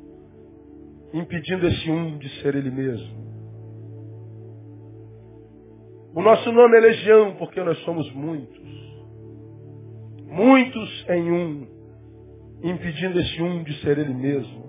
impedindo 1.12 1.66
esse 1.66 1.90
um 1.90 2.18
de 2.18 2.28
ser 2.40 2.54
ele 2.54 2.70
mesmo. 2.70 3.24
O 6.14 6.22
nosso 6.22 6.52
nome 6.52 6.76
é 6.76 6.80
legião 6.80 7.34
porque 7.36 7.60
nós 7.62 7.76
somos 7.80 8.10
muitos. 8.12 8.62
Muitos 10.26 11.06
em 11.08 11.32
um, 11.32 11.66
impedindo 12.62 13.18
esse 13.18 13.42
um 13.42 13.62
de 13.64 13.80
ser 13.80 13.98
ele 13.98 14.14
mesmo. 14.14 14.64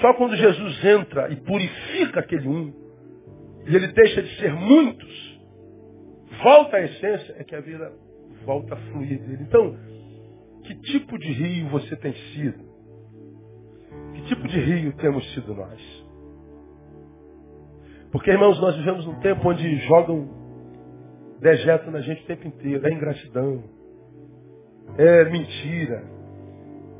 Só 0.00 0.14
quando 0.14 0.36
Jesus 0.36 0.84
entra 0.84 1.30
e 1.30 1.36
purifica 1.36 2.20
aquele 2.20 2.48
um, 2.48 2.81
e 3.66 3.76
ele 3.76 3.88
deixa 3.88 4.22
de 4.22 4.36
ser 4.38 4.52
muitos, 4.54 5.40
volta 6.42 6.76
à 6.76 6.82
essência, 6.82 7.36
é 7.38 7.44
que 7.44 7.54
a 7.54 7.60
vida 7.60 7.92
volta 8.44 8.74
a 8.74 8.76
fluir 8.76 9.20
dele. 9.20 9.42
Então, 9.42 9.76
que 10.64 10.74
tipo 10.92 11.18
de 11.18 11.32
rio 11.32 11.68
você 11.68 11.96
tem 11.96 12.12
sido? 12.12 12.64
Que 14.14 14.22
tipo 14.22 14.46
de 14.48 14.58
rio 14.60 14.92
temos 14.94 15.32
sido 15.34 15.54
nós? 15.54 16.02
Porque, 18.10 18.30
irmãos, 18.30 18.60
nós 18.60 18.76
vivemos 18.76 19.06
num 19.06 19.18
tempo 19.20 19.48
onde 19.48 19.76
jogam 19.86 20.28
dejeto 21.40 21.90
na 21.90 22.00
gente 22.00 22.22
o 22.22 22.26
tempo 22.26 22.46
inteiro. 22.46 22.86
É 22.86 22.92
ingratidão. 22.92 23.64
É 24.98 25.24
mentira. 25.24 26.04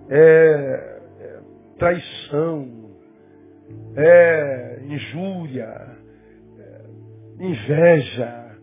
É, 0.08 1.00
é 1.20 1.40
traição. 1.78 2.90
É 3.94 4.80
injúria. 4.86 6.01
Inveja. 7.42 8.56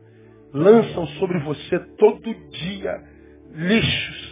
Lançam 0.53 1.05
sobre 1.19 1.37
você 1.39 1.79
todo 1.97 2.33
dia 2.49 3.03
lixos 3.53 4.29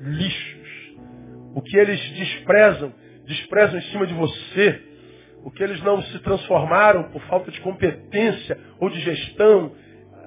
lixos. 0.00 0.96
O 1.54 1.62
que 1.62 1.76
eles 1.76 2.00
desprezam, 2.12 2.92
desprezam 3.26 3.78
em 3.78 3.82
cima 3.82 4.06
de 4.06 4.14
você. 4.14 4.82
O 5.44 5.50
que 5.50 5.62
eles 5.62 5.82
não 5.82 6.02
se 6.02 6.18
transformaram 6.20 7.04
por 7.10 7.22
falta 7.22 7.50
de 7.50 7.60
competência 7.60 8.58
ou 8.80 8.90
de 8.90 9.00
gestão, 9.00 9.72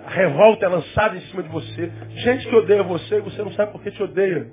a 0.05 0.09
revolta 0.09 0.65
é 0.65 0.69
lançada 0.69 1.15
em 1.15 1.21
cima 1.21 1.43
de 1.43 1.49
você. 1.49 1.91
Gente 2.15 2.47
que 2.47 2.55
odeia 2.55 2.83
você 2.83 3.17
e 3.17 3.21
você 3.21 3.41
não 3.43 3.51
sabe 3.53 3.71
por 3.71 3.81
que 3.81 3.91
te 3.91 4.01
odeia. 4.01 4.49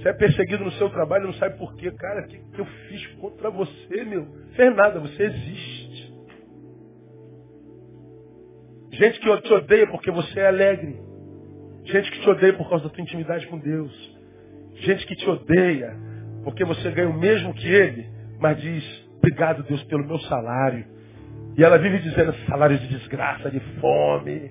Você 0.00 0.08
é 0.08 0.12
perseguido 0.14 0.64
no 0.64 0.72
seu 0.72 0.88
trabalho 0.88 1.26
não 1.26 1.34
sabe 1.34 1.58
por 1.58 1.74
quê. 1.76 1.90
Cara, 1.90 2.22
o 2.22 2.26
que, 2.26 2.38
que 2.38 2.58
eu 2.58 2.64
fiz 2.64 3.06
contra 3.20 3.50
você, 3.50 4.04
meu? 4.04 4.26
Fez 4.56 4.74
nada, 4.74 4.98
você 4.98 5.24
existe. 5.24 6.14
Gente 8.92 9.20
que 9.20 9.42
te 9.42 9.52
odeia 9.52 9.86
porque 9.88 10.10
você 10.10 10.40
é 10.40 10.46
alegre. 10.46 10.96
Gente 11.84 12.10
que 12.10 12.20
te 12.20 12.30
odeia 12.30 12.54
por 12.54 12.68
causa 12.68 12.84
da 12.84 12.90
tua 12.90 13.02
intimidade 13.02 13.46
com 13.46 13.58
Deus. 13.58 14.18
Gente 14.76 15.06
que 15.06 15.14
te 15.16 15.28
odeia 15.28 15.94
porque 16.44 16.64
você 16.64 16.90
ganha 16.92 17.10
o 17.10 17.18
mesmo 17.18 17.52
que 17.52 17.68
ele, 17.68 18.08
mas 18.38 18.58
diz, 18.58 19.08
obrigado 19.18 19.62
Deus 19.64 19.82
pelo 19.84 20.06
meu 20.06 20.18
salário. 20.20 20.86
E 21.58 21.62
ela 21.62 21.76
vive 21.76 21.98
dizendo 21.98 22.34
salário 22.48 22.78
de 22.78 22.88
desgraça, 22.88 23.50
de 23.50 23.60
fome. 23.78 24.50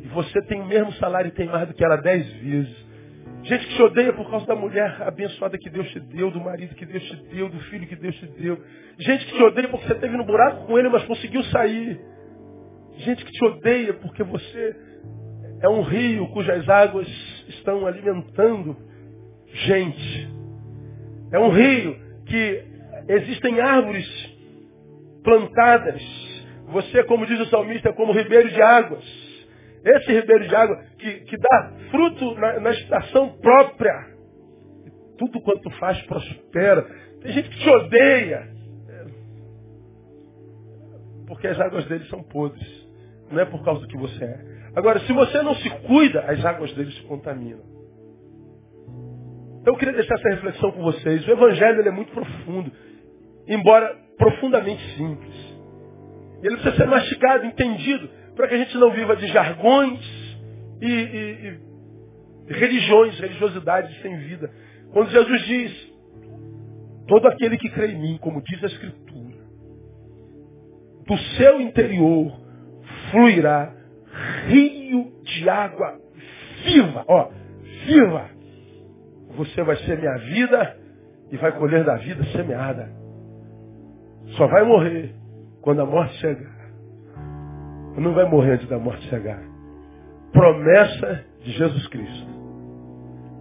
E 0.00 0.08
você 0.08 0.42
tem 0.42 0.60
o 0.60 0.66
mesmo 0.66 0.92
salário 0.94 1.28
e 1.28 1.32
tem 1.32 1.46
mais 1.46 1.68
do 1.68 1.74
que 1.74 1.84
ela 1.84 1.96
dez 1.96 2.28
vezes. 2.40 2.87
Gente 3.48 3.66
que 3.66 3.76
te 3.76 3.82
odeia 3.82 4.12
por 4.12 4.28
causa 4.28 4.44
da 4.44 4.54
mulher 4.54 5.00
abençoada 5.00 5.56
que 5.56 5.70
Deus 5.70 5.88
te 5.90 6.00
deu, 6.00 6.30
do 6.30 6.38
marido 6.38 6.74
que 6.74 6.84
Deus 6.84 7.02
te 7.02 7.16
deu, 7.34 7.48
do 7.48 7.58
filho 7.60 7.86
que 7.86 7.96
Deus 7.96 8.14
te 8.16 8.26
deu. 8.26 8.62
Gente 8.98 9.24
que 9.24 9.32
te 9.32 9.42
odeia 9.42 9.68
porque 9.68 9.86
você 9.86 9.94
teve 9.94 10.18
no 10.18 10.24
buraco 10.24 10.66
com 10.66 10.78
ele, 10.78 10.90
mas 10.90 11.02
conseguiu 11.04 11.42
sair. 11.44 11.98
Gente 12.98 13.24
que 13.24 13.32
te 13.32 13.42
odeia 13.46 13.94
porque 13.94 14.22
você 14.22 14.76
é 15.62 15.68
um 15.68 15.80
rio 15.80 16.28
cujas 16.28 16.68
águas 16.68 17.08
estão 17.48 17.86
alimentando 17.86 18.76
gente. 19.46 20.28
É 21.32 21.38
um 21.38 21.48
rio 21.48 21.96
que 22.26 22.64
existem 23.08 23.60
árvores 23.62 24.06
plantadas. 25.24 26.02
Você, 26.66 27.02
como 27.04 27.24
diz 27.24 27.40
o 27.40 27.46
salmista, 27.46 27.88
é 27.88 27.92
como 27.92 28.12
ribeiro 28.12 28.50
de 28.50 28.60
águas. 28.60 29.27
Esse 29.84 30.12
ribeiro 30.12 30.48
de 30.48 30.54
água 30.54 30.76
que, 30.98 31.20
que 31.20 31.36
dá 31.36 31.72
fruto 31.90 32.34
na, 32.34 32.60
na 32.60 32.70
estação 32.70 33.30
própria. 33.38 34.16
Tudo 35.18 35.40
quanto 35.40 35.70
faz 35.78 36.00
prospera. 36.02 36.82
Tem 37.22 37.32
gente 37.32 37.48
que 37.50 37.58
te 37.58 37.68
odeia. 37.68 38.48
Porque 41.26 41.46
as 41.46 41.60
águas 41.60 41.84
dele 41.86 42.04
são 42.06 42.22
podres. 42.22 42.88
Não 43.30 43.40
é 43.40 43.44
por 43.44 43.62
causa 43.64 43.82
do 43.82 43.88
que 43.88 43.96
você 43.96 44.24
é. 44.24 44.58
Agora, 44.74 45.00
se 45.00 45.12
você 45.12 45.42
não 45.42 45.54
se 45.56 45.70
cuida, 45.86 46.20
as 46.20 46.44
águas 46.44 46.72
dele 46.74 46.90
se 46.92 47.02
contaminam. 47.02 47.78
Então 49.60 49.74
eu 49.74 49.78
queria 49.78 49.94
deixar 49.94 50.14
essa 50.14 50.30
reflexão 50.30 50.72
com 50.72 50.82
vocês. 50.82 51.26
O 51.26 51.30
Evangelho 51.30 51.86
é 51.86 51.90
muito 51.90 52.12
profundo, 52.12 52.72
embora 53.46 53.94
profundamente 54.16 54.82
simples. 54.96 55.34
Ele 56.42 56.56
precisa 56.56 56.76
ser 56.76 56.86
mastigado, 56.86 57.44
entendido, 57.44 58.08
para 58.38 58.46
que 58.46 58.54
a 58.54 58.58
gente 58.58 58.78
não 58.78 58.92
viva 58.92 59.16
de 59.16 59.26
jargões 59.26 60.00
e, 60.80 60.86
e, 60.86 61.58
e 62.48 62.52
religiões, 62.52 63.18
religiosidades 63.18 64.00
sem 64.00 64.16
vida. 64.16 64.48
Quando 64.92 65.10
Jesus 65.10 65.42
diz, 65.44 65.92
todo 67.08 67.26
aquele 67.26 67.58
que 67.58 67.68
crê 67.68 67.88
em 67.88 68.00
mim, 68.00 68.18
como 68.18 68.40
diz 68.40 68.62
a 68.62 68.68
Escritura, 68.68 69.38
do 71.04 71.18
seu 71.36 71.60
interior 71.60 72.40
fluirá 73.10 73.74
rio 74.46 75.20
de 75.24 75.50
água 75.50 75.98
viva, 76.64 77.04
ó, 77.08 77.30
viva. 77.86 78.30
Você 79.36 79.64
vai 79.64 79.76
ser 79.78 79.98
minha 79.98 80.16
vida 80.16 80.76
e 81.32 81.36
vai 81.38 81.50
colher 81.58 81.84
da 81.84 81.96
vida 81.96 82.22
semeada. 82.26 82.88
Só 84.36 84.46
vai 84.46 84.64
morrer 84.64 85.12
quando 85.60 85.82
a 85.82 85.86
morte 85.86 86.14
chegar. 86.18 86.57
Não 88.00 88.14
vai 88.14 88.28
morrer 88.28 88.52
antes 88.52 88.68
da 88.68 88.78
morte 88.78 89.02
chegar. 89.08 89.40
Promessa 90.32 91.24
de 91.42 91.52
Jesus 91.52 91.86
Cristo. 91.88 92.28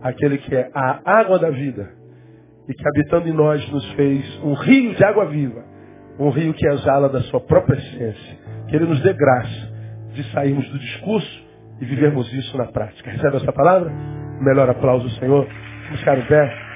Aquele 0.02 0.38
que 0.38 0.56
é 0.56 0.70
a 0.74 1.20
água 1.20 1.40
da 1.40 1.50
vida 1.50 1.90
e 2.68 2.74
que 2.74 2.88
habitando 2.88 3.28
em 3.28 3.34
nós 3.34 3.68
nos 3.72 3.90
fez 3.94 4.44
um 4.44 4.54
rio 4.54 4.96
de 4.96 5.04
água 5.04 5.26
viva. 5.26 5.64
Um 6.20 6.30
rio 6.30 6.54
que 6.54 6.68
exala 6.68 7.10
da 7.10 7.22
sua 7.22 7.40
própria 7.40 7.78
essência. 7.78 8.38
Que 8.68 8.76
Ele 8.76 8.86
nos 8.86 9.02
dê 9.02 9.14
graça 9.14 9.74
de 10.14 10.24
sairmos 10.32 10.68
do 10.70 10.80
discurso 10.80 11.48
e 11.80 11.86
vivermos 11.86 12.32
isso 12.34 12.58
na 12.58 12.66
prática. 12.66 13.12
Recebe 13.12 13.38
essa 13.38 13.54
palavra? 13.54 13.92
Melhor 14.42 14.70
aplauso, 14.70 15.10
Senhor. 15.20 15.48
Ficar 15.98 16.18
em 16.18 16.26
pé. 16.26 16.67